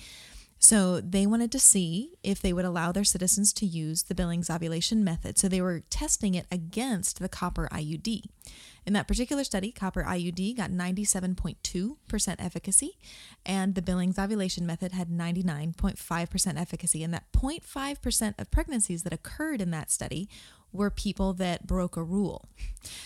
So 0.63 1.01
they 1.01 1.27
wanted 1.27 1.51
to 1.53 1.59
see 1.59 2.13
if 2.23 2.43
they 2.43 2.53
would 2.53 2.67
allow 2.67 2.93
their 2.93 3.03
citizens 3.03 3.55
to 3.55 3.67
use 3.67 4.05
the 4.05 4.15
Billings 4.15 4.51
ovulation 4.51 5.03
method. 5.03 5.39
So 5.39 5.49
they 5.49 5.63
were 5.63 5.81
testing 5.89 6.35
it 6.35 6.47
against 6.53 7.19
the 7.19 7.31
copper 7.31 7.67
IUD. 7.73 8.25
In 8.85 8.93
that 8.93 9.09
particular 9.09 9.43
study, 9.43 9.73
copper 9.73 10.05
IUD 10.05 10.57
got 10.57 10.71
97.2% 10.71 12.37
efficacy, 12.39 12.99
and 13.45 13.75
the 13.75 13.83
Billings 13.83 14.19
ovulation 14.19 14.67
method 14.67 14.93
had 14.93 15.09
99.5% 15.09 16.61
efficacy. 16.61 17.03
And 17.03 17.15
that 17.15 17.33
0.5% 17.33 18.35
of 18.39 18.51
pregnancies 18.51 19.03
that 19.05 19.15
occurred 19.15 19.63
in 19.63 19.71
that 19.71 19.91
study 19.91 20.29
were 20.73 20.91
people 20.91 21.33
that 21.35 21.67
broke 21.67 21.97
a 21.97 22.03
rule. 22.03 22.49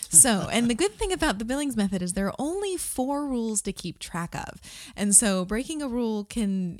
So, 0.09 0.47
and 0.49 0.69
the 0.69 0.75
good 0.75 0.93
thing 0.93 1.11
about 1.11 1.39
the 1.39 1.43
Billings 1.43 1.75
method 1.75 2.01
is 2.01 2.13
there 2.13 2.27
are 2.27 2.35
only 2.39 2.77
four 2.77 3.27
rules 3.27 3.61
to 3.63 3.73
keep 3.73 3.99
track 3.99 4.33
of. 4.33 4.61
And 4.95 5.13
so 5.13 5.43
breaking 5.43 5.81
a 5.81 5.89
rule 5.89 6.23
can 6.23 6.79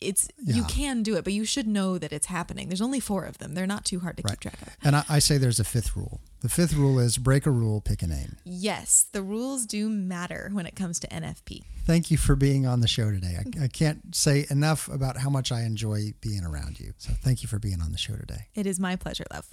it's 0.00 0.28
you 0.42 0.64
can 0.64 1.02
do 1.02 1.16
it, 1.16 1.24
but 1.24 1.32
you 1.32 1.44
should 1.44 1.66
know 1.66 1.98
that 1.98 2.12
it's 2.12 2.26
happening. 2.26 2.68
There's 2.68 2.80
only 2.80 3.00
four 3.00 3.24
of 3.24 3.38
them. 3.38 3.54
They're 3.54 3.66
not 3.66 3.84
too 3.84 4.00
hard 4.00 4.16
to 4.16 4.22
keep 4.22 4.40
track 4.40 4.60
of. 4.62 4.76
And 4.82 4.96
I, 4.96 5.04
I 5.08 5.18
say 5.18 5.36
there's 5.36 5.60
a 5.60 5.64
fifth 5.64 5.96
rule. 5.96 6.20
The 6.40 6.48
fifth 6.48 6.74
rule 6.74 6.98
is 6.98 7.18
break 7.18 7.44
a 7.44 7.50
rule, 7.50 7.80
pick 7.80 8.02
a 8.02 8.06
name. 8.06 8.36
Yes, 8.44 9.06
the 9.12 9.22
rules 9.22 9.66
do 9.66 9.90
matter 9.90 10.48
when 10.52 10.64
it 10.66 10.74
comes 10.74 10.98
to 11.00 11.08
NFP. 11.08 11.64
Thank 11.84 12.10
you 12.10 12.16
for 12.16 12.34
being 12.34 12.66
on 12.66 12.80
the 12.80 12.88
show 12.88 13.10
today. 13.10 13.36
I, 13.38 13.64
I 13.64 13.68
can't 13.68 14.14
say 14.14 14.46
enough 14.48 14.88
about 14.88 15.18
how 15.18 15.28
much 15.28 15.52
I 15.52 15.62
enjoy 15.62 16.14
being 16.20 16.44
around 16.44 16.80
you. 16.80 16.94
So, 16.96 17.12
thank 17.20 17.42
you 17.42 17.48
for 17.48 17.58
being 17.58 17.82
on 17.82 17.92
the 17.92 17.98
show 17.98 18.16
today. 18.16 18.46
It 18.54 18.66
is 18.66 18.80
my 18.80 18.96
pleasure, 18.96 19.24
love. 19.32 19.48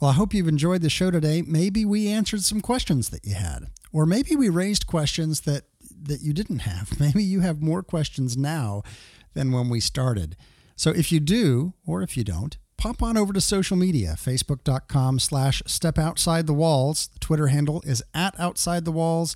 Well, 0.00 0.10
I 0.10 0.14
hope 0.14 0.32
you've 0.32 0.48
enjoyed 0.48 0.82
the 0.82 0.90
show 0.90 1.10
today. 1.10 1.42
Maybe 1.42 1.84
we 1.84 2.08
answered 2.08 2.42
some 2.42 2.60
questions 2.60 3.10
that 3.10 3.24
you 3.24 3.34
had, 3.34 3.66
or 3.92 4.06
maybe 4.06 4.36
we 4.36 4.48
raised 4.48 4.86
questions 4.86 5.40
that 5.42 5.64
that 6.00 6.22
you 6.22 6.32
didn't 6.32 6.60
have. 6.60 6.98
Maybe 7.00 7.24
you 7.24 7.40
have 7.40 7.60
more 7.60 7.82
questions 7.82 8.36
now 8.36 8.84
than 9.34 9.52
when 9.52 9.68
we 9.68 9.80
started. 9.80 10.36
So 10.76 10.90
if 10.90 11.10
you 11.10 11.20
do, 11.20 11.74
or 11.86 12.02
if 12.02 12.16
you 12.16 12.24
don't, 12.24 12.56
pop 12.76 13.02
on 13.02 13.16
over 13.16 13.32
to 13.32 13.40
social 13.40 13.76
media, 13.76 14.14
facebook.com 14.16 15.18
slash 15.18 15.62
step 15.66 15.98
outside 15.98 16.46
the 16.46 16.54
walls. 16.54 17.08
The 17.08 17.18
Twitter 17.18 17.48
handle 17.48 17.82
is 17.84 18.02
at 18.14 18.38
outside 18.38 18.84
the 18.84 18.92
walls. 18.92 19.34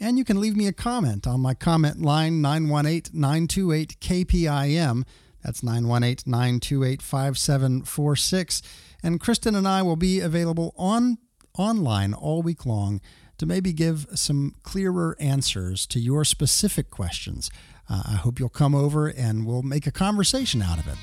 And 0.00 0.18
you 0.18 0.24
can 0.24 0.40
leave 0.40 0.56
me 0.56 0.66
a 0.66 0.72
comment 0.72 1.26
on 1.26 1.40
my 1.40 1.54
comment 1.54 2.02
line 2.02 2.42
918 2.42 3.18
928 3.18 4.00
KPIM. 4.00 5.04
That's 5.44 5.62
918 5.62 6.30
928 6.30 7.00
5746. 7.00 8.62
And 9.02 9.20
Kristin 9.20 9.56
and 9.56 9.68
I 9.68 9.82
will 9.82 9.96
be 9.96 10.18
available 10.18 10.74
on 10.76 11.18
online 11.56 12.14
all 12.14 12.42
week 12.42 12.66
long 12.66 13.00
to 13.38 13.46
maybe 13.46 13.72
give 13.72 14.06
some 14.14 14.54
clearer 14.62 15.16
answers 15.20 15.86
to 15.86 16.00
your 16.00 16.24
specific 16.24 16.90
questions. 16.90 17.50
Uh, 17.92 18.02
I 18.06 18.14
hope 18.14 18.40
you'll 18.40 18.48
come 18.48 18.74
over 18.74 19.08
and 19.08 19.46
we'll 19.46 19.62
make 19.62 19.86
a 19.86 19.92
conversation 19.92 20.62
out 20.62 20.78
of 20.78 20.88
it. 20.88 20.96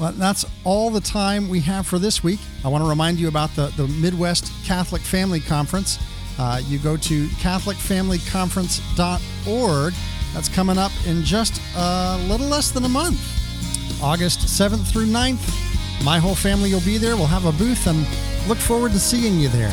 Well, 0.00 0.12
that's 0.12 0.46
all 0.64 0.88
the 0.90 1.00
time 1.00 1.48
we 1.48 1.60
have 1.60 1.86
for 1.86 1.98
this 1.98 2.24
week. 2.24 2.40
I 2.64 2.68
want 2.68 2.82
to 2.84 2.88
remind 2.88 3.18
you 3.18 3.28
about 3.28 3.54
the, 3.54 3.66
the 3.76 3.86
Midwest 3.88 4.50
Catholic 4.64 5.02
Family 5.02 5.40
Conference. 5.40 5.98
Uh, 6.38 6.62
you 6.66 6.78
go 6.78 6.96
to 6.96 7.26
CatholicFamilyConference.org. 7.26 9.94
That's 10.34 10.48
coming 10.48 10.78
up 10.78 10.92
in 11.06 11.22
just 11.22 11.60
a 11.76 12.16
little 12.28 12.46
less 12.46 12.70
than 12.70 12.84
a 12.84 12.88
month. 12.88 13.20
August 14.02 14.40
7th 14.40 14.90
through 14.90 15.06
9th. 15.06 16.04
My 16.04 16.18
whole 16.18 16.34
family 16.34 16.70
will 16.72 16.82
be 16.82 16.98
there. 16.98 17.16
We'll 17.16 17.26
have 17.26 17.46
a 17.46 17.52
booth 17.52 17.86
and 17.86 18.06
look 18.48 18.58
forward 18.58 18.92
to 18.92 18.98
seeing 18.98 19.40
you 19.40 19.48
there. 19.48 19.72